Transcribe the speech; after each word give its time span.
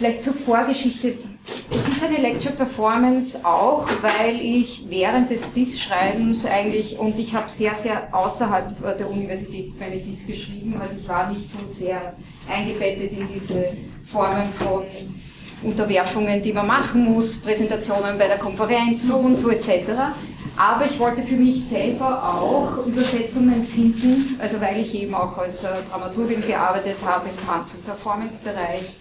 Vielleicht 0.00 0.24
zur 0.24 0.32
Vorgeschichte. 0.32 1.12
Es 1.70 1.94
ist 1.94 2.02
eine 2.02 2.16
Lecture 2.16 2.54
Performance 2.54 3.38
auch, 3.44 3.86
weil 4.00 4.40
ich 4.40 4.86
während 4.88 5.30
des 5.30 5.52
DIS-Schreibens 5.52 6.46
eigentlich, 6.46 6.98
und 6.98 7.18
ich 7.18 7.34
habe 7.34 7.50
sehr, 7.50 7.74
sehr 7.74 8.08
außerhalb 8.10 8.96
der 8.96 9.10
Universität 9.10 9.78
meine 9.78 9.98
DIS 9.98 10.26
geschrieben, 10.26 10.80
also 10.80 10.96
ich 10.98 11.06
war 11.06 11.30
nicht 11.30 11.50
so 11.52 11.66
sehr 11.66 12.14
eingebettet 12.48 13.12
in 13.12 13.28
diese 13.28 13.76
Formen 14.02 14.50
von 14.54 14.84
Unterwerfungen, 15.62 16.40
die 16.40 16.54
man 16.54 16.66
machen 16.66 17.04
muss, 17.04 17.36
Präsentationen 17.36 18.16
bei 18.16 18.26
der 18.26 18.38
Konferenz, 18.38 19.06
so 19.06 19.16
und 19.16 19.36
so 19.36 19.50
etc. 19.50 19.90
Aber 20.56 20.86
ich 20.86 20.98
wollte 20.98 21.22
für 21.22 21.36
mich 21.36 21.62
selber 21.62 22.22
auch 22.24 22.86
Übersetzungen 22.86 23.62
finden, 23.64 24.38
also 24.40 24.62
weil 24.62 24.80
ich 24.80 24.94
eben 24.94 25.14
auch 25.14 25.36
als 25.36 25.62
äh, 25.62 25.68
Dramaturgin 25.90 26.40
gearbeitet 26.40 26.96
habe 27.04 27.28
im 27.28 27.46
Tanz- 27.46 27.74
und 27.74 27.84
Performance-Bereich, 27.84 28.94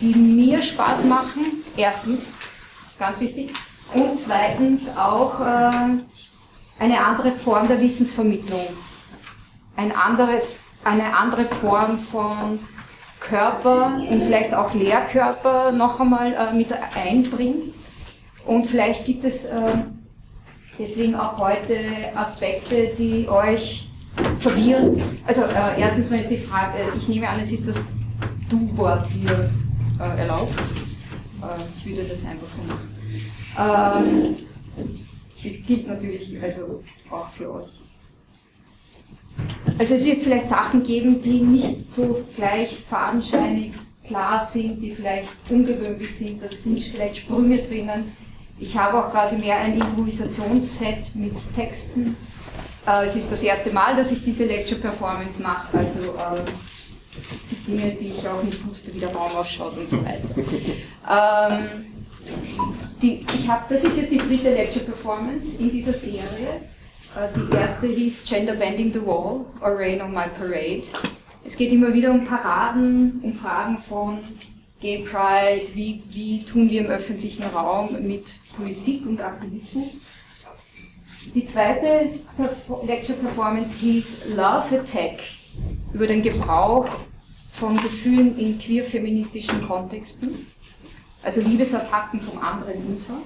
die 0.00 0.14
mir 0.14 0.60
Spaß 0.60 1.04
machen. 1.04 1.64
Erstens, 1.76 2.32
ist 2.90 2.98
ganz 2.98 3.20
wichtig. 3.20 3.52
Und 3.94 4.18
zweitens 4.20 4.88
auch 4.96 5.40
äh, 5.40 5.98
eine 6.78 7.04
andere 7.04 7.32
Form 7.32 7.68
der 7.68 7.80
Wissensvermittlung. 7.80 8.66
Ein 9.76 9.92
anderes, 9.92 10.56
eine 10.84 11.16
andere 11.16 11.44
Form 11.44 11.98
von 11.98 12.58
Körper 13.20 14.00
und 14.08 14.22
vielleicht 14.22 14.54
auch 14.54 14.74
Lehrkörper 14.74 15.72
noch 15.72 16.00
einmal 16.00 16.32
äh, 16.32 16.54
mit 16.54 16.68
einbringt. 16.94 17.74
Und 18.44 18.66
vielleicht 18.66 19.04
gibt 19.04 19.24
es 19.24 19.44
äh, 19.44 19.58
deswegen 20.78 21.14
auch 21.14 21.38
heute 21.38 21.76
Aspekte, 22.14 22.90
die 22.98 23.28
euch 23.28 23.88
verwirren. 24.38 25.02
Also 25.26 25.42
äh, 25.42 25.80
erstens 25.80 26.10
mal 26.10 26.20
ist 26.20 26.30
die 26.30 26.38
Frage, 26.38 26.78
äh, 26.78 26.96
ich 26.96 27.08
nehme 27.08 27.28
an, 27.28 27.40
es 27.40 27.52
ist 27.52 27.68
das 27.68 27.80
Du-Wort 28.48 29.06
hier 29.10 29.50
äh, 30.00 30.18
erlaubt. 30.20 30.58
Äh, 31.42 31.62
ich 31.78 31.86
würde 31.86 32.08
das 32.08 32.24
einfach 32.24 32.48
so 32.48 32.62
machen. 32.62 32.88
Ähm, 33.58 34.36
es 35.44 35.66
gilt 35.66 35.86
natürlich 35.86 36.40
also 36.42 36.82
auch 37.10 37.28
für 37.30 37.52
euch. 37.52 37.80
Also 39.78 39.94
es 39.94 40.04
wird 40.04 40.22
vielleicht 40.22 40.48
Sachen 40.48 40.82
geben, 40.82 41.22
die 41.22 41.40
nicht 41.40 41.90
so 41.90 42.24
gleich 42.34 42.78
fadenscheinig 42.88 43.72
klar 44.04 44.44
sind, 44.44 44.80
die 44.80 44.92
vielleicht 44.92 45.28
ungewöhnlich 45.48 46.16
sind, 46.16 46.42
da 46.42 46.48
sind 46.48 46.82
vielleicht 46.82 47.18
Sprünge 47.18 47.58
drinnen. 47.58 48.12
Ich 48.58 48.76
habe 48.76 48.98
auch 48.98 49.12
quasi 49.12 49.36
mehr 49.36 49.58
ein 49.58 49.74
Improvisationsset 49.74 51.14
mit 51.14 51.34
Texten. 51.54 52.16
Äh, 52.86 53.06
es 53.06 53.14
ist 53.14 53.30
das 53.30 53.42
erste 53.42 53.70
Mal, 53.70 53.94
dass 53.94 54.10
ich 54.10 54.24
diese 54.24 54.46
Lecture 54.46 54.80
Performance 54.80 55.40
mache, 55.40 55.78
also 55.78 56.00
äh, 56.14 56.40
Dinge, 57.66 57.96
die 58.00 58.14
ich 58.18 58.28
auch 58.28 58.42
nicht 58.42 58.66
wusste, 58.66 58.94
wie 58.94 59.00
der 59.00 59.14
Raum 59.14 59.32
ausschaut 59.36 59.76
und 59.76 59.88
so 59.88 60.04
weiter. 60.04 60.28
Ähm, 61.10 61.86
die, 63.00 63.24
ich 63.34 63.48
hab, 63.48 63.66
das 63.70 63.82
ist 63.82 63.96
jetzt 63.96 64.12
die 64.12 64.18
dritte 64.18 64.52
Lecture 64.52 64.84
Performance 64.84 65.58
in 65.58 65.70
dieser 65.70 65.94
Serie. 65.94 66.60
Äh, 67.16 67.28
die 67.34 67.56
erste 67.56 67.86
hieß 67.86 68.24
Gender 68.24 68.54
Bending 68.54 68.92
the 68.92 69.00
Wall 69.00 69.46
or 69.62 69.78
Rain 69.78 70.02
on 70.02 70.12
My 70.12 70.26
Parade. 70.38 70.82
Es 71.44 71.56
geht 71.56 71.72
immer 71.72 71.94
wieder 71.94 72.10
um 72.10 72.24
Paraden, 72.24 73.20
um 73.22 73.34
Fragen 73.34 73.78
von 73.78 74.18
Gay 74.80 75.02
Pride, 75.04 75.74
wie, 75.74 76.02
wie 76.10 76.44
tun 76.44 76.68
wir 76.68 76.82
im 76.82 76.86
öffentlichen 76.88 77.44
Raum 77.44 77.96
mit 78.06 78.34
Politik 78.56 79.06
und 79.06 79.20
Aktivismus. 79.20 80.02
Die 81.34 81.46
zweite 81.46 82.10
Perfor 82.36 82.84
Lecture 82.86 83.18
Performance 83.18 83.74
hieß 83.78 84.34
Love 84.36 84.80
Attack 84.80 85.20
über 85.92 86.06
den 86.06 86.22
Gebrauch 86.22 86.88
von 87.58 87.76
Gefühlen 87.76 88.38
in 88.38 88.58
queer-feministischen 88.58 89.66
Kontexten, 89.66 90.46
also 91.22 91.40
Liebesattacken 91.40 92.20
vom 92.20 92.38
anderen 92.38 92.78
Ufer. 92.94 93.18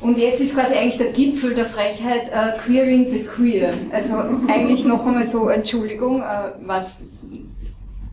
Und 0.00 0.18
jetzt 0.18 0.40
ist 0.40 0.54
quasi 0.54 0.74
eigentlich 0.74 0.98
der 0.98 1.12
Gipfel 1.12 1.54
der 1.54 1.64
Frechheit 1.64 2.28
uh, 2.28 2.56
Queering 2.58 3.10
the 3.10 3.24
Queer. 3.24 3.72
Also 3.90 4.14
eigentlich 4.46 4.84
noch 4.84 5.06
einmal 5.06 5.26
so, 5.26 5.48
Entschuldigung, 5.48 6.20
uh, 6.20 6.52
was 6.66 7.02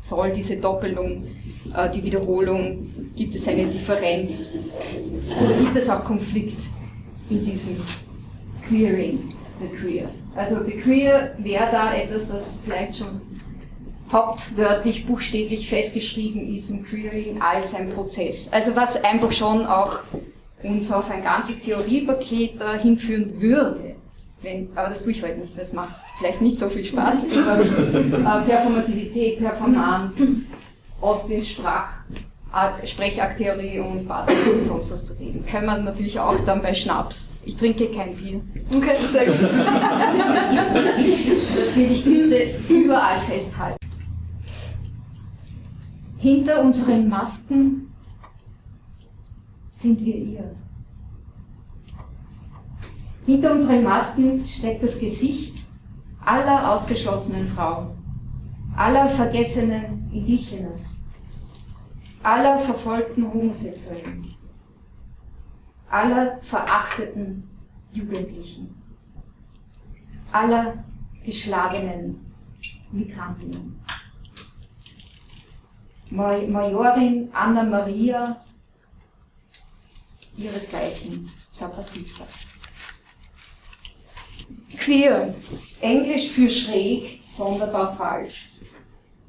soll 0.01 0.31
diese 0.31 0.57
Doppelung, 0.57 1.27
uh, 1.75 1.91
die 1.93 2.03
Wiederholung, 2.03 2.87
gibt 3.15 3.35
es 3.35 3.47
eine 3.47 3.65
Differenz 3.65 4.49
oder 5.43 5.53
gibt 5.55 5.75
es 5.75 5.89
auch 5.89 6.03
Konflikt 6.05 6.59
in 7.29 7.45
diesem 7.45 7.77
Queering 8.67 9.19
the 9.59 9.67
Queer? 9.67 10.09
Also 10.35 10.63
the 10.63 10.71
Queer 10.71 11.35
wäre 11.37 11.67
da 11.71 11.93
etwas, 11.93 12.33
was 12.33 12.57
vielleicht 12.63 12.97
schon 12.97 13.21
hauptwörtlich, 14.11 15.05
buchstäblich 15.05 15.69
festgeschrieben 15.69 16.53
ist 16.55 16.69
im 16.69 16.85
Queering 16.85 17.41
als 17.41 17.73
ein 17.73 17.89
Prozess. 17.89 18.49
Also 18.51 18.75
was 18.75 19.03
einfach 19.03 19.31
schon 19.31 19.65
auch 19.65 19.99
uns 20.61 20.91
auf 20.91 21.09
ein 21.09 21.23
ganzes 21.23 21.59
Theoriepaket 21.61 22.61
äh, 22.61 22.79
hinführen 22.79 23.41
würde. 23.41 23.95
Wenn, 24.41 24.69
aber 24.75 24.89
das 24.89 25.03
tue 25.03 25.13
ich 25.13 25.23
heute 25.23 25.39
nicht, 25.39 25.57
das 25.57 25.73
macht 25.73 25.93
vielleicht 26.17 26.41
nicht 26.41 26.59
so 26.59 26.69
viel 26.69 26.83
Spaß. 26.83 27.15
Aber, 27.47 27.61
äh, 27.61 28.45
Performativität, 28.45 29.39
Performance, 29.39 30.41
Austin, 30.99 31.43
Sprach, 31.43 31.89
Sprechakttheorie 32.85 33.79
und 33.79 34.07
Baden 34.07 34.35
und 34.53 34.65
sonst 34.65 34.91
was 34.91 35.05
zu 35.05 35.13
reden. 35.13 35.43
Können 35.45 35.65
wir 35.65 35.77
natürlich 35.77 36.19
auch 36.19 36.39
dann 36.41 36.61
bei 36.61 36.73
Schnaps. 36.73 37.33
Ich 37.45 37.57
trinke 37.57 37.89
kein 37.89 38.13
Bier. 38.15 38.41
Okay, 38.75 38.95
sehr 38.95 39.25
gut. 39.25 39.41
Das 41.29 41.75
will 41.75 41.91
ich 41.91 42.03
bitte 42.03 42.53
überall 42.69 43.17
festhalten. 43.19 43.77
Hinter 46.23 46.61
unseren 46.61 47.09
Masken 47.09 47.93
sind 49.73 49.99
wir 49.99 50.15
ihr. 50.15 50.55
Hinter 53.25 53.51
unseren 53.51 53.83
Masken 53.83 54.47
steckt 54.47 54.83
das 54.83 54.97
Gesicht 54.97 55.67
aller 56.23 56.71
ausgeschlossenen 56.71 57.45
Frauen, 57.45 57.97
aller 58.73 59.09
vergessenen 59.09 60.09
Indigenas, 60.13 61.03
aller 62.23 62.57
verfolgten 62.57 63.29
Homosexuellen, 63.29 64.33
aller 65.89 66.39
verachteten 66.39 67.49
Jugendlichen, 67.91 68.73
aller 70.31 70.85
geschlagenen 71.25 72.15
Migrantinnen. 72.93 73.83
Majorin 76.13 77.29
Anna 77.33 77.63
Maria, 77.63 78.37
ihresgleichen, 80.37 81.27
Zapatista. 81.51 82.23
Queer, 84.77 85.33
Englisch 85.81 86.29
für 86.29 86.47
schräg, 86.47 87.21
sonderbar 87.27 87.95
falsch. 87.95 88.49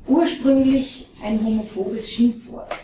Ursprünglich 0.07 1.07
ein 1.23 1.43
homophobes 1.43 2.11
Schimpfwort. 2.11 2.77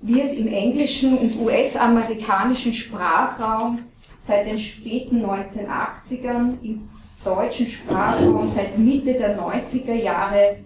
Wird 0.00 0.36
im 0.36 0.46
englischen 0.46 1.18
und 1.18 1.34
US-amerikanischen 1.40 2.72
Sprachraum 2.72 3.80
seit 4.22 4.46
den 4.46 4.58
späten 4.58 5.24
1980ern, 5.24 6.62
im 6.62 6.88
deutschen 7.24 7.66
Sprachraum 7.66 8.48
seit 8.48 8.78
Mitte 8.78 9.14
der 9.14 9.36
90er 9.36 9.94
Jahre 9.94 10.58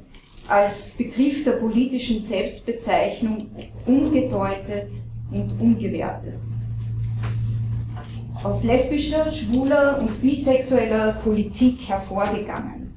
als 0.49 0.91
Begriff 0.91 1.45
der 1.45 1.53
politischen 1.53 2.23
Selbstbezeichnung 2.23 3.51
umgedeutet 3.87 4.91
und 5.31 5.51
umgewertet. 5.61 6.41
Aus 8.43 8.65
lesbischer, 8.65 9.31
schwuler 9.31 10.01
und 10.01 10.21
bisexueller 10.21 11.15
Politik 11.23 11.89
hervorgegangen, 11.89 12.93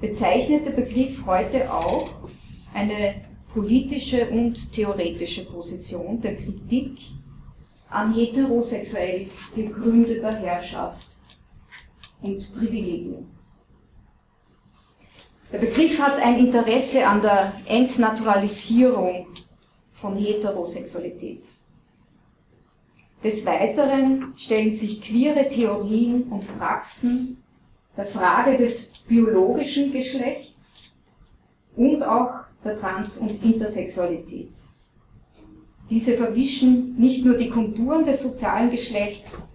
bezeichnet 0.00 0.66
der 0.66 0.72
Begriff 0.72 1.26
heute 1.26 1.72
auch 1.72 2.08
eine 2.72 3.16
politische 3.52 4.28
und 4.30 4.72
theoretische 4.72 5.44
Position 5.44 6.20
der 6.20 6.36
Kritik 6.36 6.98
an 7.90 8.14
heterosexuell 8.14 9.26
gegründeter 9.54 10.36
Herrschaft 10.36 11.18
und 12.20 12.54
Privilegien. 12.56 13.37
Der 15.50 15.58
Begriff 15.58 15.98
hat 15.98 16.20
ein 16.20 16.38
Interesse 16.38 17.06
an 17.06 17.22
der 17.22 17.54
Entnaturalisierung 17.66 19.28
von 19.92 20.16
Heterosexualität. 20.16 21.42
Des 23.24 23.46
Weiteren 23.46 24.34
stellen 24.36 24.76
sich 24.76 25.00
queere 25.00 25.48
Theorien 25.48 26.24
und 26.24 26.58
Praxen 26.58 27.42
der 27.96 28.04
Frage 28.04 28.58
des 28.58 28.92
biologischen 29.08 29.90
Geschlechts 29.90 30.92
und 31.74 32.02
auch 32.02 32.44
der 32.62 32.78
Trans- 32.78 33.16
und 33.16 33.42
Intersexualität. 33.42 34.52
Diese 35.88 36.16
verwischen 36.18 36.94
nicht 36.96 37.24
nur 37.24 37.38
die 37.38 37.48
Konturen 37.48 38.04
des 38.04 38.22
sozialen 38.22 38.70
Geschlechts, 38.70 39.47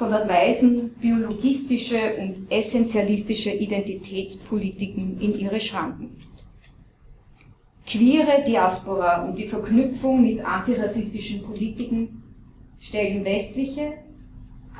sondern 0.00 0.26
weisen 0.30 0.94
biologistische 0.94 2.16
und 2.18 2.50
essentialistische 2.50 3.50
Identitätspolitiken 3.50 5.20
in 5.20 5.38
ihre 5.38 5.60
Schranken. 5.60 6.16
Queere 7.84 8.42
Diaspora 8.46 9.26
und 9.26 9.36
die 9.36 9.46
Verknüpfung 9.46 10.22
mit 10.22 10.42
antirassistischen 10.42 11.42
Politiken 11.42 12.22
stellen 12.78 13.22
westliche 13.26 13.92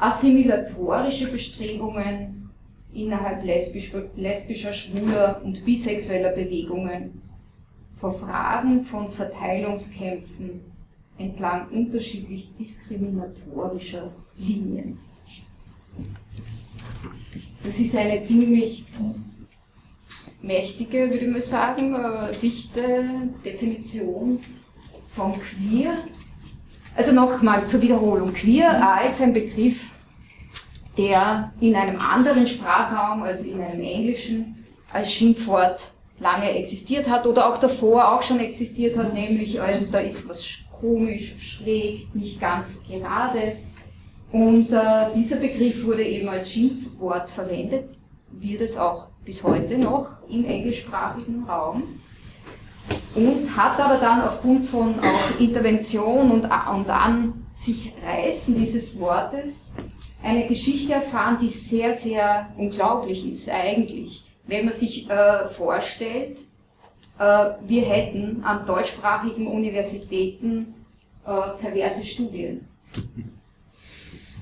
assimilatorische 0.00 1.30
Bestrebungen 1.30 2.48
innerhalb 2.94 3.44
lesbisch, 3.44 3.92
lesbischer, 4.16 4.72
schwuler 4.72 5.42
und 5.44 5.62
bisexueller 5.66 6.30
Bewegungen 6.30 7.20
vor 7.96 8.14
Fragen 8.14 8.84
von 8.84 9.10
Verteilungskämpfen 9.10 10.62
entlang 11.18 11.68
unterschiedlich 11.68 12.54
diskriminatorischer 12.58 14.10
Linien. 14.38 14.98
Das 17.62 17.78
ist 17.78 17.94
eine 17.96 18.22
ziemlich 18.22 18.84
mächtige, 20.42 21.10
würde 21.10 21.28
man 21.28 21.40
sagen, 21.40 21.94
äh, 21.94 22.34
dichte 22.40 23.04
Definition 23.44 24.40
von 25.10 25.32
queer. 25.32 25.92
Also 26.96 27.12
nochmal 27.12 27.66
zur 27.66 27.82
Wiederholung. 27.82 28.32
Queer 28.32 28.86
als 28.86 29.20
ein 29.20 29.32
Begriff, 29.32 29.90
der 30.96 31.52
in 31.60 31.74
einem 31.76 32.00
anderen 32.00 32.46
Sprachraum, 32.46 33.22
also 33.22 33.48
in 33.48 33.60
einem 33.60 33.82
englischen, 33.82 34.64
als 34.92 35.12
Schimpfwort 35.12 35.92
lange 36.18 36.50
existiert 36.50 37.08
hat 37.08 37.26
oder 37.26 37.48
auch 37.48 37.58
davor 37.58 38.12
auch 38.12 38.22
schon 38.22 38.40
existiert 38.40 38.96
hat, 38.96 39.14
nämlich 39.14 39.60
als 39.60 39.90
da 39.90 40.00
ist 40.00 40.28
was 40.28 40.44
komisch, 40.80 41.34
schräg, 41.38 42.14
nicht 42.14 42.40
ganz 42.40 42.82
gerade. 42.86 43.56
Und 44.32 44.70
äh, 44.70 45.06
dieser 45.14 45.36
Begriff 45.36 45.84
wurde 45.84 46.04
eben 46.04 46.28
als 46.28 46.50
Schimpfwort 46.50 47.30
verwendet, 47.30 47.88
wird 48.30 48.60
es 48.60 48.76
auch 48.76 49.08
bis 49.24 49.42
heute 49.42 49.76
noch 49.76 50.16
im 50.28 50.44
englischsprachigen 50.44 51.44
Raum 51.44 51.82
und 53.14 53.56
hat 53.56 53.78
aber 53.80 53.98
dann 53.98 54.22
aufgrund 54.22 54.64
von 54.66 55.00
auch 55.00 55.40
Intervention 55.40 56.30
und, 56.30 56.44
und 56.44 56.90
an 56.90 57.46
sich 57.54 57.92
reißen 58.04 58.54
dieses 58.54 58.98
Wortes 59.00 59.72
eine 60.22 60.46
Geschichte 60.46 60.94
erfahren, 60.94 61.38
die 61.40 61.48
sehr, 61.48 61.94
sehr 61.94 62.48
unglaublich 62.56 63.30
ist 63.30 63.48
eigentlich. 63.48 64.24
Wenn 64.46 64.66
man 64.66 64.74
sich 64.74 65.08
äh, 65.10 65.48
vorstellt, 65.48 66.40
äh, 67.18 67.50
wir 67.66 67.82
hätten 67.82 68.42
an 68.44 68.66
deutschsprachigen 68.66 69.46
Universitäten 69.46 70.74
äh, 71.26 71.60
perverse 71.60 72.04
Studien. 72.04 72.66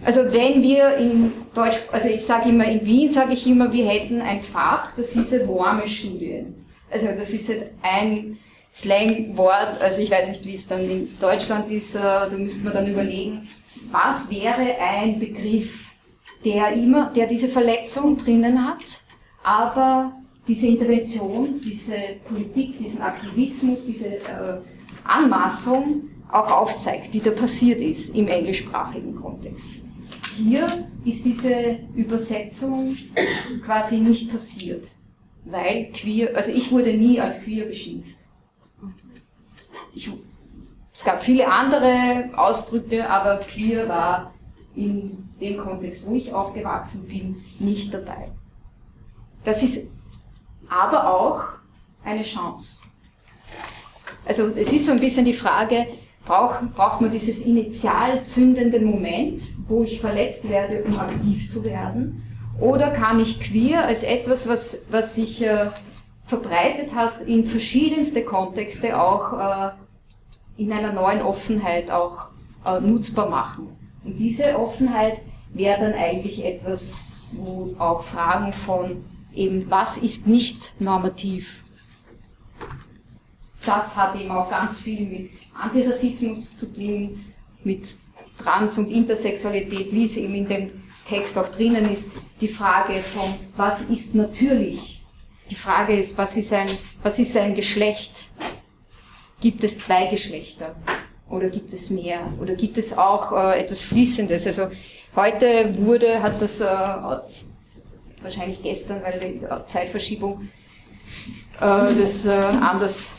Also 0.05 0.21
wenn 0.33 0.63
wir 0.63 0.97
in 0.97 1.33
Deutsch, 1.55 1.79
also 1.91 2.09
ich 2.09 2.25
sage 2.25 2.51
immer, 2.51 2.65
in 2.67 2.85
Wien 2.87 3.11
sage 3.11 3.33
ich 3.33 3.47
immer, 3.47 3.73
wir 3.73 3.87
hätten 3.87 4.21
ein 4.21 4.43
Fach, 4.43 4.93
das 4.97 5.11
hieße 5.11 5.47
warme 5.49 5.89
Studien. 5.89 6.67
Also 6.91 7.09
das 7.19 7.31
ist 7.31 7.49
halt 7.49 7.73
ein 7.83 8.39
Slangwort, 8.75 9.81
also 9.81 10.01
ich 10.01 10.11
weiß 10.11 10.29
nicht, 10.29 10.45
wie 10.45 10.55
es 10.55 10.67
dann 10.67 10.89
in 10.89 11.09
Deutschland 11.19 11.71
ist, 11.71 11.97
äh, 11.97 12.01
da 12.01 12.31
müsste 12.31 12.63
man 12.63 12.73
dann 12.73 12.89
überlegen, 12.89 13.49
was 13.91 14.31
wäre 14.31 14.77
ein 14.81 15.19
Begriff, 15.19 15.91
der 16.45 16.73
immer, 16.73 17.13
der 17.15 17.27
diese 17.27 17.49
Verletzung 17.49 18.17
drinnen 18.17 18.67
hat, 18.67 19.03
aber 19.43 20.13
diese 20.47 20.69
Intervention, 20.69 21.61
diese 21.61 21.97
Politik, 22.27 22.79
diesen 22.79 23.03
Aktivismus, 23.03 23.85
diese 23.85 24.07
äh, 24.07 24.61
Anmaßung 25.05 26.03
auch 26.31 26.51
aufzeigt, 26.51 27.13
die 27.15 27.21
da 27.21 27.31
passiert 27.31 27.81
ist 27.81 28.15
im 28.15 28.29
englischsprachigen 28.29 29.17
Kontext. 29.17 29.78
Hier 30.39 30.89
ist 31.05 31.25
diese 31.25 31.81
Übersetzung 31.97 32.97
quasi 33.65 33.97
nicht 33.99 34.31
passiert, 34.31 34.87
weil 35.45 35.91
queer, 35.93 36.37
also 36.37 36.53
ich 36.53 36.71
wurde 36.71 36.97
nie 36.97 37.21
als 37.21 37.43
queer 37.43 37.67
beschimpft. 37.67 38.17
Ich, 39.93 40.09
es 40.93 41.03
gab 41.03 41.21
viele 41.21 41.49
andere 41.49 42.31
Ausdrücke, 42.37 43.09
aber 43.11 43.39
queer 43.39 43.89
war 43.89 44.33
in 44.77 45.29
dem 45.41 45.59
Kontext, 45.59 46.07
wo 46.07 46.15
ich 46.15 46.33
aufgewachsen 46.33 47.09
bin, 47.09 47.37
nicht 47.59 47.93
dabei. 47.93 48.31
Das 49.43 49.65
ist 49.65 49.91
aber 50.69 51.13
auch 51.13 51.43
eine 52.05 52.23
Chance. 52.23 52.79
Also 54.25 54.51
es 54.55 54.73
ist 54.73 54.87
so 54.87 54.93
ein 54.93 55.01
bisschen 55.01 55.25
die 55.25 55.33
Frage, 55.33 55.89
braucht, 56.29 56.75
braucht 56.75 57.01
man 57.01 57.11
dieses 57.11 57.41
initial 57.41 58.23
zündende 58.25 58.81
Moment, 58.81 59.43
wo 59.67 59.83
ich 59.83 60.01
verletzt 60.01 60.49
werde, 60.49 60.85
um 60.85 60.99
aktiv 61.01 61.51
zu 61.51 61.65
werden? 61.65 62.23
Oder 62.61 62.91
kann 62.91 63.19
ich 63.19 63.41
queer 63.41 63.87
als 63.87 64.03
etwas, 64.03 64.47
was, 64.47 64.83
was 64.91 65.15
sich 65.15 65.43
äh, 65.43 65.71
verbreitet 66.27 66.95
hat 66.95 67.23
in 67.27 67.47
verschiedenste 67.47 68.25
Kontexte 68.25 69.01
auch 69.01 69.33
äh, 69.33 69.71
in 70.63 70.71
einer 70.71 70.93
neuen 70.93 71.23
Offenheit 71.23 71.91
auch 71.91 72.29
äh, 72.67 72.79
nutzbar 72.81 73.31
machen? 73.31 73.69
Und 74.05 74.19
diese 74.19 74.59
Offenheit 74.59 75.23
wäre 75.55 75.81
dann 75.81 75.95
eigentlich 75.95 76.45
etwas, 76.45 76.93
wo 77.33 77.75
auch 77.79 78.03
Fragen 78.03 78.53
von 78.53 79.05
eben, 79.33 79.71
was 79.71 79.97
ist 79.97 80.27
nicht 80.27 80.79
normativ 80.79 81.65
das 83.69 83.95
hat 83.97 84.17
eben 84.17 84.31
auch 84.31 84.49
ganz 84.49 84.81
viel 84.81 85.07
mit 85.07 85.31
Antirassismus 85.55 86.57
zu 86.57 86.73
tun, 86.73 87.25
mit 87.65 87.87
Trans- 88.39 88.79
und 88.79 88.91
Intersexualität, 88.91 89.93
wie 89.93 90.07
es 90.07 90.17
eben 90.17 90.35
in 90.35 90.49
dem 90.49 90.71
Text 91.07 91.37
auch 91.37 91.49
drinnen 91.49 91.93
ist. 91.93 92.11
Die 92.41 92.49
Frage 92.49 92.95
von, 93.01 93.35
was 93.57 93.83
ist 93.83 94.15
natürlich? 94.15 95.03
Die 95.51 95.55
Frage 95.55 95.99
ist, 95.99 96.17
was 96.17 96.37
ist 96.37 96.53
ein, 96.53 96.69
was 97.03 97.19
ist 97.19 97.37
ein 97.37 97.55
Geschlecht? 97.55 98.29
Gibt 99.41 99.63
es 99.65 99.79
zwei 99.79 100.07
Geschlechter? 100.07 100.75
Oder 101.29 101.51
gibt 101.51 101.75
es 101.75 101.91
mehr? 101.91 102.21
Oder 102.41 102.55
gibt 102.55 102.79
es 102.79 102.97
auch 102.97 103.33
äh, 103.33 103.61
etwas 103.61 103.83
Fließendes? 103.83 104.47
Also 104.47 104.69
heute 105.15 105.75
wurde, 105.79 106.23
hat 106.23 106.41
das 106.41 106.61
äh, 106.61 106.65
wahrscheinlich 108.23 108.63
gestern, 108.63 109.03
weil 109.03 109.21
die 109.21 109.47
Zeitverschiebung 109.67 110.49
äh, 111.61 111.95
das 111.95 112.25
äh, 112.25 112.31
anders 112.31 113.18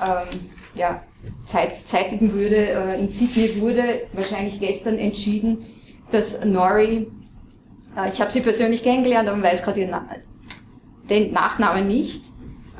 ähm, 0.00 0.40
ja, 0.74 1.02
Zeit, 1.44 1.86
zeitigen 1.86 2.32
würde, 2.32 2.56
äh, 2.56 3.00
in 3.00 3.08
Sydney 3.08 3.60
wurde 3.60 4.02
wahrscheinlich 4.12 4.60
gestern 4.60 4.98
entschieden, 4.98 5.66
dass 6.10 6.44
Nori, 6.44 7.08
äh, 7.96 8.08
ich 8.12 8.20
habe 8.20 8.30
sie 8.30 8.40
persönlich 8.40 8.82
kennengelernt, 8.82 9.28
aber 9.28 9.42
weiß 9.42 9.62
gerade 9.62 9.86
Na 9.86 10.06
den 11.08 11.32
Nachnamen 11.32 11.86
nicht, 11.86 12.22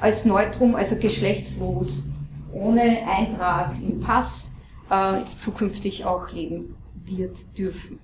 als 0.00 0.26
Neutrum, 0.26 0.74
also 0.74 0.96
geschlechtslos, 0.96 2.08
ohne 2.52 3.06
Eintrag 3.08 3.72
im 3.80 4.00
Pass, 4.00 4.52
äh, 4.90 5.20
zukünftig 5.36 6.04
auch 6.04 6.30
leben 6.30 6.76
wird 7.06 7.38
dürfen. 7.58 7.98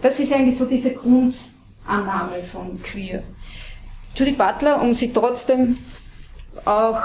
Das 0.00 0.18
ist 0.18 0.32
eigentlich 0.32 0.56
so 0.56 0.66
diese 0.66 0.94
Grundannahme 0.94 2.42
von 2.50 2.80
Queer. 2.82 3.22
Judy 4.14 4.32
Butler, 4.32 4.80
um 4.80 4.94
sie 4.94 5.12
trotzdem 5.12 5.76
auch 6.64 7.00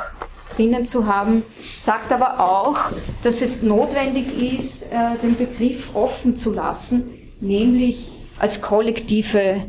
drinnen 0.55 0.85
zu 0.85 1.07
haben, 1.07 1.43
sagt 1.79 2.11
aber 2.11 2.39
auch, 2.39 2.77
dass 3.23 3.41
es 3.41 3.61
notwendig 3.61 4.41
ist, 4.41 4.83
äh, 4.83 5.17
den 5.21 5.35
Begriff 5.37 5.95
offen 5.95 6.35
zu 6.35 6.53
lassen, 6.53 7.09
nämlich 7.39 8.07
als 8.39 8.61
kollektive 8.61 9.65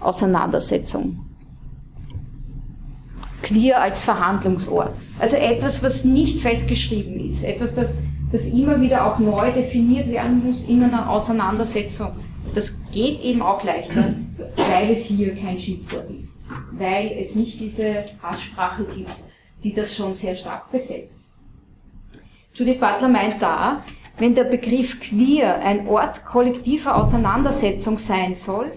Auseinandersetzung. 0.00 1.24
Queer 3.42 3.80
als 3.80 4.04
Verhandlungsort. 4.04 4.90
Also 5.18 5.36
etwas, 5.36 5.82
was 5.82 6.04
nicht 6.04 6.40
festgeschrieben 6.40 7.18
ist, 7.30 7.44
etwas, 7.44 7.74
das, 7.74 8.02
das 8.32 8.46
immer 8.48 8.80
wieder 8.80 9.06
auch 9.06 9.18
neu 9.18 9.52
definiert 9.52 10.08
werden 10.08 10.44
muss 10.44 10.64
in 10.68 10.82
einer 10.82 11.08
Auseinandersetzung. 11.08 12.10
Das 12.54 12.76
geht 12.92 13.20
eben 13.22 13.42
auch 13.42 13.62
leichter, 13.64 14.14
weil 14.68 14.92
es 14.92 15.06
hier 15.06 15.34
kein 15.34 15.58
Schimpfwort 15.58 16.10
ist, 16.10 16.42
weil 16.72 17.16
es 17.18 17.34
nicht 17.34 17.58
diese 17.60 18.04
Hasssprache 18.22 18.84
gibt, 18.84 19.10
die 19.64 19.74
das 19.74 19.94
schon 19.94 20.14
sehr 20.14 20.34
stark 20.34 20.70
besetzt. 20.70 21.30
Judith 22.54 22.80
Butler 22.80 23.08
meint 23.08 23.40
da, 23.40 23.84
wenn 24.18 24.34
der 24.34 24.44
Begriff 24.44 25.00
queer 25.00 25.60
ein 25.60 25.86
Ort 25.86 26.24
kollektiver 26.24 26.96
Auseinandersetzung 26.96 27.98
sein 27.98 28.34
soll, 28.34 28.72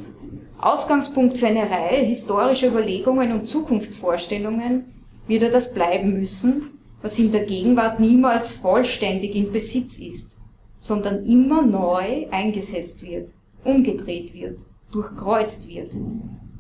Ausgangspunkt 0.59 1.37
für 1.37 1.47
eine 1.47 1.69
Reihe 1.69 2.05
historischer 2.05 2.67
Überlegungen 2.67 3.31
und 3.31 3.47
Zukunftsvorstellungen, 3.47 4.85
wird 5.27 5.43
er 5.43 5.49
das 5.49 5.73
bleiben 5.73 6.13
müssen, 6.13 6.79
was 7.01 7.17
in 7.17 7.31
der 7.31 7.45
Gegenwart 7.45 7.99
niemals 7.99 8.53
vollständig 8.53 9.35
in 9.35 9.51
Besitz 9.51 9.97
ist, 9.97 10.39
sondern 10.77 11.25
immer 11.25 11.63
neu 11.63 12.27
eingesetzt 12.29 13.03
wird, 13.03 13.33
umgedreht 13.63 14.35
wird, 14.35 14.59
durchkreuzt 14.91 15.67
wird, 15.67 15.93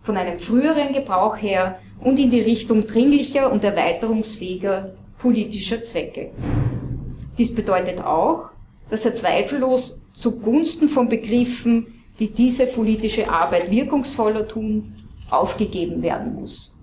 von 0.03 0.17
einem 0.17 0.39
früheren 0.39 0.93
Gebrauch 0.93 1.37
her 1.37 1.79
und 1.99 2.19
in 2.19 2.31
die 2.31 2.41
Richtung 2.41 2.85
dringlicher 2.85 3.51
und 3.51 3.63
erweiterungsfähiger 3.63 4.93
politischer 5.17 5.81
Zwecke. 5.83 6.31
Dies 7.37 7.53
bedeutet 7.53 7.99
auch, 8.03 8.51
dass 8.89 9.05
er 9.05 9.15
zweifellos 9.15 10.01
zugunsten 10.13 10.89
von 10.89 11.07
Begriffen, 11.07 11.87
die 12.19 12.31
diese 12.31 12.67
politische 12.67 13.31
Arbeit 13.31 13.71
wirkungsvoller 13.71 14.47
tun, 14.47 14.95
aufgegeben 15.29 16.01
werden 16.01 16.35
muss. 16.35 16.75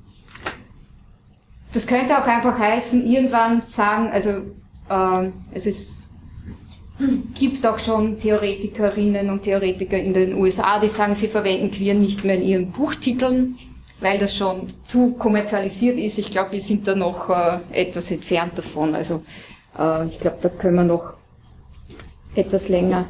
das 1.72 1.86
könnte 1.86 2.16
auch 2.18 2.26
einfach 2.26 2.58
heißen, 2.58 3.06
irgendwann 3.06 3.60
sagen, 3.60 4.10
also 4.10 4.30
äh, 4.88 5.30
es 5.52 5.66
ist, 5.66 6.07
gibt 7.34 7.64
auch 7.66 7.78
schon 7.78 8.18
Theoretikerinnen 8.18 9.30
und 9.30 9.42
Theoretiker 9.42 9.98
in 9.98 10.12
den 10.12 10.34
USA, 10.34 10.78
die 10.78 10.88
sagen, 10.88 11.14
sie 11.14 11.28
verwenden 11.28 11.70
Queer 11.70 11.94
nicht 11.94 12.24
mehr 12.24 12.36
in 12.36 12.42
ihren 12.42 12.70
Buchtiteln, 12.70 13.56
weil 14.00 14.18
das 14.18 14.36
schon 14.36 14.66
zu 14.84 15.12
kommerzialisiert 15.12 15.98
ist. 15.98 16.18
Ich 16.18 16.30
glaube, 16.30 16.52
wir 16.52 16.60
sind 16.60 16.88
da 16.88 16.94
noch 16.94 17.30
äh, 17.30 17.58
etwas 17.72 18.10
entfernt 18.10 18.58
davon. 18.58 18.94
Also 18.94 19.22
äh, 19.78 20.06
ich 20.06 20.18
glaube, 20.18 20.38
da 20.40 20.48
können 20.48 20.76
wir 20.76 20.84
noch 20.84 21.14
etwas 22.34 22.68
länger 22.68 23.06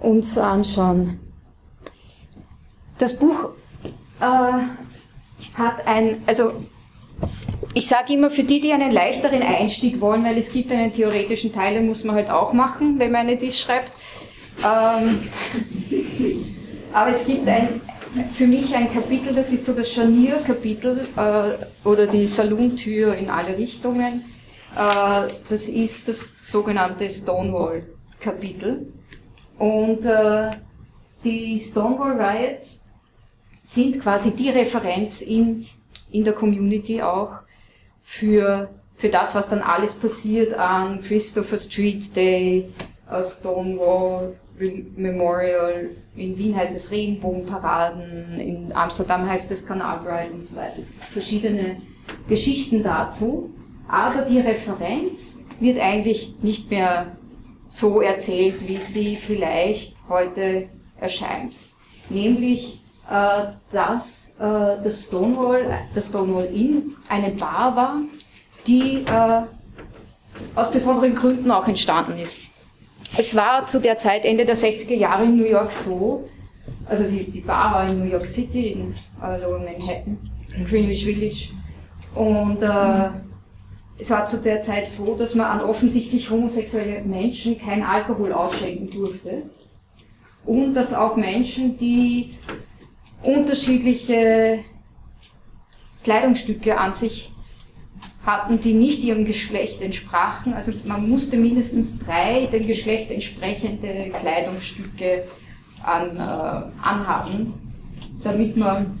uns 0.00 0.38
anschauen. 0.38 1.18
Das 2.98 3.18
Buch 3.18 3.50
äh, 4.20 5.54
hat 5.54 5.86
ein, 5.86 6.22
also 6.26 6.52
ich 7.74 7.86
sage 7.86 8.14
immer, 8.14 8.30
für 8.30 8.44
die, 8.44 8.60
die 8.60 8.72
einen 8.72 8.90
leichteren 8.90 9.42
Einstieg 9.42 10.00
wollen, 10.00 10.24
weil 10.24 10.38
es 10.38 10.52
gibt 10.52 10.72
einen 10.72 10.92
theoretischen 10.92 11.52
Teil, 11.52 11.74
den 11.74 11.86
muss 11.86 12.04
man 12.04 12.16
halt 12.16 12.30
auch 12.30 12.52
machen, 12.52 12.98
wenn 12.98 13.12
man 13.12 13.22
eine 13.22 13.36
Diss 13.36 13.58
schreibt. 13.58 13.92
Ähm, 14.64 15.18
aber 16.92 17.10
es 17.10 17.26
gibt 17.26 17.46
ein, 17.46 17.80
für 18.32 18.46
mich 18.46 18.74
ein 18.74 18.92
Kapitel, 18.92 19.34
das 19.34 19.50
ist 19.50 19.66
so 19.66 19.72
das 19.72 19.92
Scharnierkapitel 19.92 21.08
äh, 21.16 21.86
oder 21.86 22.06
die 22.06 22.26
Salontür 22.26 23.14
in 23.14 23.30
alle 23.30 23.56
Richtungen. 23.56 24.24
Äh, 24.74 25.30
das 25.48 25.68
ist 25.68 26.08
das 26.08 26.24
sogenannte 26.40 27.08
Stonewall-Kapitel. 27.08 28.92
Und 29.58 30.04
äh, 30.04 30.50
die 31.24 31.60
Stonewall 31.60 32.20
Riots 32.20 32.84
sind 33.64 34.00
quasi 34.00 34.30
die 34.30 34.50
Referenz 34.50 35.20
in, 35.20 35.66
in 36.10 36.24
der 36.24 36.32
Community 36.32 37.02
auch 37.02 37.40
für, 38.02 38.70
für 38.96 39.08
das, 39.08 39.34
was 39.34 39.48
dann 39.48 39.60
alles 39.60 39.94
passiert 39.94 40.54
an 40.54 41.02
Christopher 41.02 41.58
Street 41.58 42.14
Day, 42.14 42.70
Stonewall 43.22 44.34
Memorial, 44.96 45.90
in 46.16 46.36
Wien 46.36 46.56
heißt 46.56 46.74
es 46.74 46.90
Regenbogenparaden, 46.90 48.40
in 48.40 48.72
Amsterdam 48.74 49.28
heißt 49.28 49.50
es 49.52 49.64
Canal 49.64 49.98
Pride 50.00 50.32
und 50.34 50.44
so 50.44 50.56
weiter. 50.56 50.80
Es 50.80 50.90
gibt 50.90 51.04
verschiedene 51.04 51.76
Geschichten 52.28 52.82
dazu, 52.82 53.50
aber 53.86 54.22
die 54.22 54.40
Referenz 54.40 55.38
wird 55.60 55.78
eigentlich 55.78 56.34
nicht 56.42 56.70
mehr 56.70 57.16
so 57.66 58.00
erzählt, 58.00 58.66
wie 58.66 58.78
sie 58.78 59.16
vielleicht 59.16 59.94
heute 60.08 60.68
erscheint. 60.98 61.54
Nämlich 62.08 62.77
dass 63.08 64.34
äh, 64.38 64.82
das 64.82 65.06
Stonewall, 65.06 65.78
das 65.94 66.06
Stonewall 66.06 66.46
Inn 66.46 66.96
eine 67.08 67.30
Bar 67.30 67.74
war, 67.74 68.02
die 68.66 69.04
äh, 69.06 69.42
aus 70.54 70.70
besonderen 70.70 71.14
Gründen 71.14 71.50
auch 71.50 71.66
entstanden 71.66 72.18
ist. 72.18 72.38
Es 73.16 73.34
war 73.34 73.66
zu 73.66 73.80
der 73.80 73.96
Zeit, 73.96 74.24
Ende 74.24 74.44
der 74.44 74.56
60er 74.56 74.94
Jahre 74.94 75.24
in 75.24 75.36
New 75.36 75.46
York 75.46 75.70
so, 75.70 76.28
also 76.86 77.04
die, 77.04 77.30
die 77.30 77.40
Bar 77.40 77.72
war 77.72 77.88
in 77.88 77.98
New 77.98 78.10
York 78.10 78.26
City, 78.26 78.72
in 78.72 78.94
äh, 79.22 79.40
Lower 79.40 79.58
Manhattan, 79.58 80.18
in 80.54 80.64
Greenwich 80.64 81.04
Village. 81.04 81.48
Und 82.14 82.62
äh, 82.62 83.10
es 83.98 84.10
war 84.10 84.26
zu 84.26 84.38
der 84.38 84.62
Zeit 84.62 84.88
so, 84.88 85.16
dass 85.16 85.34
man 85.34 85.46
an 85.46 85.60
offensichtlich 85.60 86.30
homosexuelle 86.30 87.02
Menschen 87.02 87.58
kein 87.58 87.82
Alkohol 87.82 88.32
ausschenken 88.32 88.90
durfte. 88.90 89.42
Und 90.44 90.74
dass 90.74 90.94
auch 90.94 91.16
Menschen, 91.16 91.76
die 91.76 92.34
unterschiedliche 93.22 94.60
Kleidungsstücke 96.04 96.78
an 96.78 96.94
sich 96.94 97.32
hatten, 98.24 98.60
die 98.60 98.74
nicht 98.74 99.02
ihrem 99.02 99.24
Geschlecht 99.24 99.80
entsprachen. 99.80 100.52
Also 100.52 100.72
man 100.84 101.08
musste 101.08 101.36
mindestens 101.36 101.98
drei 101.98 102.46
dem 102.46 102.66
Geschlecht 102.66 103.10
entsprechende 103.10 104.12
Kleidungsstücke 104.18 105.24
an, 105.82 106.16
äh, 106.16 106.86
anhaben, 106.86 107.54
damit 108.22 108.56
man 108.56 108.98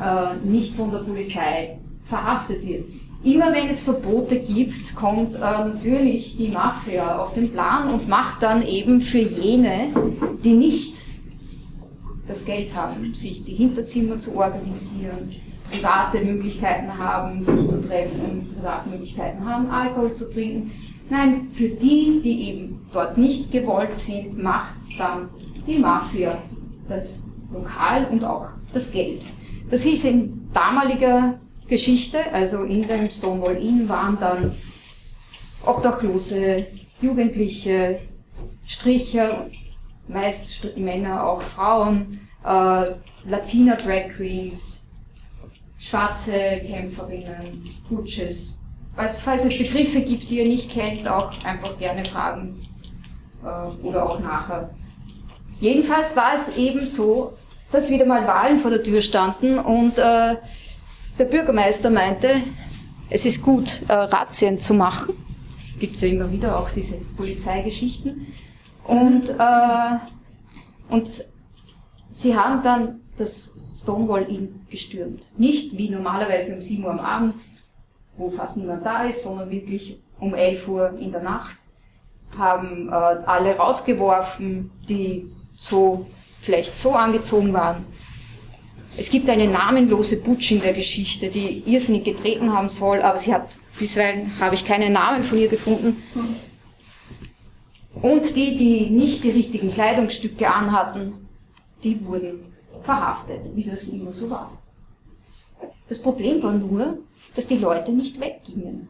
äh, 0.00 0.46
nicht 0.46 0.76
von 0.76 0.90
der 0.90 0.98
Polizei 0.98 1.78
verhaftet 2.04 2.66
wird. 2.66 2.84
Immer 3.24 3.52
wenn 3.52 3.68
es 3.68 3.84
Verbote 3.84 4.38
gibt, 4.38 4.94
kommt 4.96 5.36
äh, 5.36 5.38
natürlich 5.38 6.36
die 6.36 6.48
Mafia 6.48 7.18
auf 7.18 7.34
den 7.34 7.52
Plan 7.52 7.88
und 7.92 8.08
macht 8.08 8.42
dann 8.42 8.66
eben 8.66 9.00
für 9.00 9.20
jene, 9.20 9.88
die 10.44 10.54
nicht 10.54 11.01
das 12.32 12.44
Geld 12.46 12.74
haben, 12.74 13.14
sich 13.14 13.44
die 13.44 13.54
Hinterzimmer 13.54 14.18
zu 14.18 14.34
organisieren, 14.36 15.30
private 15.70 16.20
Möglichkeiten 16.20 16.96
haben, 16.98 17.44
sich 17.44 17.68
zu 17.68 17.86
treffen, 17.86 18.42
private 18.58 18.88
Möglichkeiten 18.88 19.44
haben, 19.44 19.70
Alkohol 19.70 20.14
zu 20.14 20.30
trinken. 20.30 20.70
Nein, 21.10 21.48
für 21.52 21.68
die, 21.68 22.20
die 22.22 22.48
eben 22.48 22.86
dort 22.92 23.18
nicht 23.18 23.52
gewollt 23.52 23.98
sind, 23.98 24.42
macht 24.42 24.74
dann 24.98 25.28
die 25.66 25.78
Mafia 25.78 26.38
das 26.88 27.24
Lokal 27.52 28.06
und 28.10 28.24
auch 28.24 28.48
das 28.72 28.90
Geld. 28.90 29.22
Das 29.70 29.82
hieß 29.82 30.04
in 30.04 30.48
damaliger 30.54 31.38
Geschichte, 31.68 32.18
also 32.32 32.64
in 32.64 32.82
dem 32.82 33.10
Stonewall 33.10 33.56
Inn 33.56 33.88
waren 33.88 34.18
dann 34.18 34.52
Obdachlose, 35.64 36.66
Jugendliche, 37.00 38.00
Stricher 38.66 39.48
meist 40.08 40.76
Männer, 40.76 41.26
auch 41.26 41.42
Frauen, 41.42 42.08
äh, 42.44 42.94
Latina 43.24 43.76
Drag 43.76 44.10
Queens, 44.16 44.82
schwarze 45.78 46.60
Kämpferinnen, 46.66 47.68
Butches. 47.88 48.58
Falls, 48.94 49.20
falls 49.20 49.44
es 49.44 49.56
Begriffe 49.56 50.02
gibt, 50.02 50.30
die 50.30 50.38
ihr 50.38 50.48
nicht 50.48 50.70
kennt, 50.70 51.08
auch 51.08 51.32
einfach 51.44 51.78
gerne 51.78 52.04
fragen 52.04 52.66
äh, 53.42 53.86
oder 53.86 54.08
auch 54.08 54.20
nachher. 54.20 54.70
Jedenfalls 55.60 56.14
war 56.16 56.34
es 56.34 56.56
eben 56.56 56.86
so, 56.86 57.34
dass 57.70 57.88
wieder 57.88 58.04
mal 58.04 58.26
Wahlen 58.26 58.58
vor 58.58 58.70
der 58.70 58.82
Tür 58.82 59.00
standen 59.00 59.58
und 59.58 59.98
äh, 59.98 60.36
der 61.18 61.24
Bürgermeister 61.24 61.88
meinte, 61.88 62.42
es 63.08 63.24
ist 63.24 63.42
gut, 63.42 63.80
äh, 63.88 63.92
Razzien 63.92 64.60
zu 64.60 64.74
machen. 64.74 65.14
Gibt 65.78 65.96
es 65.96 66.02
ja 66.02 66.08
immer 66.08 66.30
wieder 66.30 66.58
auch 66.58 66.70
diese 66.70 66.96
Polizeigeschichten. 67.16 68.26
Und, 68.84 69.28
äh, 69.28 69.98
und 70.88 71.08
sie 72.12 72.36
haben 72.36 72.62
dann 72.62 73.00
das 73.16 73.56
Stonewall 73.74 74.24
Inn 74.24 74.66
gestürmt. 74.70 75.28
Nicht 75.36 75.76
wie 75.76 75.90
normalerweise 75.90 76.54
um 76.54 76.62
7 76.62 76.84
Uhr 76.84 76.90
am 76.90 77.00
Abend, 77.00 77.34
wo 78.16 78.30
fast 78.30 78.56
niemand 78.56 78.84
da 78.86 79.04
ist, 79.04 79.24
sondern 79.24 79.50
wirklich 79.50 79.98
um 80.20 80.34
11 80.34 80.68
Uhr 80.68 80.98
in 80.98 81.10
der 81.10 81.22
Nacht. 81.22 81.56
Haben 82.36 82.88
äh, 82.88 82.92
alle 82.92 83.56
rausgeworfen, 83.56 84.70
die 84.88 85.30
so 85.56 86.06
vielleicht 86.40 86.78
so 86.78 86.92
angezogen 86.92 87.52
waren. 87.52 87.84
Es 88.96 89.10
gibt 89.10 89.28
eine 89.30 89.48
namenlose 89.48 90.18
Butch 90.18 90.52
in 90.52 90.60
der 90.60 90.74
Geschichte, 90.74 91.28
die 91.28 91.62
irrsinnig 91.66 92.04
getreten 92.04 92.52
haben 92.52 92.68
soll, 92.68 93.00
aber 93.02 93.16
sie 93.16 93.32
hat 93.32 93.48
bisweilen 93.78 94.32
habe 94.38 94.54
ich 94.54 94.66
keine 94.66 94.90
Namen 94.90 95.24
von 95.24 95.38
ihr 95.38 95.48
gefunden. 95.48 96.02
Und 97.94 98.36
die, 98.36 98.56
die 98.56 98.90
nicht 98.90 99.24
die 99.24 99.30
richtigen 99.30 99.70
Kleidungsstücke 99.70 100.52
anhatten, 100.52 101.14
die 101.82 102.04
wurden 102.04 102.52
verhaftet, 102.82 103.40
wie 103.54 103.64
das 103.64 103.88
immer 103.88 104.12
so 104.12 104.30
war. 104.30 104.58
Das 105.88 106.00
Problem 106.00 106.42
war 106.42 106.52
nur, 106.52 106.98
dass 107.34 107.46
die 107.46 107.58
Leute 107.58 107.92
nicht 107.92 108.18
weggingen. 108.20 108.88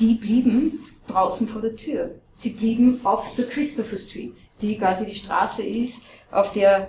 Die 0.00 0.14
blieben 0.14 0.80
draußen 1.06 1.46
vor 1.46 1.62
der 1.62 1.76
Tür. 1.76 2.14
Sie 2.32 2.50
blieben 2.50 3.00
auf 3.04 3.34
der 3.36 3.46
Christopher 3.46 3.98
Street, 3.98 4.34
die 4.60 4.76
quasi 4.78 5.06
die 5.06 5.14
Straße 5.14 5.62
ist, 5.62 6.02
auf 6.32 6.52
der, 6.52 6.88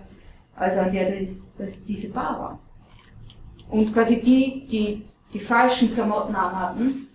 also 0.55 0.79
an 0.79 0.91
der 0.91 1.11
die, 1.11 1.37
diese 1.87 2.09
Bar 2.09 2.39
war. 2.39 2.59
Und 3.69 3.93
quasi 3.93 4.21
die, 4.21 4.65
die 4.65 5.01
die 5.33 5.39
falschen 5.39 5.93
Klamotten 5.93 6.33
anhatten, 6.33 7.05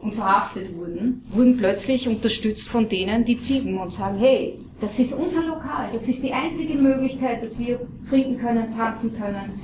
und 0.00 0.14
verhaftet 0.14 0.74
wurden, 0.76 1.22
wurden 1.30 1.56
plötzlich 1.56 2.08
unterstützt 2.08 2.68
von 2.68 2.88
denen, 2.88 3.24
die 3.24 3.34
blieben 3.34 3.78
und 3.78 3.92
sagen, 3.92 4.18
hey, 4.18 4.58
das 4.80 4.98
ist 4.98 5.12
unser 5.14 5.42
Lokal, 5.42 5.90
das 5.92 6.08
ist 6.08 6.22
die 6.22 6.32
einzige 6.32 6.74
Möglichkeit, 6.74 7.44
dass 7.44 7.58
wir 7.58 7.80
trinken 8.08 8.38
können, 8.38 8.76
tanzen 8.76 9.18
können, 9.18 9.60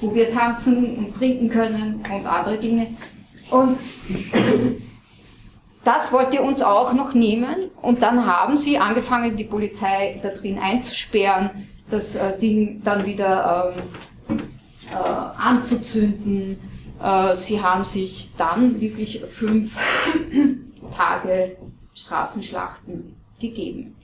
wo 0.00 0.14
wir 0.14 0.30
tanzen 0.32 0.96
und 0.96 1.14
trinken 1.14 1.48
können 1.50 2.02
und 2.12 2.26
andere 2.26 2.58
Dinge. 2.58 2.88
Und 3.50 3.78
das 5.84 6.12
wollt 6.12 6.32
ihr 6.32 6.42
uns 6.42 6.62
auch 6.62 6.92
noch 6.94 7.12
nehmen. 7.12 7.70
Und 7.82 8.02
dann 8.02 8.26
haben 8.26 8.56
sie 8.56 8.78
angefangen, 8.78 9.36
die 9.36 9.44
Polizei 9.44 10.18
da 10.22 10.30
drin 10.30 10.58
einzusperren, 10.58 11.50
das 11.90 12.16
äh, 12.16 12.38
Ding 12.38 12.80
dann 12.82 13.04
wieder 13.04 13.74
ähm, 14.30 14.38
äh, 14.90 15.42
anzuzünden 15.42 16.58
äh, 17.04 17.36
sie 17.36 17.60
haben 17.60 17.84
sich 17.84 18.30
dann 18.36 18.80
wirklich 18.80 19.20
fünf 19.28 19.76
Tage 20.96 21.56
Straßenschlachten 21.94 23.14
gegeben. 23.38 23.94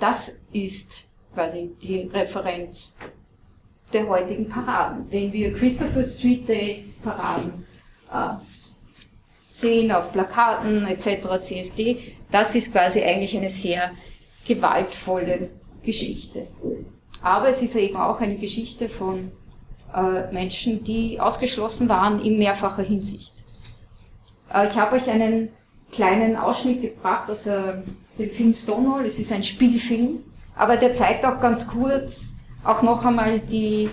Das 0.00 0.40
ist 0.52 1.08
quasi 1.34 1.72
die 1.80 2.10
Referenz 2.12 2.96
der 3.92 4.08
heutigen 4.08 4.48
Paraden. 4.48 5.06
Wenn 5.10 5.32
wir 5.32 5.54
Christopher 5.54 6.04
Street 6.04 6.48
Day 6.48 6.86
Paraden 7.02 7.66
äh, 8.10 8.42
sehen 9.52 9.92
auf 9.92 10.10
Plakaten 10.10 10.86
etc., 10.86 11.40
CSD, 11.40 12.14
das 12.30 12.54
ist 12.54 12.72
quasi 12.72 13.02
eigentlich 13.02 13.36
eine 13.36 13.50
sehr 13.50 13.90
gewaltvolle 14.46 15.50
Geschichte. 15.82 16.48
Aber 17.22 17.48
es 17.48 17.60
ist 17.60 17.76
eben 17.76 17.96
auch 17.96 18.20
eine 18.20 18.36
Geschichte 18.36 18.88
von 18.88 19.30
äh, 19.94 20.32
Menschen, 20.32 20.82
die 20.82 21.20
ausgeschlossen 21.20 21.88
waren 21.88 22.20
in 22.20 22.38
mehrfacher 22.38 22.82
Hinsicht. 22.82 23.34
Äh, 24.52 24.68
ich 24.68 24.78
habe 24.78 24.96
euch 24.96 25.10
einen 25.10 25.50
kleinen 25.92 26.36
Ausschnitt 26.36 26.80
gebracht 26.82 27.30
aus 27.30 27.46
äh, 27.46 27.74
dem 28.20 28.30
Film 28.30 28.54
Stonewall. 28.54 29.04
Es 29.04 29.18
ist 29.18 29.32
ein 29.32 29.42
Spielfilm, 29.42 30.20
aber 30.54 30.76
der 30.76 30.94
zeigt 30.94 31.24
auch 31.24 31.40
ganz 31.40 31.66
kurz 31.66 32.34
auch 32.62 32.82
noch 32.82 33.04
einmal 33.04 33.40
die 33.40 33.90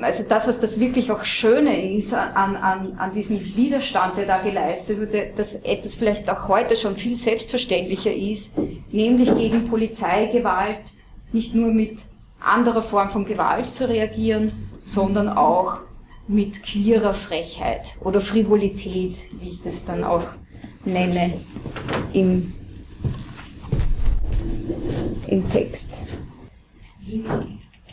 also 0.00 0.24
das, 0.28 0.48
was 0.48 0.58
das 0.60 0.80
wirklich 0.80 1.10
auch 1.12 1.24
Schöne 1.24 1.96
ist 1.96 2.12
an, 2.14 2.56
an, 2.56 2.94
an 2.98 3.14
diesem 3.14 3.56
Widerstand, 3.56 4.16
der 4.16 4.26
da 4.26 4.42
geleistet 4.42 4.98
wird, 4.98 5.38
dass 5.38 5.54
etwas 5.54 5.94
vielleicht 5.94 6.28
auch 6.28 6.48
heute 6.48 6.76
schon 6.76 6.96
viel 6.96 7.16
selbstverständlicher 7.16 8.12
ist, 8.12 8.52
nämlich 8.90 9.34
gegen 9.34 9.68
Polizeigewalt 9.68 10.80
nicht 11.32 11.54
nur 11.54 11.72
mit 11.72 11.98
anderer 12.40 12.82
Form 12.82 13.10
von 13.10 13.24
Gewalt 13.24 13.72
zu 13.72 13.88
reagieren, 13.88 14.52
sondern 14.82 15.28
auch 15.28 15.78
mit 16.26 16.62
queerer 16.62 17.14
Frechheit 17.14 17.94
oder 18.00 18.20
Frivolität, 18.20 19.16
wie 19.40 19.50
ich 19.50 19.62
das 19.62 19.84
dann 19.84 20.04
auch 20.04 20.24
nenne 20.84 21.40
im, 22.12 22.52
im 25.26 25.50
Text. 25.50 26.02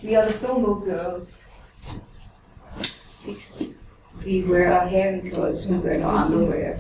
We 0.02 0.18
are 0.18 0.26
the 0.26 0.34
Stonewall 0.34 0.82
Girls. 0.82 1.46
Siehst 3.18 3.74
We 4.24 4.42
wear 4.42 4.74
our 4.74 4.88
hair 4.88 5.14
in 5.14 5.32
clothes, 5.32 5.68
we 5.68 5.78
wear 5.78 5.98
no 5.98 6.10
underwear. 6.10 6.78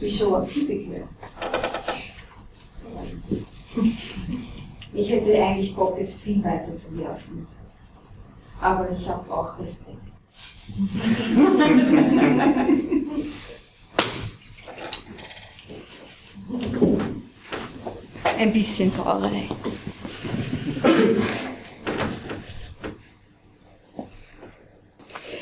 We 0.00 0.10
show 0.10 0.34
our 0.34 0.46
pubic 0.46 0.88
hair. 0.88 1.08
So 2.74 2.88
eins. 2.98 3.36
Ich 4.92 5.10
hätte 5.10 5.44
eigentlich 5.44 5.76
Bock, 5.76 5.98
es 6.00 6.14
viel 6.14 6.42
weiter 6.42 6.74
zu 6.74 6.96
werfen. 6.96 7.46
Aber 8.62 8.90
ich 8.90 9.06
habe 9.06 9.30
auch 9.30 9.58
Respekt. 9.58 9.98
Ein 18.38 18.52
bisschen 18.52 18.90
Sauerei. 18.90 19.48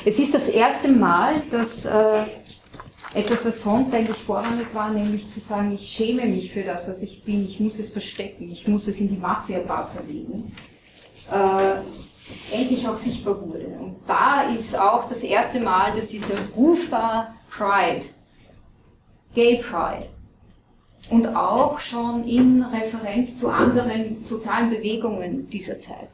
Es 0.07 0.19
ist 0.19 0.33
das 0.33 0.47
erste 0.47 0.87
Mal, 0.89 1.41
dass 1.51 1.85
äh, 1.85 2.23
etwas, 3.15 3.45
was 3.45 3.63
sonst 3.63 3.93
eigentlich 3.93 4.17
vorrangig 4.17 4.67
war, 4.73 4.91
nämlich 4.91 5.31
zu 5.31 5.39
sagen, 5.39 5.73
ich 5.73 5.87
schäme 5.87 6.25
mich 6.25 6.51
für 6.51 6.63
das, 6.63 6.87
was 6.87 7.01
ich 7.01 7.23
bin, 7.23 7.45
ich 7.45 7.59
muss 7.59 7.79
es 7.79 7.91
verstecken, 7.91 8.51
ich 8.51 8.67
muss 8.67 8.87
es 8.87 8.99
in 8.99 9.09
die 9.09 9.17
Mafia-Bar 9.17 9.87
verlegen, 9.87 10.55
äh, 11.31 12.55
endlich 12.55 12.87
auch 12.87 12.97
sichtbar 12.97 13.41
wurde. 13.41 13.65
Und 13.79 13.97
da 14.05 14.49
ist 14.53 14.77
auch 14.77 15.07
das 15.07 15.23
erste 15.23 15.59
Mal, 15.59 15.93
dass 15.93 16.09
dieser 16.09 16.35
Ruf 16.55 16.91
war, 16.91 17.33
Pride, 17.49 18.05
Gay 19.33 19.57
Pride, 19.57 20.07
und 21.09 21.27
auch 21.35 21.79
schon 21.79 22.23
in 22.23 22.63
Referenz 22.63 23.37
zu 23.37 23.49
anderen 23.49 24.23
sozialen 24.25 24.69
Bewegungen 24.69 25.49
dieser 25.49 25.79
Zeit. 25.79 26.09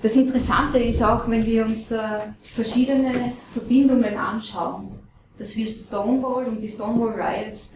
Das 0.00 0.14
Interessante 0.14 0.78
ist 0.78 1.02
auch, 1.02 1.28
wenn 1.28 1.44
wir 1.44 1.64
uns 1.64 1.90
äh, 1.90 1.98
verschiedene 2.42 3.32
Verbindungen 3.52 4.16
anschauen, 4.16 4.90
dass 5.38 5.56
wir 5.56 5.66
Stonewall 5.66 6.46
und 6.46 6.60
die 6.60 6.68
Stonewall 6.68 7.20
Riots 7.20 7.74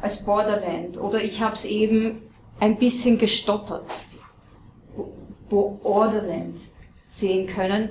als 0.00 0.22
Borderland 0.24 0.98
oder 0.98 1.22
ich 1.22 1.40
habe 1.40 1.54
es 1.54 1.64
eben 1.64 2.18
ein 2.60 2.76
bisschen 2.76 3.18
gestottert, 3.18 3.84
Borderland 5.48 6.58
sehen 7.08 7.46
können. 7.46 7.90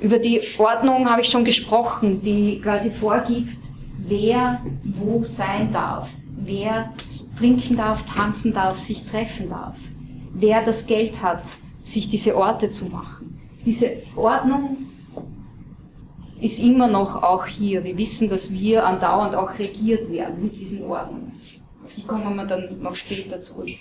Über 0.00 0.18
die 0.18 0.40
Ordnung 0.58 1.08
habe 1.08 1.22
ich 1.22 1.28
schon 1.28 1.44
gesprochen, 1.44 2.22
die 2.22 2.60
quasi 2.60 2.90
vorgibt, 2.90 3.58
wer 3.98 4.62
wo 4.84 5.22
sein 5.24 5.72
darf, 5.72 6.14
wer 6.44 6.92
trinken 7.36 7.76
darf, 7.76 8.04
tanzen 8.04 8.52
darf, 8.52 8.76
sich 8.76 9.04
treffen 9.04 9.50
darf, 9.50 9.76
wer 10.32 10.62
das 10.62 10.86
Geld 10.86 11.22
hat, 11.22 11.44
sich 11.82 12.08
diese 12.08 12.36
Orte 12.36 12.70
zu 12.70 12.86
machen. 12.86 13.40
Diese 13.64 13.90
Ordnung 14.16 14.76
ist 16.40 16.60
immer 16.60 16.88
noch 16.88 17.22
auch 17.22 17.46
hier. 17.46 17.84
Wir 17.84 17.96
wissen, 17.98 18.28
dass 18.28 18.52
wir 18.52 18.86
andauernd 18.86 19.34
auch 19.34 19.58
regiert 19.58 20.10
werden 20.10 20.42
mit 20.42 20.58
diesen 20.58 20.84
Ordnungen. 20.84 21.32
Die 21.96 22.02
kommen 22.04 22.36
wir 22.36 22.44
dann 22.44 22.80
noch 22.80 22.94
später 22.94 23.40
zurück. 23.40 23.76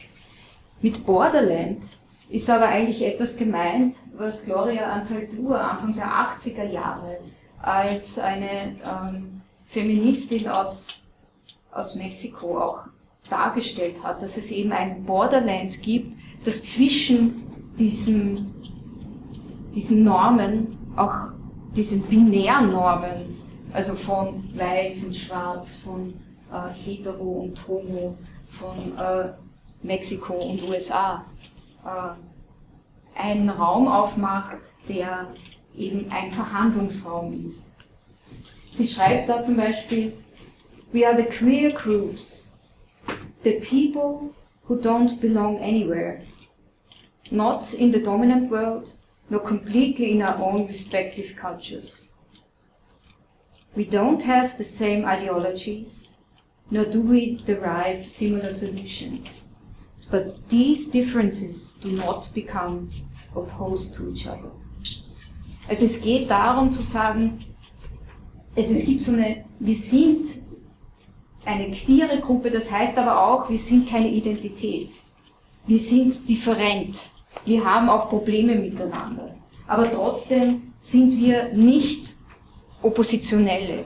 Mit 0.82 1.06
Borderland 1.06 1.84
ist 2.30 2.50
aber 2.50 2.68
eigentlich 2.68 3.04
etwas 3.04 3.38
gemeint, 3.38 3.96
was 4.16 4.46
Gloria 4.46 4.90
Anzaldur 4.90 5.60
Anfang 5.60 5.96
der 5.96 6.08
80er 6.08 6.70
Jahre 6.70 7.18
als 7.62 8.20
eine 8.20 8.76
ähm, 8.84 9.42
Feministin 9.66 10.48
aus, 10.48 11.02
aus 11.78 11.96
Mexiko 11.96 12.58
auch 12.58 12.80
dargestellt 13.30 14.04
hat, 14.04 14.22
dass 14.22 14.38
es 14.38 14.52
eben 14.52 14.72
ein 14.72 15.04
Borderland 15.04 15.82
gibt, 15.82 16.18
das 16.44 16.64
zwischen 16.64 17.44
diesen, 17.78 18.54
diesen 19.76 20.04
Normen, 20.04 20.78
auch 20.96 21.30
diesen 21.76 22.02
binären 22.04 22.72
Normen, 22.72 23.38
also 23.74 23.94
von 23.94 24.44
weiß 24.54 25.06
und 25.06 25.16
schwarz, 25.16 25.78
von 25.78 26.14
äh, 26.52 26.74
hetero 26.74 27.44
und 27.44 27.68
homo, 27.68 28.18
von 28.48 28.98
äh, 28.98 29.30
Mexiko 29.84 30.34
und 30.34 30.64
USA, 30.64 31.26
äh, 31.86 33.20
einen 33.20 33.50
Raum 33.50 33.88
aufmacht, 33.88 34.58
der 34.88 35.28
eben 35.76 36.10
ein 36.10 36.32
Verhandlungsraum 36.32 37.46
ist. 37.46 37.68
Sie 38.74 38.88
schreibt 38.88 39.28
da 39.28 39.44
zum 39.44 39.58
Beispiel, 39.58 40.14
We 40.98 41.06
are 41.06 41.16
the 41.16 41.28
queer 41.28 41.74
crews, 41.74 42.48
the 43.44 43.60
people 43.60 44.34
who 44.64 44.82
don't 44.82 45.22
belong 45.22 45.60
anywhere, 45.60 46.24
not 47.30 47.72
in 47.76 47.92
the 47.92 48.02
dominant 48.02 48.50
world, 48.50 48.94
nor 49.30 49.42
completely 49.42 50.14
in 50.14 50.24
our 50.24 50.40
own 50.40 50.66
respective 50.66 51.36
cultures. 51.36 52.10
We 53.76 53.86
don't 53.86 54.24
have 54.24 54.58
the 54.58 54.64
same 54.64 55.06
ideologies, 55.06 56.16
nor 56.72 56.86
do 56.86 57.02
we 57.02 57.44
derive 57.46 58.08
similar 58.08 58.52
solutions. 58.52 59.44
But 60.10 60.50
these 60.50 60.88
differences 60.88 61.78
do 61.80 61.92
not 61.92 62.32
become 62.34 62.90
opposed 63.36 63.94
to 63.98 64.10
each 64.12 64.26
other. 64.26 64.50
Also 65.70 65.86
es 65.86 66.02
geht 66.02 66.28
darum 66.28 66.74
zu 66.74 66.82
sagen, 66.82 67.46
es, 68.56 68.72
es 68.72 68.84
gibt 68.84 69.02
so 69.04 69.12
eine, 69.12 69.46
wir 69.60 69.76
sind 69.76 70.47
eine 71.48 71.72
queere 71.72 72.20
Gruppe, 72.20 72.52
das 72.52 72.72
heißt 72.72 72.98
aber 72.98 73.26
auch, 73.26 73.50
wir 73.50 73.58
sind 73.58 73.90
keine 73.90 74.10
Identität. 74.10 74.90
Wir 75.66 75.80
sind 75.80 76.28
different. 76.28 77.08
Wir 77.46 77.64
haben 77.64 77.90
auch 77.90 78.10
Probleme 78.10 78.56
miteinander. 78.56 79.36
Aber 79.68 79.90
trotzdem 79.92 80.74
sind 80.80 81.18
wir 81.18 81.54
nicht 81.54 82.16
Oppositionelle, 82.82 83.86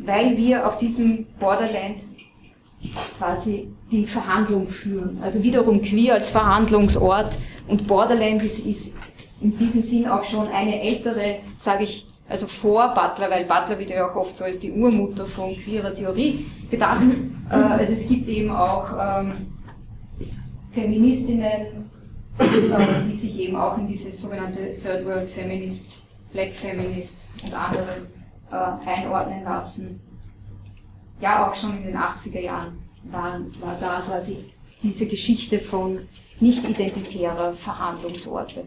weil 0.00 0.36
wir 0.36 0.66
auf 0.66 0.78
diesem 0.78 1.26
Borderland 1.38 1.98
quasi 3.18 3.68
die 3.90 4.04
Verhandlung 4.04 4.68
führen. 4.68 5.18
Also 5.22 5.42
wiederum 5.42 5.80
queer 5.80 6.14
als 6.14 6.30
Verhandlungsort 6.30 7.38
und 7.68 7.86
Borderland 7.86 8.42
ist, 8.42 8.58
ist 8.66 8.94
in 9.40 9.56
diesem 9.56 9.82
Sinn 9.82 10.08
auch 10.08 10.24
schon 10.24 10.48
eine 10.48 10.80
ältere, 10.80 11.36
sage 11.56 11.84
ich, 11.84 12.07
also 12.28 12.46
vor 12.46 12.94
Butler, 12.94 13.30
weil 13.30 13.44
Butler 13.44 13.78
wird 13.78 13.90
ja 13.90 14.08
auch 14.08 14.14
oft 14.14 14.36
so 14.36 14.44
als 14.44 14.58
die 14.58 14.70
Urmutter 14.70 15.26
von 15.26 15.56
queerer 15.56 15.94
Theorie 15.94 16.46
gedacht. 16.70 17.00
Äh, 17.50 17.54
also 17.54 17.92
es 17.94 18.08
gibt 18.08 18.28
eben 18.28 18.50
auch 18.50 18.90
ähm, 18.92 19.32
Feministinnen, 20.72 21.90
äh, 22.38 22.44
die 23.10 23.16
sich 23.16 23.38
eben 23.40 23.56
auch 23.56 23.78
in 23.78 23.86
diese 23.86 24.12
sogenannte 24.12 24.74
Third 24.74 25.06
World 25.06 25.30
Feminist, 25.30 26.02
Black 26.32 26.52
Feminist 26.52 27.30
und 27.46 27.54
andere 27.54 27.96
äh, 28.52 28.88
einordnen 28.88 29.44
lassen. 29.44 30.00
Ja, 31.20 31.48
auch 31.48 31.54
schon 31.54 31.78
in 31.78 31.84
den 31.84 31.96
80er 31.96 32.40
Jahren 32.40 32.78
war, 33.04 33.40
war 33.60 33.76
da 33.80 34.02
quasi 34.06 34.44
diese 34.82 35.06
Geschichte 35.06 35.58
von 35.58 36.00
nicht-identitärer 36.40 37.54
Verhandlungsorte. 37.54 38.64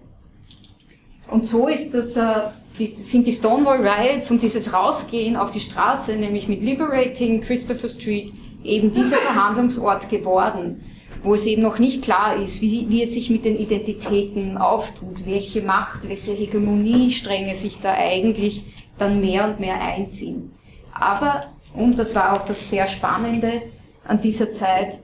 Und 1.30 1.48
so 1.48 1.68
ist 1.68 1.94
das, 1.94 2.18
äh, 2.18 2.50
die, 2.80 2.96
sind 2.96 3.28
die 3.28 3.34
Stonewall 3.34 3.86
Riots 3.86 4.32
und 4.32 4.42
dieses 4.42 4.74
Rausgehen 4.74 5.36
auf 5.36 5.52
die 5.52 5.60
Straße, 5.60 6.16
nämlich 6.16 6.48
mit 6.48 6.62
Liberating 6.62 7.42
Christopher 7.42 7.90
Street, 7.90 8.34
eben 8.64 8.92
dieser 8.92 9.18
Verhandlungsort 9.30 10.10
geworden. 10.10 10.84
wo 11.24 11.36
es 11.36 11.46
eben 11.46 11.62
noch 11.62 11.78
nicht 11.78 12.02
klar 12.02 12.36
ist, 12.36 12.62
wie, 12.62 12.90
wie 12.90 13.04
es 13.04 13.14
sich 13.14 13.30
mit 13.30 13.46
den 13.46 13.56
Identitäten 13.56 14.58
auftut, 14.58 15.26
welche 15.26 15.62
Macht, 15.62 16.10
welche 16.10 16.32
Hegemoniestränge 16.32 17.54
sich 17.54 17.80
da 17.80 17.94
eigentlich 17.94 18.64
dann 18.98 19.22
mehr 19.22 19.46
und 19.46 19.60
mehr 19.60 19.80
einziehen. 19.80 20.52
Aber, 20.94 21.46
und 21.74 21.98
das 21.98 22.16
war 22.16 22.34
auch 22.34 22.46
das 22.46 22.70
sehr 22.70 22.88
Spannende 22.88 23.62
an 24.04 24.20
dieser 24.20 24.52
Zeit, 24.52 24.96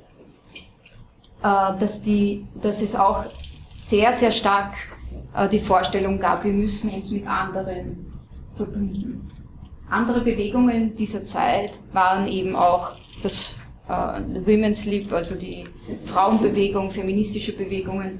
äh, 1.44 1.78
dass, 1.80 2.02
die, 2.02 2.46
dass 2.62 2.82
es 2.82 2.96
auch 2.96 3.26
sehr, 3.82 4.12
sehr 4.14 4.32
stark 4.32 4.74
die 5.52 5.60
Vorstellung 5.60 6.20
gab, 6.20 6.44
wir 6.44 6.54
müssen 6.54 6.90
uns 6.90 7.12
mit 7.12 7.28
anderen 7.28 8.12
verbünden. 8.56 9.30
Andere 9.90 10.22
Bewegungen 10.22 10.96
dieser 10.96 11.26
Zeit 11.26 11.80
waren 11.94 12.28
eben 12.28 12.56
auch 12.56 12.92
das 13.22 13.56
äh, 13.88 13.92
Women's 14.46 14.86
Lib, 14.86 15.14
also 15.14 15.36
die 15.36 15.66
Frauenbewegung, 16.06 16.92
feministische 16.92 17.54
Bewegungen 17.54 18.20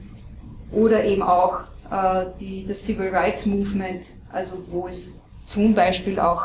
oder 0.72 1.04
eben 1.04 1.22
auch 1.22 1.62
äh, 1.92 2.26
die, 2.40 2.66
das 2.66 2.86
Civil 2.86 3.10
Rights 3.10 3.46
Movement, 3.46 4.06
also 4.32 4.58
wo 4.70 4.88
es 4.88 5.22
zum 5.46 5.74
Beispiel 5.74 6.20
auch 6.20 6.44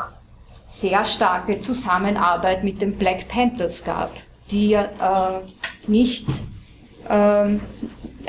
sehr 0.67 1.05
starke 1.05 1.59
Zusammenarbeit 1.59 2.63
mit 2.63 2.81
den 2.81 2.97
Black 2.97 3.27
Panthers 3.27 3.83
gab, 3.83 4.11
die 4.51 4.69
ja 4.69 4.83
äh, 4.83 5.41
nicht 5.89 6.25
ähm, 7.09 7.61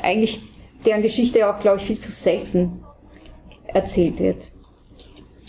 eigentlich 0.02 0.40
deren 0.86 1.02
Geschichte 1.02 1.48
auch, 1.48 1.58
glaube 1.58 1.78
ich, 1.78 1.84
viel 1.84 1.98
zu 1.98 2.10
selten 2.10 2.84
erzählt 3.66 4.18
wird. 4.20 4.48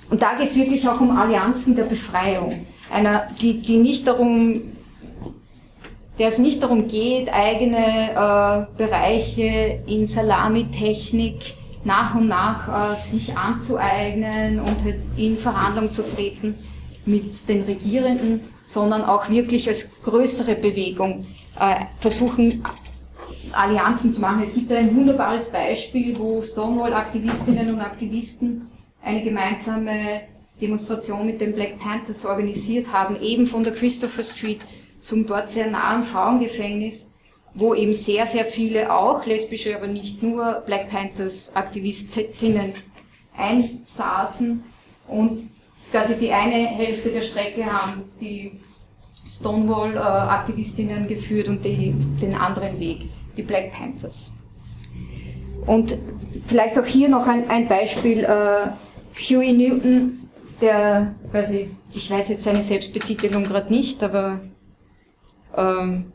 Und 0.10 0.22
da 0.22 0.36
geht 0.36 0.52
es 0.52 0.58
wirklich 0.58 0.88
auch 0.88 1.00
um 1.00 1.16
Allianzen 1.16 1.76
der 1.76 1.84
Befreiung, 1.84 2.66
einer, 2.92 3.28
die, 3.42 3.62
die 3.62 3.78
nicht 3.78 4.08
darum, 4.08 4.62
der 6.20 6.30
es 6.30 6.38
nicht 6.38 6.62
darum 6.64 6.88
geht, 6.88 7.34
eigene 7.34 8.12
äh, 8.12 8.78
Bereiche 8.78 9.82
in 9.88 10.08
Salamitechnik 10.08 11.56
nach 11.84 12.16
und 12.16 12.28
nach 12.28 12.94
äh, 12.94 12.96
sich 12.96 13.36
anzueignen 13.36 14.60
und 14.60 14.84
halt 14.84 15.02
in 15.18 15.38
Verhandlung 15.38 15.92
zu 15.92 16.08
treten 16.08 16.56
mit 17.06 17.48
den 17.50 17.64
Regierenden, 17.64 18.42
sondern 18.64 19.04
auch 19.04 19.30
wirklich 19.30 19.68
als 19.68 19.92
größere 20.04 20.56
Bewegung 20.56 21.28
äh, 21.60 21.86
versuchen, 22.00 22.64
Allianzen 23.52 24.12
zu 24.12 24.22
machen. 24.22 24.42
Es 24.44 24.54
gibt 24.54 24.72
ein 24.72 24.96
wunderbares 24.96 25.52
Beispiel, 25.52 26.18
wo 26.18 26.42
Stonewall-Aktivistinnen 26.42 27.74
und 27.74 27.82
Aktivisten 27.82 28.68
eine 29.02 29.22
gemeinsame 29.22 30.22
Demonstration 30.62 31.26
mit 31.26 31.42
den 31.42 31.54
Black 31.54 31.80
Panthers 31.80 32.26
organisiert 32.26 32.92
haben, 32.92 33.20
eben 33.22 33.46
von 33.46 33.64
der 33.64 33.74
Christopher 33.74 34.24
Street 34.24 34.66
zum 35.02 35.26
dort 35.26 35.52
sehr 35.52 35.70
nahen 35.70 36.04
Frauengefängnis, 36.04 37.12
wo 37.54 37.74
eben 37.74 37.94
sehr, 37.94 38.26
sehr 38.26 38.46
viele 38.46 38.94
auch 38.94 39.26
lesbische, 39.26 39.76
aber 39.76 39.88
nicht 39.88 40.24
nur 40.24 40.64
Black 40.66 40.90
Panthers 40.90 41.56
Aktivistinnen 41.56 42.74
einsaßen 43.38 44.64
und 45.08 45.40
quasi 45.92 46.16
die 46.16 46.32
eine 46.32 46.56
Hälfte 46.56 47.10
der 47.10 47.22
Strecke 47.22 47.66
haben 47.66 48.04
die 48.20 48.60
Stonewall-Aktivistinnen 49.28 51.08
geführt 51.08 51.48
und 51.48 51.64
die, 51.66 51.94
den 52.22 52.36
anderen 52.36 52.80
Weg, 52.80 53.10
die 53.38 53.44
Black 53.44 53.72
Panthers. 53.72 54.32
Und 55.66 55.98
vielleicht 56.46 56.78
auch 56.80 56.86
hier 56.86 57.10
noch 57.10 57.28
ein, 57.28 57.50
ein 57.50 57.68
Beispiel, 57.68 58.24
äh, 58.24 58.70
Huey 59.18 59.54
Newton, 59.54 60.20
der, 60.62 61.16
weiß 61.32 61.52
ich, 61.52 61.70
ich 61.94 62.12
weiß 62.12 62.30
jetzt 62.30 62.44
seine 62.44 62.62
Selbstbetitelung 62.62 63.44
gerade 63.44 63.74
nicht, 63.74 64.04
aber 64.04 64.40
ähm, 65.56 66.12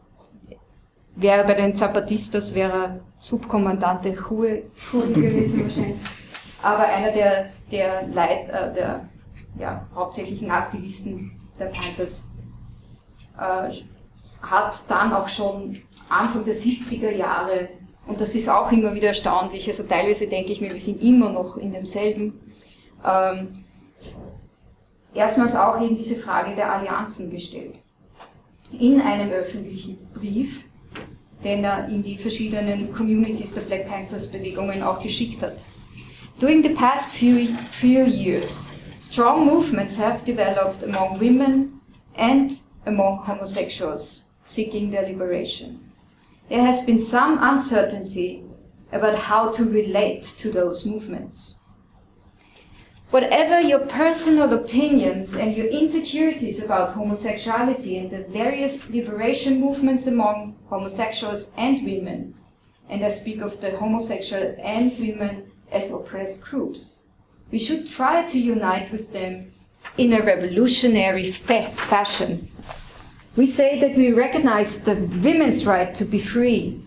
wäre 1.16 1.44
bei 1.44 1.54
den 1.54 1.74
Zapatistas 1.74 2.54
wäre 2.54 3.00
Subkommandante 3.18 4.28
Huey, 4.28 4.64
Huey 4.92 5.12
gewesen 5.12 5.64
wahrscheinlich. 5.64 6.00
Aber 6.62 6.84
einer 6.84 7.10
der, 7.10 7.46
der, 7.70 8.06
Leit, 8.08 8.48
äh, 8.48 8.72
der 8.74 9.08
ja, 9.58 9.86
hauptsächlichen 9.94 10.50
Aktivisten 10.50 11.32
der 11.58 11.66
Panthers 11.66 12.28
äh, 13.38 13.70
hat 14.42 14.80
dann 14.88 15.12
auch 15.12 15.28
schon 15.28 15.82
Anfang 16.10 16.44
der 16.44 16.54
70er 16.54 17.10
Jahre, 17.10 17.68
und 18.06 18.20
das 18.20 18.34
ist 18.34 18.48
auch 18.48 18.70
immer 18.72 18.94
wieder 18.94 19.08
erstaunlich, 19.08 19.68
also 19.68 19.84
teilweise 19.84 20.26
denke 20.26 20.52
ich 20.52 20.60
mir, 20.60 20.72
wir 20.72 20.80
sind 20.80 21.02
immer 21.02 21.30
noch 21.30 21.56
in 21.56 21.72
demselben 21.72 22.40
ähm, 23.04 23.64
erstmals 25.14 25.54
auch 25.54 25.80
eben 25.80 25.96
diese 25.96 26.16
Frage 26.16 26.54
der 26.54 26.72
Allianzen 26.72 27.30
gestellt. 27.30 27.76
In 28.78 29.00
einem 29.00 29.30
öffentlichen 29.30 29.98
Brief, 30.14 30.64
den 31.42 31.64
er 31.64 31.88
in 31.88 32.02
die 32.02 32.18
verschiedenen 32.18 32.92
Communities 32.92 33.54
der 33.54 33.62
Black 33.62 33.88
Panthers 33.88 34.28
Bewegungen 34.28 34.82
auch 34.82 35.02
geschickt 35.02 35.42
hat. 35.42 35.64
During 36.38 36.62
the 36.62 36.70
past 36.70 37.12
few, 37.14 37.48
few 37.70 38.04
years, 38.06 38.64
strong 39.00 39.46
movements 39.46 39.98
have 39.98 40.24
developed 40.24 40.84
among 40.84 41.20
women 41.20 41.80
and 42.16 42.52
among 42.86 43.26
homosexuals 43.26 44.26
seeking 44.44 44.90
their 44.90 45.06
liberation. 45.06 45.89
There 46.50 46.64
has 46.64 46.82
been 46.82 46.98
some 46.98 47.38
uncertainty 47.40 48.42
about 48.90 49.16
how 49.16 49.52
to 49.52 49.64
relate 49.64 50.24
to 50.38 50.50
those 50.50 50.84
movements. 50.84 51.60
Whatever 53.10 53.60
your 53.60 53.86
personal 53.86 54.52
opinions 54.52 55.36
and 55.36 55.56
your 55.56 55.66
insecurities 55.66 56.64
about 56.64 56.90
homosexuality 56.90 57.98
and 57.98 58.10
the 58.10 58.24
various 58.24 58.90
liberation 58.90 59.60
movements 59.60 60.08
among 60.08 60.56
homosexuals 60.68 61.52
and 61.56 61.84
women, 61.84 62.34
and 62.88 63.04
I 63.04 63.10
speak 63.10 63.42
of 63.42 63.60
the 63.60 63.76
homosexual 63.76 64.56
and 64.60 64.98
women 64.98 65.52
as 65.70 65.92
oppressed 65.92 66.42
groups, 66.42 67.02
we 67.52 67.60
should 67.60 67.88
try 67.88 68.26
to 68.26 68.38
unite 68.40 68.90
with 68.90 69.12
them 69.12 69.52
in 69.96 70.12
a 70.14 70.22
revolutionary 70.22 71.30
fa- 71.30 71.70
fashion. 71.70 72.49
We 73.40 73.46
say 73.46 73.80
that 73.80 73.96
we 73.96 74.12
recognize 74.12 74.84
the 74.84 74.96
women's 74.96 75.64
right 75.64 75.94
to 75.94 76.04
be 76.04 76.18
free. 76.18 76.78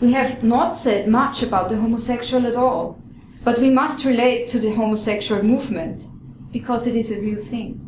We 0.00 0.12
have 0.12 0.42
not 0.42 0.74
said 0.74 1.06
much 1.06 1.40
about 1.40 1.68
the 1.68 1.76
homosexual 1.76 2.48
at 2.48 2.56
all. 2.56 2.98
But 3.44 3.60
we 3.60 3.70
must 3.70 4.04
relate 4.04 4.48
to 4.48 4.58
the 4.58 4.72
homosexual 4.72 5.44
movement 5.44 6.08
because 6.50 6.88
it 6.88 6.96
is 6.96 7.12
a 7.12 7.20
real 7.20 7.38
thing. 7.38 7.78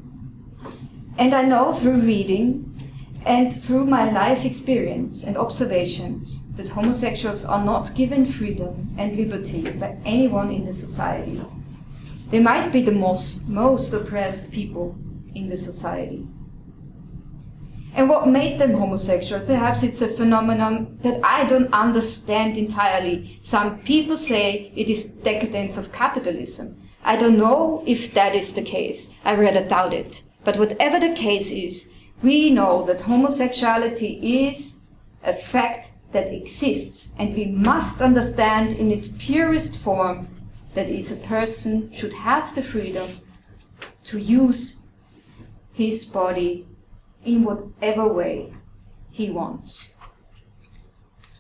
And 1.19 1.35
I 1.35 1.47
know 1.47 1.73
through 1.73 1.99
reading 2.03 2.81
and 3.25 3.53
through 3.53 3.87
my 3.87 4.09
life 4.13 4.45
experience 4.45 5.25
and 5.25 5.37
observations 5.37 6.47
that 6.53 6.69
homosexuals 6.69 7.45
are 7.45 7.65
not 7.65 7.97
given 7.97 8.25
freedom 8.25 8.95
and 8.99 9.17
liberty 9.17 9.69
by 9.69 9.97
anyone 10.05 10.53
in 10.53 10.65
the 10.65 10.73
society. 10.73 11.43
They 12.31 12.39
might 12.39 12.71
be 12.71 12.83
the 12.83 12.93
most, 12.93 13.49
most 13.49 13.93
oppressed 13.93 14.53
people 14.53 14.95
in 15.35 15.49
the 15.49 15.57
society. 15.57 16.25
And 17.97 18.11
what 18.11 18.29
made 18.29 18.59
them 18.59 18.75
homosexual? 18.75 19.41
Perhaps 19.47 19.83
it's 19.83 20.03
a 20.03 20.09
phenomenon 20.09 20.99
that 21.01 21.19
I 21.25 21.45
don't 21.45 21.73
understand 21.73 22.59
entirely. 22.59 23.39
Some 23.41 23.79
people 23.79 24.19
say 24.19 24.71
it 24.77 24.91
is 24.91 25.07
decadence 25.07 25.79
of 25.79 25.93
capitalism. 25.93 26.77
I 27.05 27.17
don't 27.17 27.39
know 27.39 27.83
if 27.87 28.13
that 28.13 28.35
is 28.35 28.53
the 28.53 28.61
case. 28.61 29.15
I 29.25 29.35
rather 29.35 29.67
doubt 29.67 29.95
it. 29.95 30.23
But 30.45 30.59
whatever 30.59 31.01
the 31.01 31.15
case 31.15 31.51
is, 31.51 31.91
we 32.23 32.51
know 32.51 32.85
that 32.85 33.01
homosexuality 33.01 34.47
is 34.47 34.81
a 35.25 35.33
fact 35.33 35.93
that 36.13 36.33
exists, 36.33 37.15
and 37.19 37.35
we 37.35 37.47
must 37.47 38.03
understand 38.03 38.75
in 38.75 38.91
its 38.91 39.09
purest 39.09 39.79
form 39.79 40.29
that 40.75 40.91
is 40.91 41.11
a 41.11 41.17
person 41.17 41.91
should 41.93 42.13
have 42.13 42.55
the 42.55 42.63
freedom 42.63 43.09
to 44.05 44.19
use 44.19 44.81
his 45.73 46.05
body 46.05 46.67
in 47.27 47.45
whatever 47.45 48.07
way 48.13 48.53
he 49.11 49.31
wants. 49.31 49.93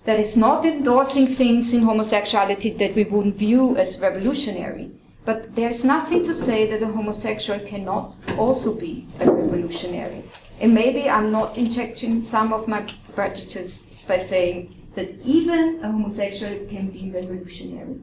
That 0.04 0.20
is 0.20 0.36
not 0.36 0.64
endorsing 0.64 1.26
things 1.26 1.74
in 1.74 1.82
homosexuality 1.82 2.70
that 2.78 2.94
we 2.94 3.04
wouldn't 3.04 3.36
view 3.36 3.76
as 3.76 3.98
revolutionary. 3.98 4.90
But 5.24 5.56
there's 5.56 5.84
nothing 5.84 6.22
to 6.24 6.32
say 6.32 6.70
that 6.70 6.82
a 6.82 6.86
homosexual 6.86 7.58
cannot 7.60 8.16
also 8.38 8.74
be 8.74 9.08
a 9.18 9.30
revolutionary. 9.30 10.22
And 10.60 10.72
maybe 10.72 11.08
I'm 11.08 11.32
not 11.32 11.56
injecting 11.58 12.22
some 12.22 12.52
of 12.52 12.68
my 12.68 12.86
prejudices 13.14 13.86
by 14.06 14.18
saying 14.18 14.74
that 14.94 15.10
even 15.24 15.80
a 15.82 15.90
homosexual 15.90 16.54
can 16.66 16.90
be 16.90 17.10
revolutionary. 17.10 18.00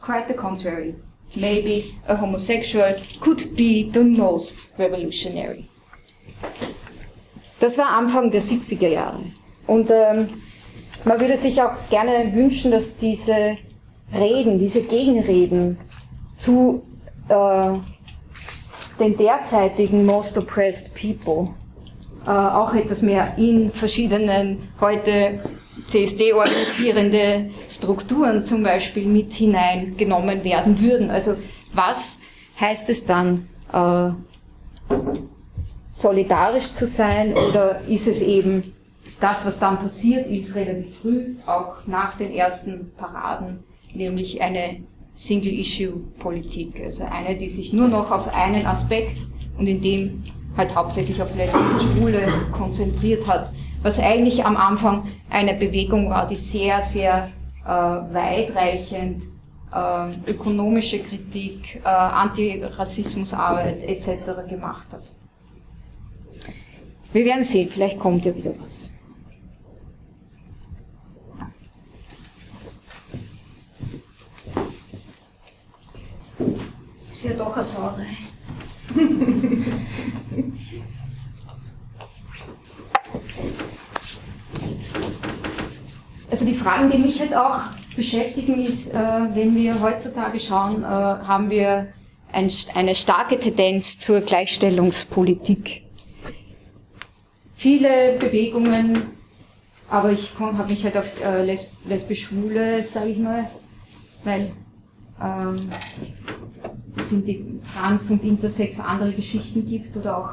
Quite 0.00 0.28
the 0.28 0.34
contrary. 0.34 0.94
Maybe 1.34 1.98
a 2.06 2.14
homosexual 2.14 2.94
could 3.20 3.56
be 3.56 3.90
the 3.90 4.04
most 4.04 4.72
revolutionary. 4.78 5.68
Das 7.60 7.78
war 7.78 7.90
Anfang 7.90 8.30
der 8.30 8.42
70er 8.42 8.88
Jahre. 8.88 9.20
Und 9.66 9.90
ähm, 9.90 10.28
man 11.04 11.20
würde 11.20 11.36
sich 11.36 11.60
auch 11.62 11.72
gerne 11.90 12.32
wünschen, 12.34 12.70
dass 12.70 12.96
diese 12.96 13.56
Reden, 14.12 14.58
diese 14.58 14.82
Gegenreden 14.82 15.78
zu 16.38 16.82
äh, 17.28 17.72
den 19.00 19.16
derzeitigen 19.16 20.06
Most 20.06 20.38
Oppressed 20.38 20.92
People 20.94 21.54
äh, 22.26 22.30
auch 22.30 22.74
etwas 22.74 23.02
mehr 23.02 23.36
in 23.36 23.70
verschiedenen 23.70 24.68
heute 24.80 25.40
CSD 25.86 26.32
organisierende 26.32 27.50
Strukturen 27.68 28.42
zum 28.42 28.62
Beispiel 28.62 29.06
mit 29.06 29.32
hineingenommen 29.32 30.42
werden 30.42 30.80
würden. 30.80 31.10
Also 31.10 31.36
was 31.72 32.20
heißt 32.60 32.90
es 32.90 33.04
dann, 33.04 33.48
äh, 33.72 34.10
solidarisch 35.96 36.74
zu 36.74 36.86
sein 36.86 37.32
oder 37.32 37.80
ist 37.88 38.06
es 38.06 38.20
eben 38.20 38.74
das, 39.18 39.46
was 39.46 39.58
dann 39.58 39.78
passiert 39.78 40.26
ist, 40.26 40.54
relativ 40.54 40.98
früh, 40.98 41.34
auch 41.46 41.86
nach 41.86 42.18
den 42.18 42.32
ersten 42.32 42.92
Paraden, 42.98 43.64
nämlich 43.94 44.42
eine 44.42 44.80
Single-Issue-Politik, 45.14 46.82
also 46.84 47.04
eine, 47.04 47.34
die 47.36 47.48
sich 47.48 47.72
nur 47.72 47.88
noch 47.88 48.10
auf 48.10 48.28
einen 48.28 48.66
Aspekt 48.66 49.16
und 49.56 49.66
in 49.66 49.80
dem 49.80 50.22
halt 50.54 50.76
hauptsächlich 50.76 51.22
auf 51.22 51.34
Lesben 51.34 51.60
und 51.60 51.80
Schwule 51.80 52.28
konzentriert 52.52 53.26
hat, 53.26 53.50
was 53.82 53.98
eigentlich 53.98 54.44
am 54.44 54.58
Anfang 54.58 55.04
eine 55.30 55.54
Bewegung 55.54 56.10
war, 56.10 56.26
die 56.26 56.36
sehr, 56.36 56.82
sehr 56.82 57.30
äh, 57.64 57.68
weitreichend 57.68 59.22
äh, 59.72 60.30
ökonomische 60.30 60.98
Kritik, 60.98 61.80
äh, 61.82 61.88
Antirassismusarbeit 61.88 63.82
etc. 63.82 64.46
gemacht 64.46 64.88
hat. 64.92 65.15
Wir 67.12 67.24
werden 67.24 67.44
sehen, 67.44 67.68
vielleicht 67.70 67.98
kommt 67.98 68.24
ja 68.24 68.34
wieder 68.34 68.52
was. 68.62 68.92
Ist 77.10 77.24
ja 77.24 77.32
doch 77.32 77.56
eine 77.56 77.64
Sorge. 77.64 78.04
also 86.30 86.44
die 86.44 86.54
Fragen, 86.54 86.90
die 86.90 86.98
mich 86.98 87.18
halt 87.18 87.34
auch 87.34 87.60
beschäftigen, 87.96 88.66
ist, 88.66 88.92
äh, 88.92 88.98
wenn 89.32 89.56
wir 89.56 89.80
heutzutage 89.80 90.38
schauen, 90.38 90.82
äh, 90.82 90.86
haben 90.86 91.48
wir 91.48 91.88
ein, 92.32 92.52
eine 92.74 92.94
starke 92.94 93.40
Tendenz 93.40 93.98
zur 93.98 94.20
Gleichstellungspolitik. 94.20 95.85
Viele 97.56 98.18
Bewegungen, 98.20 99.02
aber 99.88 100.12
ich 100.12 100.38
habe 100.38 100.68
mich 100.68 100.84
halt 100.84 100.96
auf 100.96 101.24
äh, 101.24 101.42
lesb 101.42 101.72
lesbisch-schwule, 101.88 102.82
sage 102.82 103.08
ich 103.08 103.18
mal, 103.18 103.48
weil 104.24 104.52
ähm, 105.22 105.70
sind 107.02 107.26
die 107.26 107.60
Trans- 107.74 108.10
und 108.10 108.22
Intersex 108.24 108.78
andere 108.78 109.12
Geschichten 109.12 109.66
gibt 109.66 109.96
oder 109.96 110.18
auch 110.18 110.30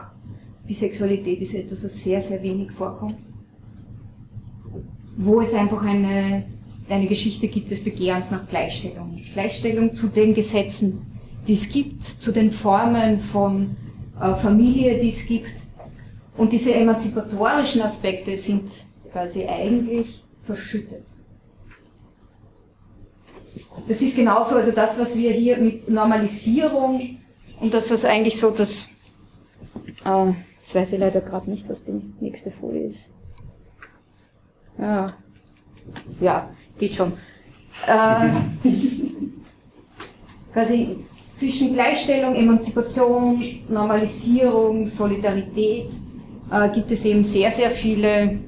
Bisexualität 0.67 1.41
ist 1.41 1.55
etwas, 1.55 1.83
was 1.83 2.03
sehr, 2.03 2.21
sehr 2.21 2.41
wenig 2.41 2.71
vorkommt. 2.71 3.19
Wo 5.15 5.41
es 5.41 5.53
einfach 5.53 5.81
eine, 5.81 6.43
eine 6.89 7.07
Geschichte 7.07 7.47
gibt 7.47 7.71
des 7.71 7.83
Begehrens 7.83 8.31
nach 8.31 8.47
Gleichstellung. 8.47 9.21
Gleichstellung 9.33 9.93
zu 9.93 10.07
den 10.07 10.33
Gesetzen, 10.33 11.01
die 11.47 11.53
es 11.53 11.69
gibt, 11.69 12.03
zu 12.03 12.31
den 12.31 12.51
Formen 12.51 13.19
von 13.19 13.75
äh, 14.19 14.33
Familie, 14.35 14.99
die 14.99 15.09
es 15.09 15.25
gibt. 15.25 15.62
Und 16.37 16.51
diese 16.51 16.73
emanzipatorischen 16.73 17.81
Aspekte 17.81 18.35
sind 18.37 18.69
quasi 19.11 19.45
eigentlich 19.45 20.23
verschüttet. 20.41 21.05
Das 23.87 24.01
ist 24.01 24.15
genauso, 24.15 24.55
also 24.55 24.71
das, 24.71 24.99
was 24.99 25.15
wir 25.15 25.31
hier 25.31 25.57
mit 25.57 25.89
Normalisierung 25.89 27.17
und 27.59 27.73
das, 27.73 27.91
was 27.91 28.05
eigentlich 28.05 28.39
so 28.39 28.49
das, 28.49 28.89
äh, 30.05 30.31
jetzt 30.59 30.75
weiß 30.75 30.93
ich 30.93 30.99
leider 30.99 31.21
gerade 31.21 31.49
nicht, 31.49 31.69
was 31.69 31.83
die 31.83 32.01
nächste 32.19 32.49
Folie 32.51 32.87
ist. 32.87 33.11
Ja, 34.77 35.13
ja 36.19 36.49
geht 36.79 36.95
schon. 36.95 37.13
Äh, 37.87 38.29
quasi 40.53 40.97
zwischen 41.35 41.73
Gleichstellung, 41.73 42.35
Emanzipation, 42.35 43.43
Normalisierung, 43.69 44.87
Solidarität 44.87 45.89
äh, 46.51 46.69
gibt 46.69 46.91
es 46.91 47.05
eben 47.05 47.23
sehr, 47.23 47.51
sehr 47.51 47.71
viele 47.71 48.39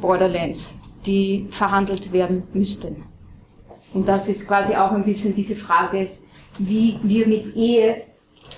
Borderlands, 0.00 0.74
die 1.06 1.46
verhandelt 1.50 2.12
werden 2.12 2.44
müssten. 2.52 3.04
Und 3.92 4.08
das 4.08 4.28
ist 4.28 4.48
quasi 4.48 4.74
auch 4.74 4.90
ein 4.90 5.04
bisschen 5.04 5.34
diese 5.34 5.56
Frage, 5.56 6.08
wie 6.58 6.98
wir 7.02 7.26
mit 7.26 7.54
Ehe 7.56 8.02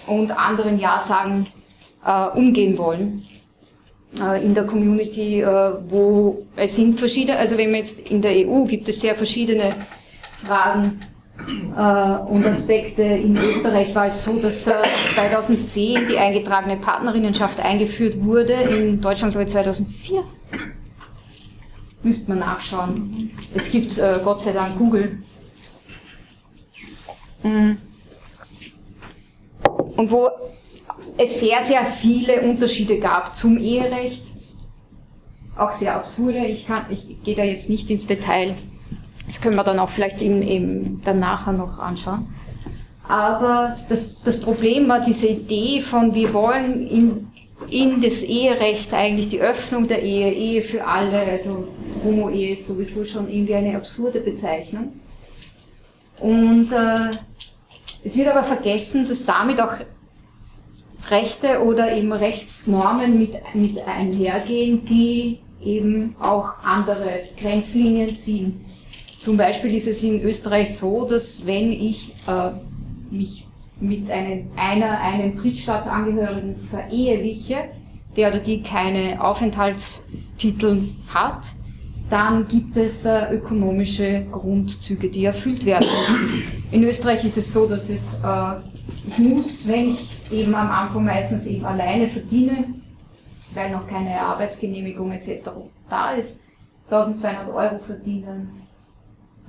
und 0.06 0.30
anderen 0.30 0.78
Ja-Sagen 0.78 1.46
äh, 2.04 2.28
umgehen 2.30 2.78
wollen 2.78 3.24
äh, 4.20 4.44
in 4.44 4.54
der 4.54 4.64
Community, 4.64 5.42
äh, 5.42 5.72
wo 5.88 6.46
es 6.56 6.76
sind 6.76 6.98
verschiedene, 6.98 7.38
also 7.38 7.58
wenn 7.58 7.70
man 7.70 7.80
jetzt 7.80 8.10
in 8.10 8.22
der 8.22 8.32
EU 8.32 8.64
gibt 8.64 8.88
es 8.88 9.00
sehr 9.00 9.14
verschiedene 9.14 9.74
Fragen 10.44 11.00
und 11.44 12.46
Aspekte. 12.46 13.02
In 13.02 13.36
Österreich 13.36 13.94
war 13.94 14.06
es 14.06 14.24
so, 14.24 14.38
dass 14.40 14.64
2010 15.14 15.96
äh, 15.96 16.06
die 16.06 16.18
eingetragene 16.18 16.76
Partnerinnenschaft 16.76 17.60
eingeführt 17.60 18.22
wurde, 18.22 18.52
in 18.52 19.00
Deutschland 19.00 19.32
glaube 19.32 19.44
ich 19.44 19.52
2004 19.52 20.24
Müsste 22.02 22.30
man 22.30 22.38
nachschauen. 22.38 23.30
Es 23.54 23.70
gibt 23.70 23.98
äh, 23.98 24.20
Gott 24.22 24.40
sei 24.40 24.52
Dank 24.52 24.78
Google. 24.78 25.18
Mhm. 27.42 27.78
Und 29.96 30.10
wo 30.10 30.28
es 31.16 31.40
sehr, 31.40 31.64
sehr 31.64 31.84
viele 31.84 32.42
Unterschiede 32.42 32.98
gab 32.98 33.36
zum 33.36 33.58
Eherecht. 33.58 34.22
Auch 35.56 35.72
sehr 35.72 35.96
absurde. 35.96 36.46
Ich, 36.46 36.66
ich 36.90 37.22
gehe 37.24 37.34
da 37.34 37.42
jetzt 37.42 37.68
nicht 37.68 37.90
ins 37.90 38.06
Detail. 38.06 38.54
Das 39.26 39.40
können 39.40 39.56
wir 39.56 39.64
dann 39.64 39.78
auch 39.78 39.90
vielleicht 39.90 40.22
im, 40.22 40.42
im, 40.42 41.02
dann 41.04 41.18
nachher 41.18 41.52
noch 41.52 41.78
anschauen. 41.78 42.28
Aber 43.08 43.76
das, 43.88 44.16
das 44.24 44.40
Problem 44.40 44.88
war 44.88 45.00
diese 45.00 45.28
Idee 45.28 45.80
von, 45.80 46.14
wir 46.14 46.32
wollen 46.32 46.86
in, 46.86 47.28
in 47.70 48.00
das 48.00 48.22
Eherecht 48.22 48.92
eigentlich 48.92 49.28
die 49.28 49.40
Öffnung 49.40 49.86
der 49.86 50.02
Ehe, 50.02 50.32
Ehe 50.32 50.62
für 50.62 50.84
alle, 50.84 51.18
also 51.18 51.68
Homo-Ehe 52.04 52.54
ist 52.54 52.66
sowieso 52.66 53.04
schon 53.04 53.28
irgendwie 53.28 53.54
eine 53.54 53.76
absurde 53.76 54.20
Bezeichnung. 54.20 55.00
Und 56.18 56.72
äh, 56.72 57.16
es 58.04 58.16
wird 58.16 58.28
aber 58.28 58.44
vergessen, 58.44 59.06
dass 59.08 59.24
damit 59.24 59.60
auch 59.60 59.74
Rechte 61.10 61.62
oder 61.62 61.92
eben 61.92 62.12
Rechtsnormen 62.12 63.18
mit, 63.18 63.34
mit 63.54 63.78
einhergehen, 63.86 64.84
die 64.84 65.38
eben 65.62 66.16
auch 66.20 66.58
andere 66.64 67.20
Grenzlinien 67.38 68.18
ziehen. 68.18 68.64
Zum 69.18 69.36
Beispiel 69.36 69.74
ist 69.74 69.86
es 69.86 70.02
in 70.02 70.20
Österreich 70.22 70.76
so, 70.76 71.08
dass 71.08 71.46
wenn 71.46 71.72
ich 71.72 72.14
äh, 72.26 72.50
mich 73.10 73.46
mit 73.80 74.10
einem, 74.10 74.48
einer, 74.56 75.00
einem 75.00 75.36
Drittstaatsangehörigen 75.36 76.56
vereheliche, 76.70 77.68
der 78.16 78.28
oder 78.30 78.40
die 78.40 78.62
keine 78.62 79.22
Aufenthaltstitel 79.22 80.82
hat, 81.08 81.52
dann 82.08 82.46
gibt 82.46 82.76
es 82.76 83.04
äh, 83.04 83.34
ökonomische 83.34 84.26
Grundzüge, 84.30 85.08
die 85.08 85.24
erfüllt 85.24 85.64
werden 85.64 85.88
müssen. 85.88 86.44
In 86.70 86.84
Österreich 86.84 87.24
ist 87.24 87.36
es 87.36 87.52
so, 87.52 87.66
dass 87.66 87.88
es, 87.90 88.20
äh, 88.22 89.08
ich 89.08 89.18
muss, 89.18 89.66
wenn 89.66 89.94
ich 89.94 90.08
eben 90.30 90.54
am 90.54 90.70
Anfang 90.70 91.04
meistens 91.04 91.46
eben 91.46 91.64
alleine 91.64 92.06
verdiene, 92.06 92.66
weil 93.54 93.72
noch 93.72 93.88
keine 93.88 94.20
Arbeitsgenehmigung 94.20 95.12
etc. 95.12 95.50
da 95.88 96.12
ist, 96.12 96.40
1200 96.90 97.48
Euro 97.48 97.78
verdienen 97.80 98.65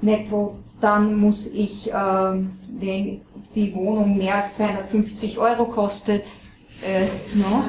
netto, 0.02 0.56
dann 0.82 1.16
muss 1.16 1.48
ich, 1.54 1.92
äh, 1.92 1.94
wenn 1.94 3.22
die 3.56 3.74
Wohnung 3.76 4.18
mehr 4.18 4.36
als 4.36 4.56
250 4.56 5.38
Euro 5.40 5.66
kostet, 5.66 6.24
äh, 6.86 7.08
no. 7.36 7.64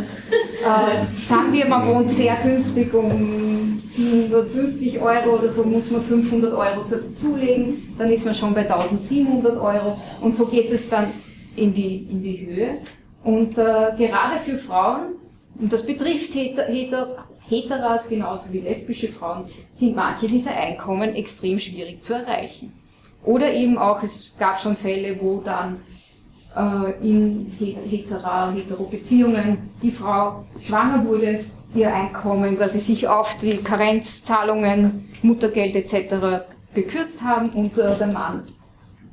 äh, 0.62 1.06
sagen 1.06 1.52
wir, 1.52 1.66
man 1.66 1.86
wohnt 1.88 2.10
sehr 2.10 2.36
günstig, 2.42 2.92
um 2.92 3.82
750 3.88 5.00
Euro 5.00 5.38
oder 5.38 5.48
so 5.48 5.64
muss 5.64 5.90
man 5.90 6.02
500 6.02 6.52
Euro 6.52 6.84
dazulegen, 6.88 7.94
dann 7.96 8.10
ist 8.12 8.26
man 8.26 8.34
schon 8.34 8.52
bei 8.52 8.70
1700 8.70 9.56
Euro 9.56 9.98
und 10.20 10.36
so 10.36 10.46
geht 10.46 10.70
es 10.70 10.90
dann 10.90 11.06
in 11.56 11.72
die, 11.72 12.06
in 12.10 12.22
die 12.22 12.46
Höhe. 12.46 12.78
Und 13.24 13.58
äh, 13.58 13.92
gerade 13.96 14.40
für 14.44 14.58
Frauen, 14.58 15.14
und 15.58 15.72
das 15.72 15.84
betrifft 15.84 16.34
Heter, 16.34 16.64
Heter, 16.64 17.26
Heteras 17.48 18.08
genauso 18.08 18.52
wie 18.52 18.60
lesbische 18.60 19.08
Frauen, 19.08 19.44
sind 19.72 19.96
manche 19.96 20.26
dieser 20.26 20.56
Einkommen 20.56 21.14
extrem 21.14 21.58
schwierig 21.58 22.02
zu 22.02 22.14
erreichen. 22.14 22.72
Oder 23.24 23.52
eben 23.52 23.78
auch, 23.78 24.02
es 24.02 24.34
gab 24.38 24.60
schon 24.60 24.76
Fälle, 24.76 25.18
wo 25.20 25.40
dann 25.40 25.80
äh, 26.56 27.08
in 27.08 27.52
hetero, 27.58 28.50
hetero 28.52 28.84
Beziehungen 28.84 29.70
die 29.82 29.90
Frau 29.90 30.44
schwanger 30.60 31.04
wurde, 31.04 31.44
ihr 31.74 31.92
Einkommen 31.92 32.56
quasi 32.56 32.78
sich 32.78 33.06
auf 33.06 33.38
die 33.38 33.56
Karenzzahlungen, 33.58 35.08
Muttergeld 35.22 35.74
etc. 35.74 36.44
gekürzt 36.74 37.22
haben 37.22 37.50
und 37.50 37.76
äh, 37.76 37.96
der 37.96 38.06
Mann 38.06 38.44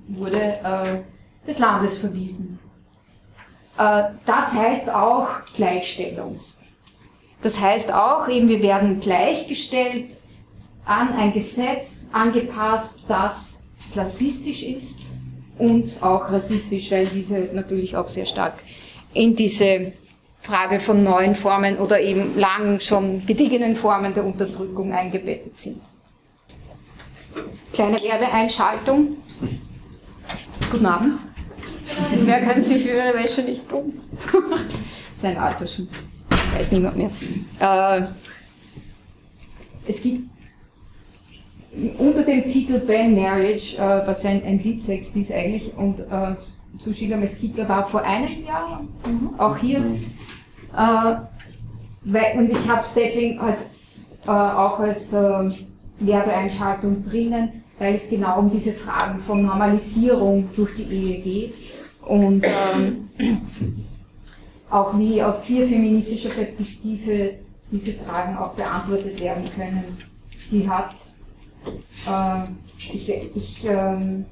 wurde 0.07 0.39
äh, 0.39 1.47
des 1.47 1.59
Landes 1.59 1.97
verwiesen. 1.97 2.59
Äh, 3.77 4.03
das 4.25 4.53
heißt 4.53 4.89
auch 4.89 5.27
Gleichstellung. 5.55 6.39
Das 7.45 7.61
heißt 7.61 7.93
auch 7.93 8.27
eben, 8.27 8.47
wir 8.47 8.63
werden 8.63 8.99
gleichgestellt 8.99 10.05
an 10.83 11.13
ein 11.13 11.31
Gesetz 11.31 12.07
angepasst, 12.11 13.05
das 13.07 13.67
klassistisch 13.93 14.63
ist 14.63 15.01
und 15.59 16.01
auch 16.01 16.31
rassistisch, 16.31 16.89
weil 16.89 17.05
diese 17.05 17.49
natürlich 17.53 17.95
auch 17.95 18.07
sehr 18.07 18.25
stark 18.25 18.55
in 19.13 19.35
diese 19.35 19.91
Frage 20.39 20.79
von 20.79 21.03
neuen 21.03 21.35
Formen 21.35 21.77
oder 21.77 22.01
eben 22.01 22.35
lang 22.35 22.79
schon 22.79 23.23
gediegenen 23.27 23.75
Formen 23.75 24.15
der 24.15 24.25
Unterdrückung 24.25 24.91
eingebettet 24.91 25.55
sind. 25.59 25.81
Kleine 27.73 28.01
Werbeeinschaltung. 28.01 29.17
Guten 30.71 30.85
Abend. 30.87 31.19
Mehr 32.25 32.41
können 32.41 32.63
Sie 32.63 32.79
für 32.79 32.89
Ihre 32.89 33.13
Wäsche 33.13 33.43
nicht 33.43 33.69
tun. 33.69 34.01
Sein 35.15 35.37
Alter 35.37 35.67
schon. 35.67 35.87
Weiß 36.55 36.71
niemand 36.71 36.95
mehr. 36.95 37.09
Äh, 37.59 38.03
es 39.87 40.01
gibt 40.01 40.29
unter 41.97 42.23
dem 42.23 42.49
Titel 42.49 42.79
Ben 42.79 43.13
Marriage, 43.13 43.75
äh, 43.77 44.07
was 44.07 44.23
ein, 44.23 44.41
ein 44.43 44.59
Liedtext 44.59 45.15
ist 45.17 45.31
eigentlich, 45.31 45.75
und 45.75 45.99
äh, 45.99 46.33
Sushila 46.79 47.17
Mesquita 47.17 47.67
war 47.67 47.85
vor 47.85 48.01
einem 48.03 48.45
Jahr 48.45 48.81
mhm. 49.05 49.37
auch 49.37 49.57
hier. 49.57 49.79
Äh, 49.79 51.15
weil, 52.05 52.37
und 52.37 52.51
ich 52.51 52.69
habe 52.69 52.83
es 52.83 52.93
deswegen 52.93 53.41
halt, 53.41 53.57
äh, 54.25 54.29
auch 54.29 54.79
als 54.79 55.11
äh, 55.11 55.51
Werbeeinschaltung 55.99 57.03
drinnen, 57.03 57.63
weil 57.79 57.95
es 57.95 58.09
genau 58.09 58.39
um 58.39 58.49
diese 58.49 58.71
Fragen 58.71 59.19
von 59.19 59.41
Normalisierung 59.41 60.49
durch 60.55 60.75
die 60.77 60.83
Ehe 60.83 61.21
geht 61.21 61.55
und 62.01 62.45
ähm, 62.45 63.09
auch 64.69 64.97
wie 64.97 65.21
aus 65.21 65.43
queer-feministischer 65.45 66.29
Perspektive 66.29 67.35
diese 67.71 67.93
Fragen 67.93 68.37
auch 68.37 68.53
beantwortet 68.53 69.19
werden 69.19 69.45
können. 69.55 69.97
Sie 70.49 70.69
hat, 70.69 70.93
äh, 72.07 72.43
ich, 72.93 73.09
ich 73.09 73.65
ähm, 73.65 74.25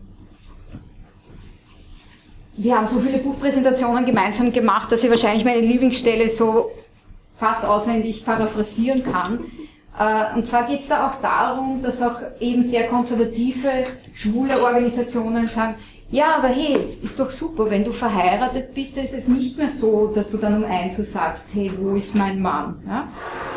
wir 2.56 2.78
haben 2.78 2.88
so 2.88 3.00
viele 3.00 3.18
Buchpräsentationen 3.18 4.06
gemeinsam 4.06 4.52
gemacht, 4.52 4.92
dass 4.92 5.04
ich 5.04 5.10
wahrscheinlich 5.10 5.44
meine 5.44 5.62
Lieblingsstelle 5.62 6.30
so 6.30 6.70
fast 7.36 7.66
auswendig 7.66 8.24
paraphrasieren 8.24 9.04
kann. 9.04 9.40
Äh, 9.98 10.36
und 10.36 10.48
zwar 10.48 10.68
geht 10.68 10.82
es 10.82 10.88
da 10.88 11.08
auch 11.08 11.22
darum, 11.22 11.82
dass 11.82 12.02
auch 12.02 12.20
eben 12.40 12.64
sehr 12.64 12.88
konservative, 12.88 13.70
schwule 14.14 14.62
Organisationen 14.62 15.48
sagen, 15.48 15.76
ja, 16.14 16.36
aber 16.38 16.50
hey, 16.50 16.78
ist 17.02 17.20
doch 17.20 17.32
super, 17.32 17.70
wenn 17.72 17.84
du 17.84 17.92
verheiratet 17.92 18.76
bist, 18.76 18.96
ist 18.98 19.14
es 19.14 19.28
nicht 19.28 19.58
mehr 19.58 19.72
so, 19.72 20.12
dass 20.14 20.30
du 20.30 20.38
dann 20.38 20.64
um 20.64 20.70
eins 20.70 21.00
Uhr 21.00 21.06
sagst, 21.06 21.46
hey, 21.54 21.72
wo 21.80 21.96
ist 21.96 22.14
mein 22.14 22.40
Mann? 22.40 22.76
Ja? 22.88 23.08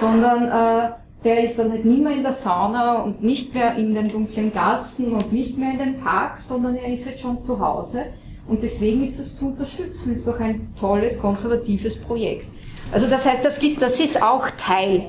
Sondern 0.01 0.45
äh, 0.45 0.92
der 1.23 1.45
ist 1.45 1.59
dann 1.59 1.71
halt 1.71 1.85
nicht 1.85 2.03
mehr 2.03 2.12
in 2.12 2.23
der 2.23 2.33
Sauna 2.33 3.03
und 3.03 3.23
nicht 3.23 3.53
mehr 3.53 3.75
in 3.77 3.95
den 3.95 4.09
dunklen 4.09 4.55
Gassen 4.55 5.12
und 5.12 5.35
nicht 5.35 5.59
mehr 5.59 5.73
in 5.73 5.79
den 5.79 6.01
Parks, 6.01 6.49
sondern 6.49 6.77
er 6.77 6.90
ist 6.90 7.05
jetzt 7.05 7.21
schon 7.21 7.42
zu 7.42 7.61
Hause. 7.61 8.05
Und 8.49 8.62
deswegen 8.62 9.05
ist 9.05 9.21
das 9.21 9.37
zu 9.37 9.49
unterstützen, 9.49 10.14
ist 10.14 10.27
doch 10.27 10.40
ein 10.40 10.73
tolles, 10.81 11.19
konservatives 11.19 12.01
Projekt. 12.01 12.47
Also 12.90 13.07
das 13.07 13.27
heißt, 13.27 13.45
das, 13.45 13.59
gibt, 13.59 13.83
das 13.83 14.01
ist 14.01 14.23
auch 14.23 14.49
Teil 14.57 15.03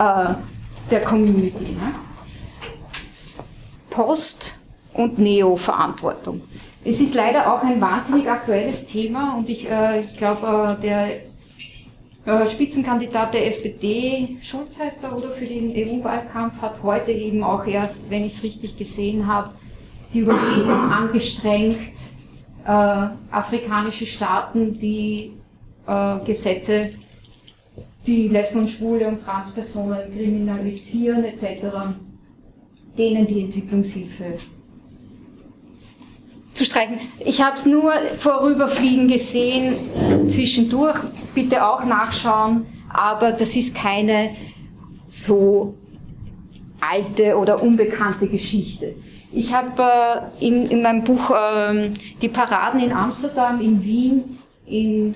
äh, 0.00 0.34
der 0.90 1.00
Community. 1.04 1.72
Ne? 1.74 1.94
Post- 3.90 4.57
und 4.98 5.18
Neo-Verantwortung. 5.18 6.42
Es 6.84 7.00
ist 7.00 7.14
leider 7.14 7.52
auch 7.52 7.62
ein 7.62 7.80
wahnsinnig 7.80 8.28
aktuelles 8.28 8.86
Thema 8.86 9.36
und 9.36 9.48
ich, 9.48 9.70
äh, 9.70 10.00
ich 10.00 10.16
glaube, 10.16 10.76
äh, 10.78 10.82
der 10.82 11.08
äh, 12.24 12.50
Spitzenkandidat 12.50 13.32
der 13.32 13.46
SPD, 13.46 14.36
Schulz 14.42 14.78
heißt 14.78 15.04
er, 15.04 15.16
oder 15.16 15.30
für 15.30 15.46
den 15.46 15.70
EU-Wahlkampf, 15.70 16.60
hat 16.60 16.82
heute 16.82 17.12
eben 17.12 17.44
auch 17.44 17.64
erst, 17.64 18.10
wenn 18.10 18.24
ich 18.24 18.34
es 18.34 18.42
richtig 18.42 18.76
gesehen 18.76 19.26
habe, 19.26 19.50
die 20.12 20.20
Überlegung 20.20 20.90
angestrengt, 20.90 21.78
äh, 22.66 23.06
afrikanische 23.30 24.06
Staaten, 24.06 24.78
die 24.80 25.34
äh, 25.86 26.18
Gesetze 26.24 26.90
die 28.06 28.28
Lesben, 28.28 28.66
Schwule 28.66 29.06
und 29.06 29.22
Transpersonen 29.22 30.10
kriminalisieren 30.12 31.24
etc., 31.24 31.66
denen 32.96 33.26
die 33.26 33.42
Entwicklungshilfe 33.42 34.38
zu 36.58 36.64
streichen. 36.64 36.98
Ich 37.20 37.40
habe 37.40 37.54
es 37.54 37.66
nur 37.66 37.92
vorüberfliegen 38.18 39.08
gesehen, 39.08 39.76
zwischendurch, 40.28 40.98
bitte 41.34 41.64
auch 41.64 41.84
nachschauen, 41.84 42.66
aber 42.92 43.32
das 43.32 43.54
ist 43.54 43.74
keine 43.74 44.30
so 45.08 45.74
alte 46.80 47.36
oder 47.36 47.62
unbekannte 47.62 48.26
Geschichte. 48.26 48.94
Ich 49.30 49.52
habe 49.52 49.82
äh, 50.40 50.46
in, 50.46 50.68
in, 50.70 50.82
meinem 50.82 51.04
Buch 51.04 51.30
äh, 51.30 51.90
die 52.20 52.28
Paraden 52.28 52.80
in 52.80 52.92
Amsterdam, 52.92 53.60
in 53.60 53.84
Wien, 53.84 54.38
in 54.66 55.14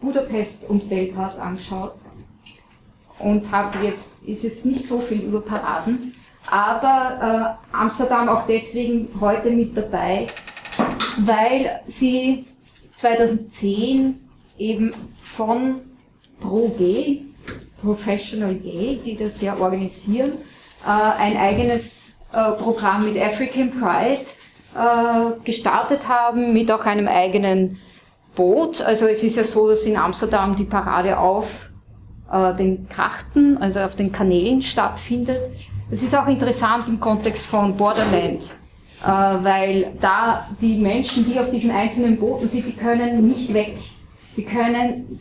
Budapest 0.00 0.68
und 0.68 0.88
Belgrad 0.88 1.38
angeschaut 1.38 1.94
und 3.18 3.50
habe 3.50 3.84
jetzt, 3.84 4.22
ist 4.24 4.42
jetzt 4.42 4.66
nicht 4.66 4.86
so 4.86 4.98
viel 4.98 5.22
über 5.22 5.40
Paraden, 5.40 6.12
aber 6.50 7.56
äh, 7.72 7.76
Amsterdam 7.76 8.28
auch 8.28 8.46
deswegen 8.46 9.08
heute 9.20 9.50
mit 9.50 9.76
dabei, 9.76 10.26
weil 11.18 11.80
sie 11.86 12.46
2010 12.96 14.18
eben 14.58 14.92
von 15.20 15.80
ProG, 16.40 17.22
Professional 17.80 18.54
Gay, 18.54 19.00
die 19.04 19.16
das 19.16 19.40
ja 19.40 19.56
organisieren, 19.56 20.32
äh, 20.86 21.20
ein 21.20 21.36
eigenes 21.36 22.16
äh, 22.32 22.52
Programm 22.52 23.04
mit 23.04 23.20
African 23.20 23.70
Pride 23.70 24.22
äh, 24.74 25.44
gestartet 25.44 26.06
haben, 26.08 26.52
mit 26.52 26.70
auch 26.70 26.84
einem 26.84 27.08
eigenen 27.08 27.78
Boot. 28.34 28.80
Also 28.80 29.06
es 29.06 29.22
ist 29.22 29.36
ja 29.36 29.44
so, 29.44 29.68
dass 29.68 29.84
in 29.84 29.96
Amsterdam 29.96 30.56
die 30.56 30.64
Parade 30.64 31.18
auf 31.18 31.68
den 32.58 32.88
Krachten, 32.88 33.58
also 33.58 33.80
auf 33.80 33.94
den 33.94 34.10
Kanälen 34.10 34.62
stattfindet. 34.62 35.38
Das 35.90 36.02
ist 36.02 36.16
auch 36.16 36.26
interessant 36.28 36.88
im 36.88 36.98
Kontext 36.98 37.46
von 37.46 37.76
Borderland, 37.76 38.54
weil 39.02 39.92
da 40.00 40.48
die 40.60 40.76
Menschen, 40.76 41.24
die 41.28 41.38
auf 41.40 41.50
diesen 41.50 41.70
einzelnen 41.70 42.16
Booten 42.18 42.48
sind, 42.48 42.66
die 42.66 42.72
können 42.72 43.26
nicht 43.26 43.52
weg. 43.52 43.76
Die 44.36 44.44
können 44.44 45.18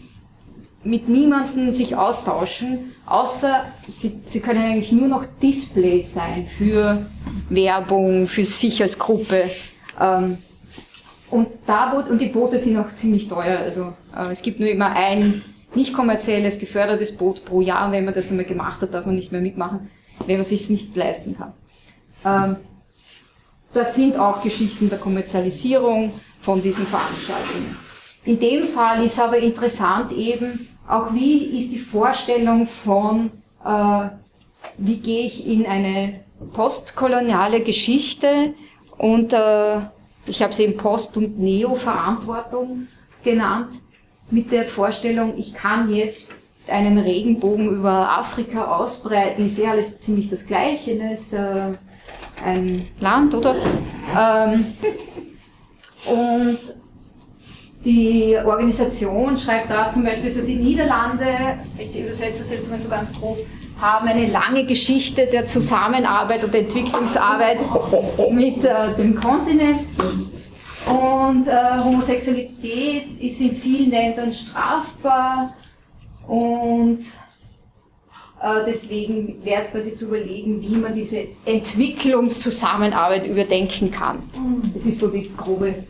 mit 0.83 1.09
niemandem 1.09 1.73
sich 1.73 1.95
austauschen, 1.95 2.91
außer 3.05 3.65
sie, 3.87 4.19
sie 4.25 4.39
können 4.39 4.63
eigentlich 4.63 4.91
nur 4.91 5.07
noch 5.07 5.25
Display 5.41 6.03
sein 6.03 6.47
für 6.47 7.05
Werbung, 7.49 8.27
für 8.27 8.45
sich 8.45 8.81
als 8.81 8.97
Gruppe. 8.97 9.49
Ähm, 9.99 10.37
und, 11.29 11.47
da, 11.65 11.91
und 11.91 12.19
die 12.19 12.27
Boote 12.27 12.59
sind 12.59 12.77
auch 12.77 12.93
ziemlich 12.99 13.27
teuer. 13.27 13.59
Also 13.63 13.93
äh, 14.15 14.31
es 14.31 14.41
gibt 14.41 14.59
nur 14.59 14.69
immer 14.69 14.95
ein 14.95 15.41
nicht 15.75 15.93
kommerzielles, 15.93 16.59
gefördertes 16.59 17.15
Boot 17.15 17.45
pro 17.45 17.61
Jahr. 17.61 17.85
Und 17.85 17.93
wenn 17.93 18.05
man 18.05 18.13
das 18.13 18.29
einmal 18.29 18.45
gemacht 18.45 18.81
hat, 18.81 18.93
darf 18.93 19.05
man 19.05 19.15
nicht 19.15 19.31
mehr 19.31 19.41
mitmachen, 19.41 19.89
wenn 20.25 20.37
man 20.37 20.45
sich 20.45 20.69
nicht 20.69 20.95
leisten 20.95 21.37
kann. 21.37 21.53
Das 23.73 23.95
sind 23.95 24.17
auch 24.17 24.41
Geschichten 24.41 24.89
der 24.89 24.99
Kommerzialisierung 24.99 26.11
von 26.41 26.61
diesen 26.61 26.85
Veranstaltungen. 26.85 27.77
In 28.25 28.39
dem 28.39 28.63
Fall 28.63 29.03
ist 29.05 29.19
aber 29.19 29.37
interessant 29.37 30.11
eben 30.11 30.67
auch, 30.87 31.13
wie 31.13 31.57
ist 31.57 31.71
die 31.71 31.79
Vorstellung 31.79 32.67
von, 32.67 33.31
äh, 33.65 34.09
wie 34.77 34.97
gehe 34.97 35.25
ich 35.25 35.47
in 35.47 35.65
eine 35.65 36.21
postkoloniale 36.53 37.61
Geschichte 37.61 38.53
und 38.97 39.33
äh, 39.33 39.77
ich 40.25 40.41
habe 40.41 40.51
es 40.51 40.59
eben 40.59 40.77
Post- 40.77 41.17
und 41.17 41.39
Neo-Verantwortung 41.39 42.87
genannt, 43.23 43.69
mit 44.29 44.51
der 44.51 44.65
Vorstellung, 44.65 45.33
ich 45.37 45.53
kann 45.53 45.93
jetzt 45.93 46.29
einen 46.67 46.97
Regenbogen 46.97 47.69
über 47.69 48.17
Afrika 48.17 48.77
ausbreiten, 48.77 49.45
ist 49.45 49.57
ja 49.57 49.71
alles 49.71 49.99
ziemlich 49.99 50.29
das 50.29 50.45
Gleiche, 50.45 50.95
ne? 50.95 51.13
ist 51.13 51.33
äh, 51.33 51.73
ein 52.43 52.87
Land, 52.99 53.33
oder? 53.35 53.55
Ähm, 54.17 54.65
und 56.09 56.57
die 57.85 58.37
Organisation 58.43 59.37
schreibt 59.37 59.71
da 59.71 59.89
zum 59.89 60.03
Beispiel 60.03 60.29
so, 60.29 60.41
die 60.45 60.55
Niederlande, 60.55 61.25
ich 61.77 61.99
übersetze 61.99 62.39
das 62.39 62.51
jetzt 62.51 62.69
mal 62.69 62.79
so 62.79 62.89
ganz 62.89 63.11
grob, 63.11 63.39
haben 63.79 64.07
eine 64.07 64.27
lange 64.27 64.65
Geschichte 64.65 65.25
der 65.25 65.45
Zusammenarbeit 65.47 66.43
und 66.43 66.53
Entwicklungsarbeit 66.53 67.59
mit 68.31 68.63
äh, 68.63 68.93
dem 68.95 69.19
Kontinent. 69.19 69.79
Und 70.85 71.47
äh, 71.47 71.83
Homosexualität 71.83 73.19
ist 73.19 73.41
in 73.41 73.55
vielen 73.55 73.91
Ländern 73.91 74.31
strafbar 74.33 75.53
und 76.27 76.99
deswegen 78.65 79.43
wäre 79.43 79.61
es 79.61 79.71
quasi 79.71 79.93
zu 79.93 80.07
überlegen, 80.07 80.61
wie 80.61 80.75
man 80.75 80.95
diese 80.95 81.27
Entwicklungszusammenarbeit 81.45 83.27
überdenken 83.27 83.91
kann. 83.91 84.19
Das 84.73 84.85
ist 84.85 84.99
so 84.99 85.07
die 85.07 85.31
grobe 85.35 85.83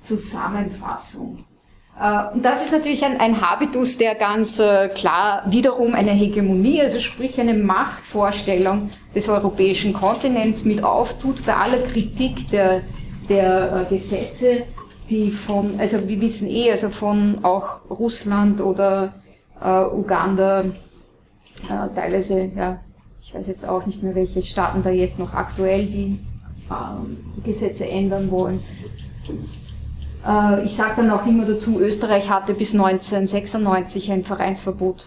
Zusammenfassung. 0.00 1.38
Äh, 1.38 1.52
Äh, 2.00 2.34
und 2.34 2.44
das 2.44 2.64
ist 2.64 2.72
natürlich 2.72 3.04
ein, 3.04 3.20
ein 3.20 3.40
Habitus, 3.40 3.98
der 3.98 4.14
ganz 4.14 4.58
äh, 4.58 4.88
klar 4.88 5.42
wiederum 5.46 5.94
eine 5.94 6.10
Hegemonie, 6.10 6.80
also 6.80 7.00
sprich 7.00 7.38
eine 7.40 7.54
Machtvorstellung 7.54 8.90
des 9.14 9.28
europäischen 9.28 9.92
Kontinents 9.92 10.64
mit 10.64 10.82
auftut 10.82 11.44
bei 11.44 11.54
aller 11.54 11.78
Kritik 11.78 12.50
der, 12.50 12.82
der 13.28 13.86
äh, 13.90 13.94
Gesetze, 13.94 14.64
die 15.10 15.30
von, 15.30 15.78
also 15.78 16.08
wir 16.08 16.20
wissen 16.20 16.48
eh, 16.48 16.70
also 16.70 16.88
von 16.88 17.40
auch 17.42 17.80
Russland 17.90 18.60
oder 18.60 19.14
äh, 19.62 19.84
Uganda, 19.94 20.64
äh, 21.64 21.94
teilweise, 21.94 22.50
ja, 22.54 22.80
ich 23.22 23.34
weiß 23.34 23.46
jetzt 23.46 23.68
auch 23.68 23.86
nicht 23.86 24.02
mehr, 24.02 24.14
welche 24.14 24.42
Staaten 24.42 24.82
da 24.82 24.90
jetzt 24.90 25.18
noch 25.18 25.32
aktuell 25.32 25.86
die 25.86 26.18
äh, 26.70 27.44
Gesetze 27.44 27.88
ändern 27.88 28.30
wollen. 28.30 28.60
Äh, 30.26 30.64
ich 30.64 30.74
sage 30.74 30.94
dann 30.96 31.10
auch 31.10 31.26
immer 31.26 31.46
dazu, 31.46 31.80
Österreich 31.80 32.28
hatte 32.28 32.54
bis 32.54 32.72
1996 32.72 34.10
ein 34.10 34.24
Vereinsverbot 34.24 35.06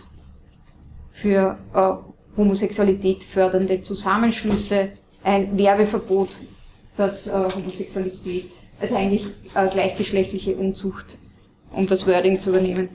für 1.11 1.57
äh, 1.73 2.37
Homosexualität 2.37 3.23
fördernde 3.23 3.81
Zusammenschlüsse, 3.81 4.89
ein 5.23 5.57
Werbeverbot, 5.57 6.37
das 6.97 7.27
äh, 7.27 7.31
Homosexualität, 7.31 8.51
also 8.79 8.95
eigentlich 8.95 9.25
äh, 9.55 9.67
gleichgeschlechtliche 9.69 10.55
Unzucht, 10.55 11.17
um 11.71 11.87
das 11.87 12.07
Wording 12.07 12.39
zu 12.39 12.51
übernehmen, 12.51 12.89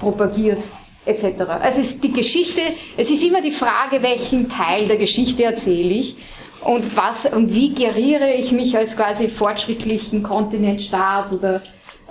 propagiert 0.00 0.62
etc. 1.06 1.42
Also 1.60 1.80
es 1.80 2.00
die 2.00 2.12
Geschichte, 2.12 2.60
es 2.96 3.10
ist 3.10 3.22
immer 3.22 3.40
die 3.40 3.50
Frage, 3.50 4.02
welchen 4.02 4.48
Teil 4.48 4.86
der 4.86 4.96
Geschichte 4.96 5.44
erzähle 5.44 5.94
ich 5.94 6.16
und 6.64 6.96
was 6.96 7.26
und 7.26 7.54
wie 7.54 7.72
geriere 7.72 8.32
ich 8.34 8.52
mich 8.52 8.76
als 8.76 8.96
quasi 8.96 9.28
fortschrittlichen 9.28 10.22
Kontinentstaat 10.22 11.32
oder 11.32 11.62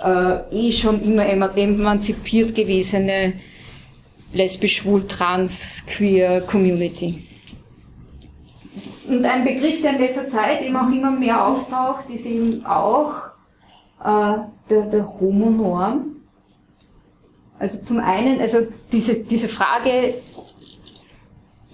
äh, 0.02 0.68
eh 0.68 0.72
schon 0.72 1.02
immer 1.02 1.26
emanzipiert 1.26 2.54
gewesene 2.54 3.34
lesbisch, 4.32 4.78
schwul, 4.78 5.06
trans, 5.06 5.82
queer 5.86 6.42
Community. 6.42 7.26
Und 9.08 9.24
ein 9.24 9.44
Begriff, 9.44 9.82
der 9.82 9.92
in 9.92 10.00
letzter 10.00 10.26
Zeit 10.26 10.62
eben 10.62 10.76
auch 10.76 10.90
immer 10.90 11.10
mehr 11.10 11.46
auftaucht, 11.46 12.10
ist 12.10 12.26
eben 12.26 12.64
auch 12.66 13.12
äh, 14.04 14.38
der, 14.68 14.82
der 14.82 15.20
Homonorm. 15.20 16.15
Also 17.58 17.82
zum 17.82 18.00
einen, 18.00 18.40
also 18.40 18.58
diese, 18.92 19.14
diese 19.16 19.48
Frage, 19.48 20.14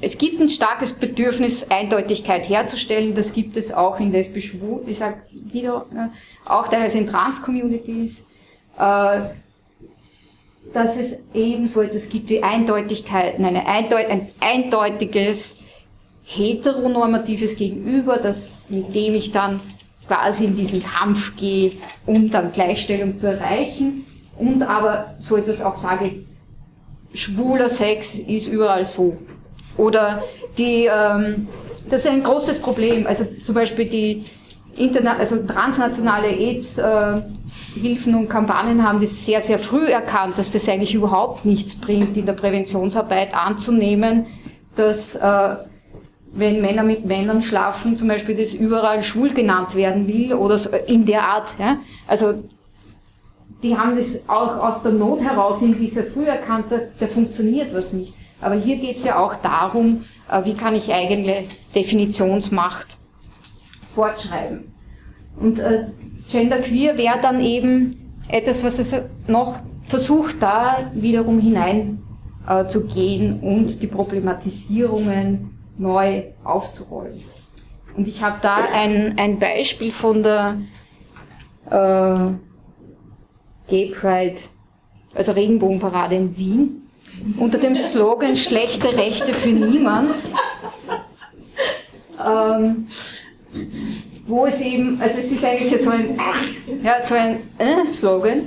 es 0.00 0.18
gibt 0.18 0.40
ein 0.40 0.50
starkes 0.50 0.92
Bedürfnis, 0.92 1.70
Eindeutigkeit 1.70 2.48
herzustellen. 2.48 3.14
Das 3.14 3.32
gibt 3.32 3.56
es 3.56 3.72
auch 3.72 4.00
in 4.00 4.12
lesbisch 4.12 4.50
schwul, 4.50 4.82
ich 4.86 4.98
sage 4.98 5.22
wieder, 5.30 5.86
ne, 5.92 6.10
auch 6.44 6.68
teilweise 6.68 6.98
in 6.98 7.06
Trans-Communities, 7.06 8.26
äh, 8.78 9.20
dass 10.72 10.96
es 10.96 11.20
eben 11.34 11.68
so 11.68 11.82
etwas 11.82 12.08
gibt 12.08 12.30
wie 12.30 12.42
Eindeutigkeiten, 12.42 13.44
eine 13.44 13.66
Eindeut 13.66 14.06
ein 14.06 14.28
eindeutiges 14.40 15.56
heteronormatives 16.24 17.56
Gegenüber, 17.56 18.16
das, 18.16 18.50
mit 18.68 18.94
dem 18.94 19.14
ich 19.14 19.32
dann 19.32 19.60
quasi 20.06 20.46
in 20.46 20.54
diesen 20.54 20.82
Kampf 20.82 21.36
gehe, 21.36 21.72
um 22.06 22.30
dann 22.30 22.52
Gleichstellung 22.52 23.16
zu 23.16 23.28
erreichen 23.28 24.04
und 24.42 24.62
aber 24.62 25.14
so 25.18 25.36
etwas 25.36 25.62
auch 25.62 25.76
sage, 25.76 26.24
schwuler 27.14 27.68
Sex 27.68 28.14
ist 28.14 28.48
überall 28.48 28.84
so. 28.84 29.16
Oder 29.76 30.22
die, 30.58 30.88
ähm, 30.92 31.46
das 31.88 32.04
ist 32.04 32.10
ein 32.10 32.22
großes 32.22 32.58
Problem. 32.60 33.06
Also 33.06 33.24
zum 33.24 33.54
Beispiel 33.54 33.86
die 33.86 34.24
also 35.18 35.46
transnationale 35.46 36.28
AIDS-Hilfen 36.28 38.14
äh, 38.14 38.16
und 38.16 38.28
Kampagnen 38.28 38.82
haben 38.82 39.00
das 39.00 39.24
sehr, 39.24 39.42
sehr 39.42 39.58
früh 39.58 39.86
erkannt, 39.86 40.38
dass 40.38 40.50
das 40.50 40.68
eigentlich 40.68 40.94
überhaupt 40.94 41.44
nichts 41.44 41.76
bringt, 41.76 42.16
in 42.16 42.26
der 42.26 42.32
Präventionsarbeit 42.32 43.34
anzunehmen, 43.34 44.26
dass 44.74 45.14
äh, 45.14 45.56
wenn 46.34 46.62
Männer 46.62 46.82
mit 46.82 47.04
Männern 47.04 47.42
schlafen, 47.42 47.94
zum 47.94 48.08
Beispiel 48.08 48.34
das 48.34 48.54
überall 48.54 49.02
schwul 49.02 49.34
genannt 49.34 49.74
werden 49.74 50.08
will 50.08 50.32
oder 50.32 50.56
so 50.56 50.70
in 50.86 51.04
der 51.04 51.28
Art. 51.28 51.58
Ja? 51.58 51.76
Also 52.06 52.42
die 53.62 53.76
haben 53.76 53.96
das 53.96 54.28
auch 54.28 54.58
aus 54.58 54.82
der 54.82 54.92
Not 54.92 55.20
heraus 55.20 55.62
irgendwie 55.62 55.88
sehr 55.88 56.04
früh 56.04 56.24
erkannt, 56.24 56.66
da, 56.70 56.78
da 56.98 57.06
funktioniert 57.06 57.74
was 57.74 57.92
nicht. 57.92 58.14
Aber 58.40 58.56
hier 58.56 58.76
geht 58.76 58.96
es 58.96 59.04
ja 59.04 59.18
auch 59.18 59.36
darum, 59.36 60.04
äh, 60.30 60.44
wie 60.44 60.54
kann 60.54 60.74
ich 60.74 60.92
eigene 60.92 61.44
Definitionsmacht 61.74 62.98
fortschreiben. 63.94 64.72
Und 65.38 65.58
äh, 65.60 65.86
Genderqueer 66.28 66.98
wäre 66.98 67.20
dann 67.20 67.40
eben 67.40 68.20
etwas, 68.28 68.64
was 68.64 68.78
es 68.78 68.94
noch 69.26 69.60
versucht, 69.84 70.36
da 70.40 70.90
wiederum 70.94 71.38
hinein 71.38 72.02
äh, 72.48 72.66
zu 72.66 72.86
gehen 72.86 73.40
und 73.40 73.82
die 73.82 73.86
Problematisierungen 73.86 75.58
neu 75.78 76.24
aufzurollen. 76.42 77.22
Und 77.96 78.08
ich 78.08 78.22
habe 78.22 78.36
da 78.40 78.56
ein, 78.74 79.18
ein 79.18 79.38
Beispiel 79.38 79.92
von 79.92 80.22
der 80.22 80.56
äh, 81.70 82.32
Gay 83.68 83.90
Pride, 83.90 84.42
also 85.14 85.32
Regenbogenparade 85.32 86.16
in 86.16 86.36
Wien. 86.36 86.88
Unter 87.36 87.58
dem 87.58 87.76
Slogan 87.76 88.36
Schlechte 88.36 88.96
Rechte 88.96 89.34
für 89.34 89.50
niemand, 89.50 90.14
ähm, 92.26 92.86
wo 94.26 94.46
es 94.46 94.60
eben, 94.60 95.00
also 95.00 95.18
es 95.18 95.30
ist 95.30 95.44
eigentlich 95.44 95.82
so 95.82 95.90
ein, 95.90 96.18
ja, 96.82 97.02
so 97.04 97.14
ein 97.14 97.40
äh, 97.58 97.86
Slogan, 97.86 98.42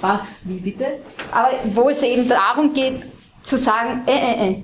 was, 0.00 0.40
wie 0.44 0.60
bitte, 0.60 1.00
aber 1.32 1.54
wo 1.74 1.88
es 1.88 2.02
eben 2.02 2.28
darum 2.28 2.72
geht, 2.72 3.02
zu 3.42 3.58
sagen, 3.58 4.02
äh, 4.06 4.12
äh, 4.12 4.50
äh, 4.50 4.62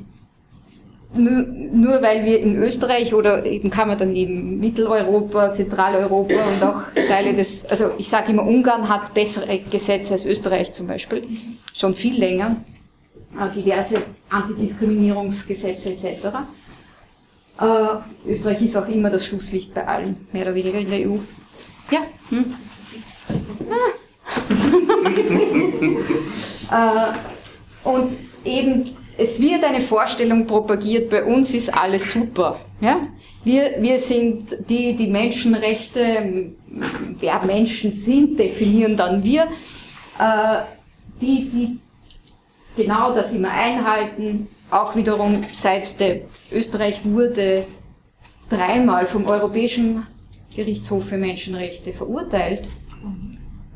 nur, 1.14 1.42
nur 1.72 2.02
weil 2.02 2.24
wir 2.24 2.40
in 2.40 2.56
Österreich 2.56 3.14
oder 3.14 3.44
eben 3.44 3.70
kann 3.70 3.88
man 3.88 3.98
dann 3.98 4.14
eben 4.14 4.58
Mitteleuropa, 4.58 5.52
Zentraleuropa 5.52 6.34
und 6.34 6.62
auch 6.62 6.82
Teile 7.08 7.34
des, 7.34 7.64
also 7.66 7.92
ich 7.98 8.08
sage 8.08 8.32
immer, 8.32 8.44
Ungarn 8.44 8.88
hat 8.88 9.14
bessere 9.14 9.58
Gesetze 9.70 10.14
als 10.14 10.26
Österreich 10.26 10.72
zum 10.72 10.86
Beispiel, 10.86 11.22
schon 11.74 11.94
viel 11.94 12.18
länger, 12.18 12.56
äh, 13.38 13.54
diverse 13.54 14.02
Antidiskriminierungsgesetze 14.30 15.92
etc. 15.92 16.06
Äh, 17.60 18.30
Österreich 18.30 18.62
ist 18.62 18.76
auch 18.76 18.88
immer 18.88 19.10
das 19.10 19.24
Schlusslicht 19.26 19.72
bei 19.72 19.86
allen, 19.86 20.26
mehr 20.32 20.42
oder 20.42 20.54
weniger 20.54 20.78
in 20.78 20.90
der 20.90 21.08
EU. 21.08 21.16
Ja? 21.90 22.00
Hm? 22.30 22.54
Ah. 23.70 23.92
äh, 27.84 27.88
und 27.88 28.12
eben 28.44 28.96
es 29.18 29.40
wird 29.40 29.64
eine 29.64 29.80
Vorstellung 29.80 30.46
propagiert, 30.46 31.10
bei 31.10 31.24
uns 31.24 31.54
ist 31.54 31.72
alles 31.76 32.12
super. 32.12 32.58
Ja? 32.80 33.00
Wir, 33.44 33.76
wir 33.78 33.98
sind 33.98 34.56
die, 34.68 34.94
die 34.94 35.06
Menschenrechte, 35.06 36.52
wer 37.20 37.44
Menschen 37.44 37.92
sind, 37.92 38.38
definieren 38.38 38.96
dann 38.96 39.22
wir, 39.22 39.44
äh, 40.18 40.62
die, 41.20 41.48
die 41.48 41.78
genau 42.76 43.14
das 43.14 43.32
immer 43.32 43.50
einhalten. 43.50 44.48
Auch 44.70 44.94
wiederum 44.94 45.42
seit 45.52 45.98
der 46.00 46.22
Österreich 46.52 47.00
wurde 47.04 47.64
dreimal 48.48 49.06
vom 49.06 49.26
Europäischen 49.26 50.06
Gerichtshof 50.54 51.08
für 51.08 51.16
Menschenrechte 51.16 51.92
verurteilt, 51.92 52.68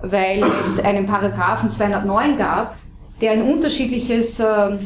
weil 0.03 0.43
es 0.65 0.79
einen 0.81 1.07
Paragraphen 1.07 1.71
209 1.71 2.37
gab, 2.37 2.77
der 3.21 3.33
ein 3.33 3.43
unterschiedliches 3.43 4.41
äh, 4.41 4.79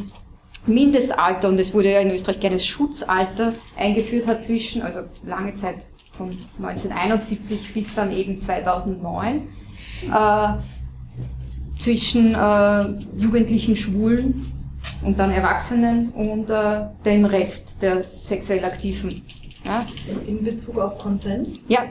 Mindestalter, 0.67 1.49
und 1.49 1.59
es 1.59 1.73
wurde 1.73 1.91
ja 1.91 1.99
in 1.99 2.11
Österreich 2.11 2.39
gerne 2.39 2.55
das 2.55 2.65
Schutzalter 2.65 3.53
eingeführt 3.77 4.27
hat 4.27 4.43
zwischen, 4.43 4.81
also 4.81 5.01
lange 5.23 5.53
Zeit 5.53 5.85
von 6.11 6.37
1971 6.57 7.73
bis 7.73 7.93
dann 7.93 8.11
eben 8.11 8.39
2009, 8.39 9.47
äh, 10.11 10.47
zwischen 11.77 12.33
äh, 12.35 13.21
jugendlichen 13.21 13.75
Schwulen 13.75 14.51
und 15.01 15.19
dann 15.19 15.31
Erwachsenen 15.31 16.09
und 16.09 16.49
äh, 16.49 16.87
dem 17.03 17.25
Rest 17.25 17.81
der 17.81 18.05
sexuell 18.21 18.63
Aktiven. 18.63 19.21
Ja. 19.65 19.85
In 20.27 20.43
Bezug 20.43 20.77
auf 20.77 20.97
Konsens? 20.97 21.63
Ja, 21.67 21.85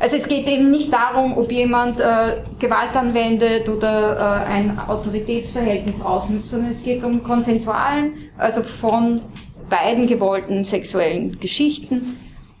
also 0.00 0.16
es 0.16 0.26
geht 0.26 0.48
eben 0.48 0.70
nicht 0.70 0.90
darum, 0.90 1.36
ob 1.36 1.52
jemand 1.52 2.00
äh, 2.00 2.38
Gewalt 2.58 2.96
anwendet 2.96 3.68
oder 3.68 4.46
äh, 4.46 4.50
ein 4.50 4.78
Autoritätsverhältnis 4.78 6.00
ausnutzt, 6.00 6.50
sondern 6.50 6.72
es 6.72 6.82
geht 6.82 7.04
um 7.04 7.22
konsensualen, 7.22 8.14
also 8.38 8.62
von 8.62 9.20
beiden 9.68 10.06
gewollten 10.06 10.64
sexuellen 10.64 11.38
Geschichten. 11.38 12.16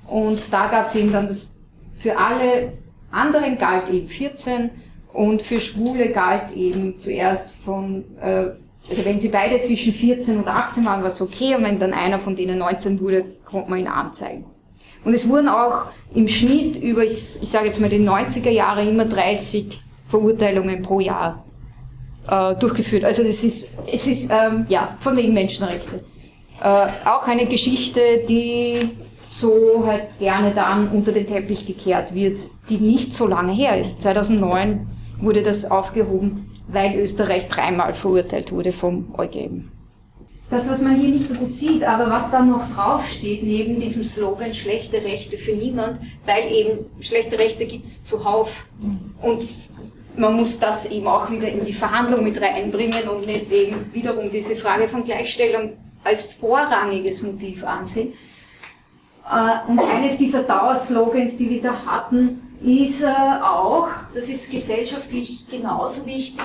Und 0.06 0.38
da 0.50 0.68
gab 0.68 0.88
es 0.88 0.94
eben 0.96 1.12
dann 1.12 1.28
das, 1.28 1.56
für 1.96 2.18
alle 2.18 2.74
anderen 3.10 3.56
galt 3.56 3.88
eben 3.88 4.06
14 4.06 4.70
und 5.14 5.40
für 5.40 5.60
Schwule 5.60 6.10
galt 6.12 6.54
eben 6.54 6.98
zuerst 6.98 7.52
von, 7.64 8.04
äh, 8.20 8.50
also 8.88 9.04
wenn 9.04 9.18
sie 9.18 9.28
beide 9.28 9.62
zwischen 9.62 9.94
14 9.94 10.36
und 10.36 10.46
18 10.46 10.84
waren, 10.84 11.00
war 11.00 11.08
es 11.08 11.22
okay 11.22 11.54
und 11.54 11.64
wenn 11.64 11.78
dann 11.78 11.94
einer 11.94 12.20
von 12.20 12.36
denen 12.36 12.58
19 12.58 13.00
wurde, 13.00 13.24
konnte 13.46 13.70
man 13.70 13.78
ihn 13.78 13.88
anzeigen. 13.88 14.44
Und 15.04 15.14
es 15.14 15.28
wurden 15.28 15.48
auch 15.48 15.86
im 16.14 16.28
Schnitt 16.28 16.76
über, 16.76 17.04
ich, 17.04 17.38
ich 17.42 17.48
sage 17.50 17.66
jetzt 17.66 17.80
mal, 17.80 17.88
die 17.88 18.00
90er 18.00 18.50
Jahre 18.50 18.86
immer 18.88 19.04
30 19.04 19.80
Verurteilungen 20.08 20.82
pro 20.82 21.00
Jahr 21.00 21.44
äh, 22.28 22.54
durchgeführt. 22.56 23.04
Also 23.04 23.22
das 23.22 23.42
ist, 23.44 23.68
es 23.90 24.06
ist, 24.06 24.30
ähm, 24.30 24.66
ja, 24.68 24.96
von 25.00 25.16
wegen 25.16 25.32
Menschenrechte. 25.32 26.04
Äh, 26.62 26.86
auch 27.06 27.26
eine 27.26 27.46
Geschichte, 27.46 28.00
die 28.28 28.90
so 29.30 29.84
halt 29.86 30.18
gerne 30.18 30.52
dann 30.52 30.88
unter 30.88 31.12
den 31.12 31.26
Teppich 31.26 31.64
gekehrt 31.64 32.14
wird, 32.14 32.38
die 32.68 32.78
nicht 32.78 33.14
so 33.14 33.26
lange 33.26 33.52
her 33.52 33.78
ist. 33.78 34.02
2009 34.02 34.86
wurde 35.18 35.42
das 35.42 35.70
aufgehoben, 35.70 36.50
weil 36.68 36.96
Österreich 36.96 37.48
dreimal 37.48 37.94
verurteilt 37.94 38.52
wurde 38.52 38.72
vom 38.72 39.14
EuGH. 39.16 39.69
Das, 40.50 40.68
was 40.68 40.80
man 40.80 40.96
hier 40.96 41.10
nicht 41.10 41.28
so 41.28 41.34
gut 41.34 41.52
sieht, 41.52 41.84
aber 41.84 42.10
was 42.10 42.32
da 42.32 42.40
noch 42.40 42.74
draufsteht, 42.74 43.44
neben 43.44 43.78
diesem 43.78 44.02
Slogan 44.02 44.52
schlechte 44.52 44.96
Rechte 44.96 45.38
für 45.38 45.52
niemand, 45.52 46.00
weil 46.26 46.52
eben 46.52 46.86
schlechte 47.00 47.38
Rechte 47.38 47.66
gibt 47.66 47.86
es 47.86 48.02
zuhauf. 48.02 48.66
Und 49.22 49.46
man 50.16 50.34
muss 50.34 50.58
das 50.58 50.86
eben 50.90 51.06
auch 51.06 51.30
wieder 51.30 51.48
in 51.48 51.64
die 51.64 51.72
Verhandlung 51.72 52.24
mit 52.24 52.40
reinbringen 52.40 53.08
und 53.08 53.26
nicht 53.26 53.50
eben 53.52 53.92
wiederum 53.92 54.30
diese 54.30 54.56
Frage 54.56 54.88
von 54.88 55.04
Gleichstellung 55.04 55.76
als 56.02 56.22
vorrangiges 56.22 57.22
Motiv 57.22 57.64
ansehen. 57.64 58.12
Äh, 59.30 59.70
und 59.70 59.80
eines 59.80 60.16
dieser 60.16 60.42
Dauerslogans, 60.42 61.36
die 61.36 61.48
wir 61.48 61.62
da 61.62 61.74
hatten, 61.86 62.42
ist 62.62 63.02
äh, 63.02 63.06
auch, 63.06 63.88
das 64.14 64.28
ist 64.28 64.50
gesellschaftlich 64.50 65.46
genauso 65.48 66.04
wichtig, 66.06 66.44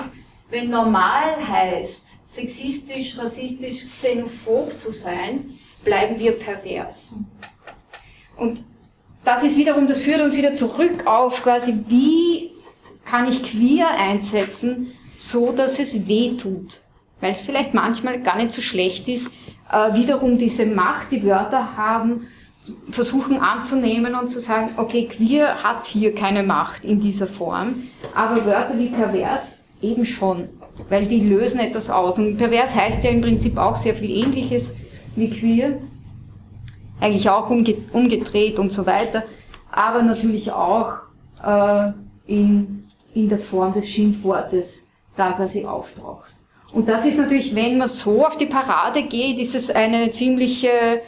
wenn 0.50 0.70
normal 0.70 1.36
heißt, 1.46 2.05
sexistisch, 2.26 3.16
rassistisch, 3.16 3.84
xenophob 3.86 4.76
zu 4.78 4.92
sein, 4.92 5.58
bleiben 5.84 6.18
wir 6.18 6.32
pervers. 6.32 7.14
Und 8.36 8.62
das 9.24 9.42
ist 9.42 9.56
wiederum, 9.56 9.86
das 9.86 10.00
führt 10.00 10.20
uns 10.20 10.36
wieder 10.36 10.52
zurück 10.52 11.06
auf 11.06 11.42
quasi, 11.42 11.78
wie 11.88 12.50
kann 13.04 13.28
ich 13.28 13.42
queer 13.42 13.88
einsetzen, 13.90 14.92
so 15.16 15.52
dass 15.52 15.78
es 15.78 16.06
weh 16.06 16.36
tut. 16.36 16.80
Weil 17.20 17.32
es 17.32 17.42
vielleicht 17.42 17.72
manchmal 17.72 18.20
gar 18.20 18.36
nicht 18.36 18.52
so 18.52 18.60
schlecht 18.60 19.08
ist, 19.08 19.30
äh, 19.72 19.94
wiederum 19.94 20.36
diese 20.36 20.66
Macht, 20.66 21.12
die 21.12 21.24
Wörter 21.24 21.76
haben, 21.76 22.28
versuchen 22.90 23.38
anzunehmen 23.38 24.16
und 24.16 24.28
zu 24.28 24.40
sagen, 24.40 24.70
okay, 24.76 25.06
queer 25.06 25.62
hat 25.62 25.86
hier 25.86 26.12
keine 26.12 26.42
Macht 26.42 26.84
in 26.84 27.00
dieser 27.00 27.28
Form, 27.28 27.82
aber 28.14 28.44
Wörter 28.44 28.76
wie 28.76 28.88
pervers 28.88 29.60
eben 29.80 30.04
schon, 30.04 30.48
weil 30.88 31.06
die 31.06 31.20
lösen 31.20 31.60
etwas 31.60 31.90
aus. 31.90 32.18
Und 32.18 32.36
pervers 32.36 32.74
heißt 32.74 33.04
ja 33.04 33.10
im 33.10 33.20
Prinzip 33.20 33.56
auch 33.56 33.76
sehr 33.76 33.94
viel 33.94 34.10
Ähnliches 34.10 34.74
wie 35.14 35.30
queer, 35.30 35.78
eigentlich 37.00 37.28
auch 37.28 37.50
umgedreht 37.50 38.58
und 38.58 38.70
so 38.70 38.86
weiter, 38.86 39.24
aber 39.70 40.02
natürlich 40.02 40.50
auch 40.52 40.94
äh, 41.44 41.92
in, 42.26 42.88
in 43.14 43.28
der 43.28 43.38
Form 43.38 43.72
des 43.72 43.88
Schimpfwortes 43.88 44.86
da 45.16 45.32
quasi 45.32 45.64
auftaucht. 45.64 46.32
Und 46.72 46.88
das 46.88 47.06
ist 47.06 47.18
natürlich, 47.18 47.54
wenn 47.54 47.78
man 47.78 47.88
so 47.88 48.26
auf 48.26 48.36
die 48.36 48.46
Parade 48.46 49.02
geht, 49.04 49.38
ist 49.38 49.54
es 49.54 49.70
eine 49.70 50.10
ziemliche 50.10 51.00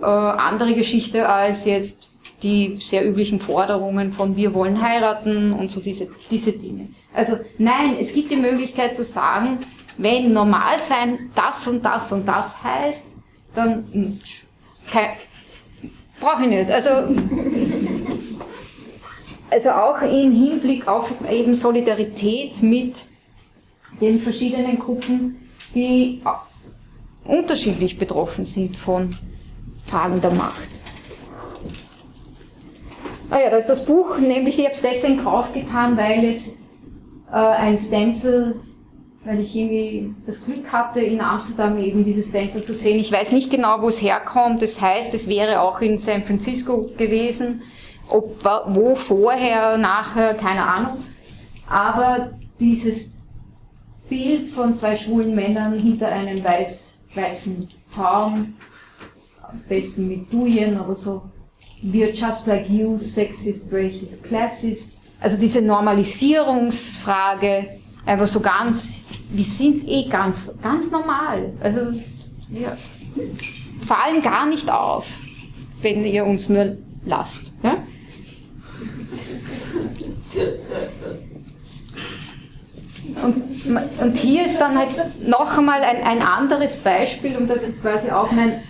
äh, 0.00 0.04
andere 0.04 0.74
Geschichte 0.74 1.28
als 1.28 1.64
jetzt 1.64 2.10
die 2.42 2.76
sehr 2.80 3.08
üblichen 3.08 3.38
Forderungen 3.38 4.12
von 4.12 4.36
wir 4.36 4.54
wollen 4.54 4.82
heiraten 4.82 5.52
und 5.52 5.70
so 5.70 5.80
diese, 5.80 6.08
diese 6.30 6.52
Dinge. 6.52 6.88
Also 7.14 7.38
nein, 7.58 7.96
es 8.00 8.12
gibt 8.12 8.32
die 8.32 8.36
Möglichkeit 8.36 8.96
zu 8.96 9.04
sagen, 9.04 9.58
wenn 9.96 10.32
normal 10.32 10.82
sein 10.82 11.30
das 11.34 11.66
und 11.68 11.84
das 11.84 12.10
und 12.10 12.26
das 12.26 12.62
heißt, 12.62 13.06
dann 13.54 14.18
brauche 16.20 16.42
ich 16.42 16.48
nicht. 16.48 16.70
Also, 16.70 16.90
also 19.50 19.70
auch 19.70 20.02
im 20.02 20.32
Hinblick 20.32 20.88
auf 20.88 21.12
eben 21.30 21.54
Solidarität 21.54 22.60
mit 22.60 22.96
den 24.00 24.18
verschiedenen 24.18 24.80
Gruppen, 24.80 25.48
die 25.72 26.20
unterschiedlich 27.24 27.96
betroffen 27.96 28.44
sind 28.44 28.76
von 28.76 29.16
Fragen 29.84 30.20
der 30.20 30.32
Macht. 30.32 30.68
Ah 33.30 33.38
ja, 33.38 33.50
da 33.50 33.56
ist 33.56 33.68
das 33.68 33.84
Buch, 33.84 34.18
nämlich 34.18 34.58
ich 34.58 34.64
habe 34.64 34.74
es 34.74 34.82
deswegen 34.82 35.22
draufgetan, 35.22 35.96
weil 35.96 36.24
es 36.24 36.56
äh, 37.34 37.36
ein 37.36 37.76
Stencil, 37.76 38.60
weil 39.24 39.40
ich 39.40 39.56
irgendwie 39.56 40.14
das 40.24 40.44
Glück 40.44 40.70
hatte, 40.70 41.00
in 41.00 41.20
Amsterdam 41.20 41.76
eben 41.78 42.04
dieses 42.04 42.28
Stencil 42.28 42.62
zu 42.62 42.74
sehen. 42.74 43.00
Ich 43.00 43.10
weiß 43.10 43.32
nicht 43.32 43.50
genau, 43.50 43.82
wo 43.82 43.88
es 43.88 44.00
herkommt. 44.00 44.62
Das 44.62 44.80
heißt, 44.80 45.12
es 45.14 45.28
wäre 45.28 45.60
auch 45.60 45.80
in 45.80 45.98
San 45.98 46.22
Francisco 46.22 46.90
gewesen. 46.96 47.62
Ob, 48.08 48.44
wo 48.68 48.94
vorher, 48.94 49.78
nachher, 49.78 50.34
keine 50.34 50.64
Ahnung. 50.64 51.04
Aber 51.68 52.30
dieses 52.60 53.16
Bild 54.08 54.48
von 54.48 54.74
zwei 54.74 54.94
schwulen 54.94 55.34
Männern 55.34 55.78
hinter 55.78 56.08
einem 56.08 56.44
weiß, 56.44 57.00
weißen 57.14 57.68
Zaun 57.88 58.54
am 59.42 59.60
besten 59.68 60.06
mit 60.06 60.32
Duyen 60.32 60.78
oder 60.78 60.94
so. 60.94 61.22
We're 61.82 62.12
just 62.12 62.46
like 62.46 62.68
you, 62.68 62.96
sexist, 62.98 63.72
racist, 63.72 64.22
classist. 64.24 64.93
Also 65.24 65.36
diese 65.38 65.62
Normalisierungsfrage, 65.62 67.80
einfach 68.04 68.26
so 68.26 68.40
ganz, 68.40 68.98
wir 69.30 69.44
sind 69.44 69.88
eh 69.88 70.06
ganz, 70.06 70.54
ganz 70.62 70.90
normal. 70.90 71.54
Also 71.60 71.98
wir 72.50 72.76
fallen 73.86 74.20
gar 74.20 74.44
nicht 74.44 74.70
auf, 74.70 75.06
wenn 75.80 76.04
ihr 76.04 76.26
uns 76.26 76.50
nur 76.50 76.76
lasst. 77.06 77.54
Ja? 77.62 77.78
Und, 83.22 83.42
und, 84.02 84.18
hier 84.18 84.44
ist 84.44 84.58
dann 84.58 84.76
halt 84.76 84.90
noch 85.26 85.56
einmal 85.56 85.82
ein, 85.82 86.02
ein 86.02 86.20
anderes 86.20 86.76
Beispiel, 86.76 87.38
und 87.38 87.48
das 87.48 87.62
ist 87.62 87.80
quasi 87.80 88.10
auch 88.10 88.30
mein 88.30 88.60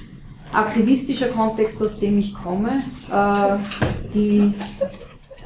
aktivistischer 0.53 1.31
Kontext, 1.31 1.83
aus 1.83 1.99
dem 1.99 2.21
ich 2.21 2.33
komme. 2.33 2.85
Äh, 3.11 3.57
die 4.15 4.55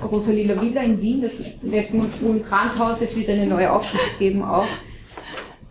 Rosalila 0.03 0.61
Villa 0.61 0.83
in 0.83 1.01
Wien, 1.01 1.23
das 1.23 1.33
Lesben- 1.63 2.01
und 2.01 2.15
Schwulen-Kranzhaus, 2.15 3.01
es 3.01 3.17
wird 3.17 3.29
eine 3.31 3.47
neue 3.47 3.73
Aufschrift 3.73 4.19
geben 4.19 4.45
auch, 4.45 4.67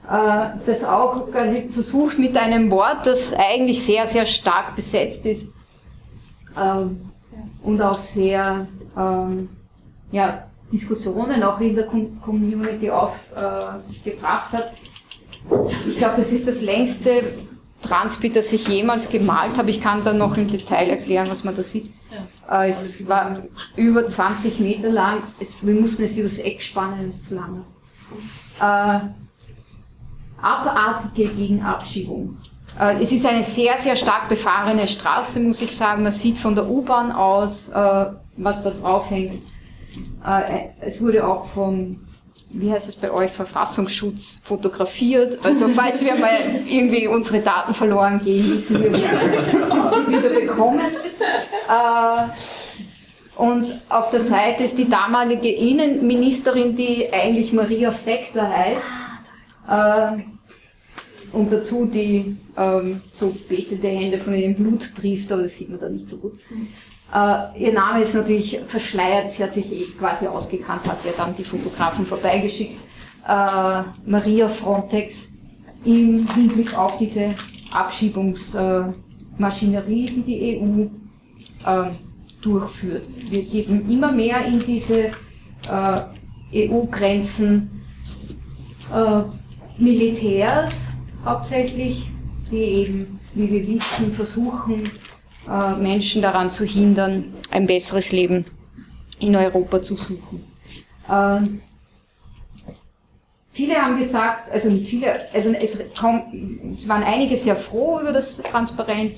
äh, 0.10 0.50
das 0.66 0.84
auch 0.84 1.32
quasi 1.32 1.70
versucht 1.72 2.20
mit 2.20 2.36
einem 2.36 2.70
Wort, 2.72 3.06
das 3.06 3.34
eigentlich 3.34 3.84
sehr, 3.84 4.08
sehr 4.08 4.26
stark 4.26 4.76
besetzt 4.76 5.26
ist 5.26 5.52
ähm, 6.60 7.10
und 7.64 7.82
auch 7.82 8.00
sehr 8.00 8.68
ähm, 8.98 9.50
ja, 10.12 10.48
Diskussionen 10.72 11.44
auch 11.44 11.60
in 11.62 11.76
der 11.76 11.86
Community 11.86 12.90
aufgebracht 12.90 14.52
hat. 14.52 14.74
Ich 15.88 15.98
glaube, 15.98 16.16
das 16.18 16.32
ist 16.32 16.48
das 16.48 16.62
längste 16.62 17.24
Transpi, 17.82 18.30
das 18.30 18.52
ich 18.52 18.68
jemals 18.68 19.10
gemalt 19.10 19.58
habe. 19.58 19.70
Ich 19.70 19.82
kann 19.82 20.04
dann 20.04 20.18
noch 20.18 20.36
im 20.36 20.50
Detail 20.50 20.90
erklären, 20.90 21.28
was 21.30 21.46
man 21.46 21.56
da 21.56 21.64
sieht. 21.64 21.94
Ja. 22.12 22.64
Äh, 22.64 22.72
es 22.72 23.08
war 23.08 23.44
über 23.76 24.08
20 24.08 24.60
Meter 24.60 24.90
lang. 24.90 25.24
Es, 25.40 25.66
wir 25.66 25.74
mussten 25.74 26.04
es 26.04 26.18
übers 26.18 26.40
Eck 26.40 26.62
spannen, 26.62 27.10
es 27.10 27.18
ist 27.18 27.30
zu 27.30 27.36
lange. 27.36 27.64
Äh, 28.60 29.00
abartige 30.42 31.30
Gegenabschiebung. 31.30 32.38
Äh, 32.80 33.02
es 33.02 33.12
ist 33.12 33.26
eine 33.26 33.44
sehr, 33.44 33.78
sehr 33.78 33.96
stark 33.96 34.30
befahrene 34.30 34.88
Straße, 34.88 35.40
muss 35.40 35.62
ich 35.62 35.76
sagen. 35.76 36.04
Man 36.04 36.12
sieht 36.12 36.38
von 36.38 36.56
der 36.56 36.70
U-Bahn 36.70 37.12
aus, 37.12 37.70
äh, 37.70 38.06
was 38.38 38.64
da 38.64 38.72
drauf 38.72 39.10
hängt. 39.10 39.42
Es 40.80 41.02
wurde 41.02 41.26
auch 41.28 41.48
von 41.48 42.07
wie 42.50 42.72
heißt 42.72 42.88
es 42.88 42.96
bei 42.96 43.12
euch, 43.12 43.32
Verfassungsschutz 43.32 44.42
fotografiert. 44.44 45.40
Also 45.44 45.68
falls 45.68 46.04
wir 46.04 46.16
mal 46.16 46.62
irgendwie 46.68 47.08
unsere 47.08 47.40
Daten 47.40 47.74
verloren 47.74 48.22
gehen, 48.24 48.40
wissen 48.40 48.82
wir, 48.84 48.94
wie 48.94 50.18
wieder 50.18 50.30
bekommen. 50.30 50.80
Äh, 51.70 52.24
und 53.36 53.80
auf 53.90 54.10
der 54.12 54.22
Seite 54.22 54.64
ist 54.64 54.78
die 54.78 54.90
damalige 54.90 55.52
Innenministerin, 55.52 56.76
die 56.76 57.12
eigentlich 57.12 57.54
Maria 57.54 57.92
Fekter 57.92 58.50
heißt. 58.50 58.92
Äh, 59.70 60.24
und 61.34 61.52
dazu 61.52 61.86
die 61.86 62.38
ähm, 62.56 63.02
so 63.14 63.36
betende 63.48 63.90
Hände 63.90 64.18
von 64.18 64.34
ihrem 64.34 64.56
Blut 64.56 64.96
trifft, 64.96 65.32
aber 65.32 65.44
das 65.44 65.58
sieht 65.58 65.70
man 65.70 65.80
da 65.80 65.90
nicht 65.90 66.10
so 66.10 66.18
gut. 66.18 66.40
Uh, 67.14 67.58
ihr 67.58 67.72
Name 67.72 68.02
ist 68.02 68.16
natürlich 68.16 68.60
verschleiert, 68.68 69.32
sie 69.32 69.42
hat 69.42 69.54
sich 69.54 69.72
eh 69.72 69.86
quasi 69.98 70.28
ausgekannt, 70.28 70.86
hat 70.88 71.06
ja 71.06 71.14
dann 71.16 71.34
die 71.34 71.46
Fotografen 71.46 72.06
vorbeigeschickt. 72.06 72.78
Uh, 73.26 73.84
Maria 74.06 74.50
Frontex 74.50 75.32
im 75.86 76.28
Hinblick 76.34 76.78
auf 76.78 76.98
diese 76.98 77.34
Abschiebungsmaschinerie, 77.72 80.06
die 80.06 80.24
die 80.24 80.60
EU 80.60 80.88
ähm, 81.66 81.92
durchführt. 82.42 83.08
Wir 83.30 83.44
geben 83.44 83.90
immer 83.90 84.12
mehr 84.12 84.46
in 84.46 84.60
diese 84.60 85.12
EU-Grenzen 86.54 87.72
Militärs 89.78 90.90
hauptsächlich, 91.24 92.10
die 92.52 92.58
eben, 92.58 93.20
wie 93.36 93.50
wir 93.50 93.66
wissen, 93.68 94.12
versuchen, 94.12 94.84
äh, 94.84 94.90
Menschen 95.80 96.22
daran 96.22 96.52
zu 96.52 96.66
hindern, 96.66 97.34
ein 97.52 97.68
besseres 97.68 98.12
Leben 98.12 98.46
in 99.20 99.36
Europa 99.36 99.82
zu 99.82 99.96
suchen. 99.96 100.44
Äh, 101.10 101.40
viele 103.52 103.76
haben 103.76 103.98
gesagt, 103.98 104.52
also 104.52 104.70
nicht 104.70 104.88
viele, 104.88 105.34
also 105.34 105.50
es, 105.52 105.80
kaum, 105.98 106.76
es 106.78 106.88
waren 106.88 107.04
einige 107.04 107.38
sehr 107.38 107.56
froh 107.56 108.00
über 108.02 108.12
das 108.12 108.38
Transparent. 108.38 109.14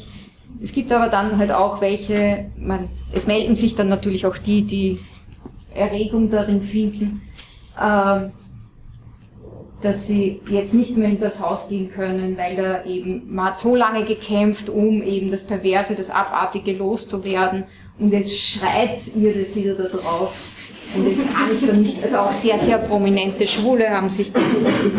Es 0.62 0.72
gibt 0.72 0.92
aber 0.92 1.10
dann 1.10 1.38
halt 1.38 1.52
auch 1.52 1.82
welche, 1.82 2.50
man, 2.58 2.90
es 3.14 3.28
melden 3.28 3.56
sich 3.56 3.76
dann 3.76 3.90
natürlich 3.90 4.26
auch 4.26 4.38
die, 4.38 4.64
die 4.64 5.00
Erregung 5.74 6.30
darin 6.30 6.62
finden, 6.62 7.22
äh, 7.80 8.30
dass 9.82 10.08
sie 10.08 10.42
jetzt 10.50 10.74
nicht 10.74 10.98
mehr 10.98 11.10
in 11.10 11.20
das 11.20 11.40
Haus 11.40 11.70
gehen 11.70 11.90
können, 11.90 12.38
weil 12.38 12.56
da 12.56 12.84
eben, 12.86 13.34
man 13.34 13.46
hat 13.46 13.60
so 13.60 13.76
lange 13.76 14.04
gekämpft, 14.04 14.70
um 14.70 15.02
eben 15.02 15.32
das 15.32 15.44
Perverse, 15.44 15.96
das 15.96 16.10
Abartige 16.10 16.74
loszuwerden 16.74 17.64
und 17.98 18.12
jetzt 18.12 18.38
schreit 18.38 19.00
ihr 19.16 19.34
das 19.34 19.56
wieder 19.56 19.76
da 19.76 19.86
drauf. 19.86 20.52
Und 20.96 21.08
jetzt 21.08 21.34
kann 21.34 21.50
ich 21.54 21.68
da 21.68 21.74
nicht, 21.74 22.04
also 22.04 22.18
auch 22.18 22.32
sehr, 22.32 22.58
sehr 22.58 22.80
prominente 22.80 23.46
Schwule 23.46 23.90
haben 23.90 24.10
sich 24.10 24.32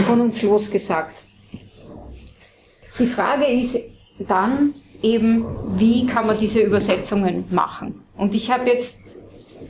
von 0.06 0.20
uns 0.20 0.40
losgesagt. 0.42 1.24
Die 2.98 3.06
Frage 3.06 3.46
ist 3.46 3.78
dann 4.28 4.72
eben, 5.02 5.44
wie 5.76 6.06
kann 6.06 6.26
man 6.26 6.38
diese 6.38 6.60
Übersetzungen 6.60 7.44
machen? 7.50 8.02
Und 8.16 8.34
ich 8.34 8.50
habe 8.50 8.68
jetzt 8.68 9.18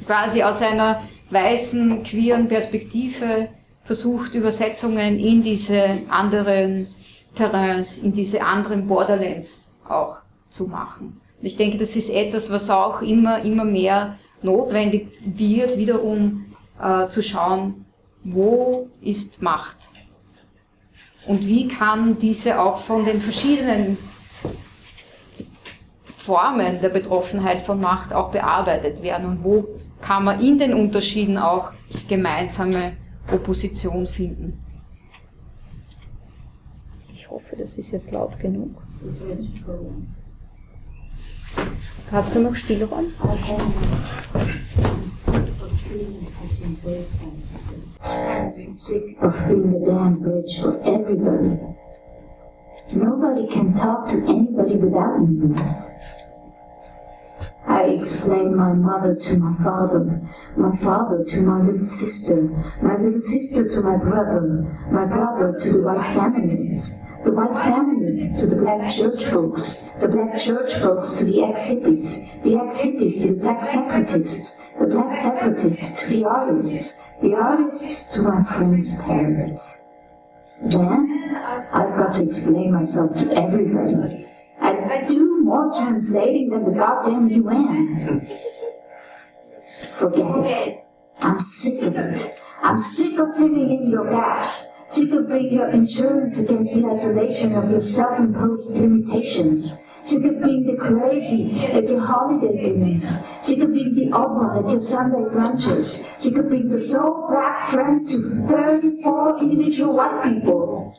quasi 0.04 0.42
aus 0.42 0.61
einer 0.61 1.02
weißen, 1.30 2.02
queeren 2.02 2.48
Perspektive 2.48 3.48
versucht, 3.91 4.36
Übersetzungen 4.36 5.18
in 5.18 5.43
diese 5.43 6.03
anderen 6.09 6.86
Terrains, 7.34 7.99
in 7.99 8.12
diese 8.12 8.41
anderen 8.41 8.86
Borderlands 8.86 9.74
auch 9.88 10.18
zu 10.49 10.68
machen. 10.68 11.20
Und 11.41 11.45
ich 11.45 11.57
denke, 11.57 11.76
das 11.76 11.97
ist 11.97 12.09
etwas, 12.09 12.53
was 12.53 12.70
auch 12.70 13.03
immer, 13.03 13.43
immer 13.43 13.64
mehr 13.64 14.16
notwendig 14.43 15.09
wird, 15.24 15.76
wiederum 15.76 16.55
äh, 16.80 17.09
zu 17.09 17.20
schauen, 17.20 17.84
wo 18.22 18.88
ist 19.01 19.43
Macht? 19.43 19.88
Und 21.26 21.45
wie 21.45 21.66
kann 21.66 22.16
diese 22.16 22.61
auch 22.61 22.78
von 22.78 23.05
den 23.05 23.20
verschiedenen 23.20 23.99
Formen 26.16 26.80
der 26.80 26.91
Betroffenheit 26.91 27.61
von 27.62 27.80
Macht 27.80 28.14
auch 28.14 28.30
bearbeitet 28.30 29.03
werden 29.03 29.26
und 29.26 29.43
wo 29.43 29.66
kann 30.01 30.22
man 30.22 30.41
in 30.41 30.61
den 30.61 30.74
Unterschieden 30.74 31.38
auch 31.38 31.72
gemeinsame 32.09 32.93
Opposition 33.33 34.07
finden. 34.07 34.59
Ich 37.12 37.31
hoffe, 37.31 37.57
das 37.57 37.78
ist 37.78 37.93
jetzt 37.93 38.11
laut 38.11 38.39
genug. 38.39 38.70
Hast 42.11 42.35
du 42.35 42.41
noch 42.41 42.57
Spielraum? 42.57 43.07
Sick 48.74 49.16
of 49.22 49.47
being 49.47 49.70
the 49.70 49.85
damn 49.85 50.20
bridge 50.20 50.61
for 50.61 50.81
everybody. 50.85 51.59
Nobody 52.93 53.47
can 53.47 53.72
talk 53.72 54.07
to 54.09 54.16
anybody 54.26 54.76
without 54.76 55.20
me. 55.20 55.55
I 57.70 57.84
explained 57.84 58.56
my 58.56 58.72
mother 58.72 59.14
to 59.14 59.38
my 59.38 59.54
father, 59.62 60.20
my 60.56 60.76
father 60.76 61.22
to 61.24 61.42
my 61.42 61.60
little 61.60 61.86
sister, 61.86 62.42
my 62.82 62.96
little 62.96 63.20
sister 63.20 63.68
to 63.68 63.80
my 63.80 63.96
brother, 63.96 64.40
my 64.90 65.06
brother 65.06 65.56
to 65.60 65.72
the 65.74 65.82
white 65.82 66.04
feminists, 66.04 67.06
the 67.24 67.32
white 67.32 67.56
feminists 67.56 68.40
to 68.40 68.46
the 68.48 68.56
black 68.56 68.90
church 68.90 69.24
folks, 69.24 69.90
the 70.00 70.08
black 70.08 70.36
church 70.36 70.74
folks 70.74 71.14
to 71.18 71.24
the 71.24 71.44
ex-hippies, 71.44 72.42
the 72.42 72.56
ex-hippies 72.56 73.22
to 73.22 73.34
the 73.34 73.40
black 73.40 73.62
separatists, 73.62 74.72
the 74.80 74.86
black 74.88 75.16
separatists 75.16 76.02
to 76.02 76.10
the 76.10 76.24
artists, 76.24 77.06
the 77.22 77.34
artists 77.34 78.12
to 78.14 78.22
my 78.22 78.42
friends' 78.42 79.00
parents. 79.02 79.86
Then 80.60 81.36
I've 81.72 81.96
got 81.96 82.16
to 82.16 82.24
explain 82.24 82.72
myself 82.72 83.16
to 83.18 83.30
everybody. 83.30 84.26
I, 84.60 85.02
do 85.08 85.30
more 85.45 85.70
translating 85.72 86.51
than 86.51 86.64
the 86.64 86.72
goddamn 86.72 87.28
UN. 87.28 88.20
Forget 89.93 90.47
it. 90.47 90.84
I'm 91.20 91.38
sick 91.38 91.82
of 91.82 91.97
it. 91.97 92.41
I'm 92.62 92.78
sick 92.78 93.18
of 93.18 93.34
filling 93.36 93.70
in 93.70 93.91
your 93.91 94.09
gaps. 94.11 94.74
Sick 94.88 95.12
of 95.12 95.28
being 95.28 95.53
your 95.53 95.68
insurance 95.68 96.38
against 96.38 96.74
the 96.74 96.86
isolation 96.86 97.55
of 97.55 97.70
your 97.70 97.80
self-imposed 97.80 98.76
limitations. 98.76 99.86
Sick 100.03 100.24
of 100.24 100.43
being 100.43 100.66
the 100.66 100.76
crazy 100.76 101.61
at 101.66 101.88
your 101.88 102.01
holiday 102.01 102.62
dinners. 102.62 103.05
Sick 103.05 103.61
of 103.61 103.72
being 103.72 103.95
the 103.95 104.11
odd 104.11 104.34
one 104.34 104.64
at 104.64 104.70
your 104.70 104.80
Sunday 104.80 105.28
brunches. 105.30 106.03
Sick 106.18 106.36
of 106.36 106.51
being 106.51 106.68
the 106.68 106.78
sole 106.78 107.26
black 107.28 107.59
friend 107.59 108.05
to 108.09 108.18
34 108.47 109.38
individual 109.41 109.97
white 109.97 110.24
people. 110.24 110.99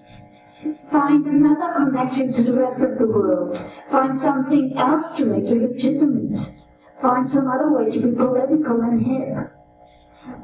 Find 0.86 1.26
another 1.26 1.74
connection 1.74 2.32
to 2.34 2.43
the 2.43 2.53
rest 2.53 2.84
of 2.84 2.99
the 2.99 3.07
world. 3.07 3.57
Find 3.88 4.16
something 4.16 4.78
else 4.78 5.18
to 5.18 5.26
make 5.26 5.49
you 5.49 5.68
legitimate. 5.68 6.38
Find 6.99 7.28
some 7.28 7.47
other 7.47 7.72
way 7.72 7.89
to 7.89 7.99
be 7.99 8.16
political 8.16 8.80
and 8.82 9.01
hip. 9.01 9.51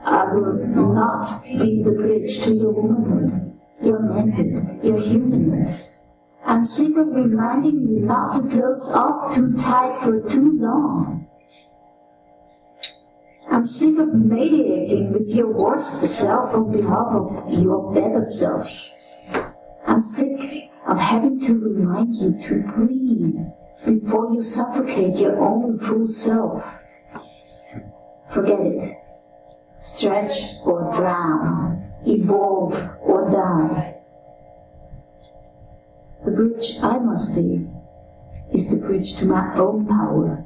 I 0.03 0.33
will 0.33 0.53
not 0.53 1.43
be 1.43 1.83
the 1.83 1.91
bridge 1.91 2.41
to 2.45 2.55
your 2.55 2.71
womanhood, 2.71 3.59
your 3.81 3.99
manhood, 3.99 4.83
your 4.83 4.99
humanness. 4.99 6.07
I'm 6.43 6.65
sick 6.65 6.97
of 6.97 7.09
reminding 7.09 7.87
you 7.87 7.99
not 7.99 8.33
to 8.33 8.49
close 8.49 8.89
off 8.93 9.35
too 9.35 9.55
tight 9.55 9.99
for 10.01 10.19
too 10.21 10.57
long. 10.59 11.27
I'm 13.51 13.63
sick 13.63 13.99
of 13.99 14.13
mediating 14.15 15.13
with 15.13 15.29
your 15.29 15.51
worst 15.51 16.01
self 16.01 16.55
on 16.55 16.71
behalf 16.71 17.07
of 17.11 17.53
your 17.53 17.93
better 17.93 18.23
selves. 18.23 18.96
I'm 19.87 20.01
sick 20.01 20.69
of 20.85 20.99
having 20.99 21.39
to 21.39 21.57
remind 21.57 22.13
you 22.15 22.37
to 22.37 22.61
breathe 22.73 23.39
before 23.85 24.33
you 24.33 24.43
suffocate 24.43 25.17
your 25.17 25.39
own 25.39 25.79
full 25.79 26.05
self. 26.07 26.83
Forget 28.33 28.59
it. 28.59 28.97
Stretch 29.79 30.57
or 30.65 30.91
drown. 30.93 31.89
Evolve 32.05 32.75
or 33.01 33.29
die. 33.29 33.95
The 36.25 36.31
bridge 36.31 36.77
I 36.83 36.97
must 36.99 37.33
be 37.33 37.65
is 38.51 38.69
the 38.69 38.85
bridge 38.85 39.15
to 39.17 39.25
my 39.25 39.55
own 39.57 39.87
power. 39.87 40.45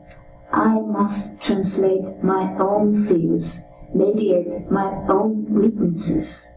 I 0.52 0.80
must 0.80 1.42
translate 1.42 2.24
my 2.24 2.56
own 2.60 3.06
fears, 3.08 3.66
mediate 3.94 4.70
my 4.70 4.94
own 5.08 5.52
weaknesses. 5.52 6.48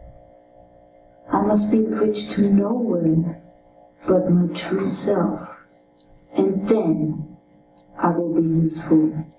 I 1.31 1.41
must 1.41 1.73
be 1.73 1.83
bridge 1.83 2.29
to 2.31 2.51
nowhere 2.51 3.41
but 4.07 4.31
my 4.31 4.53
true 4.55 4.87
self. 4.87 5.59
And 6.37 6.69
then 6.69 7.37
I 7.97 8.11
will 8.11 8.35
be 8.35 8.47
useful. 8.47 9.34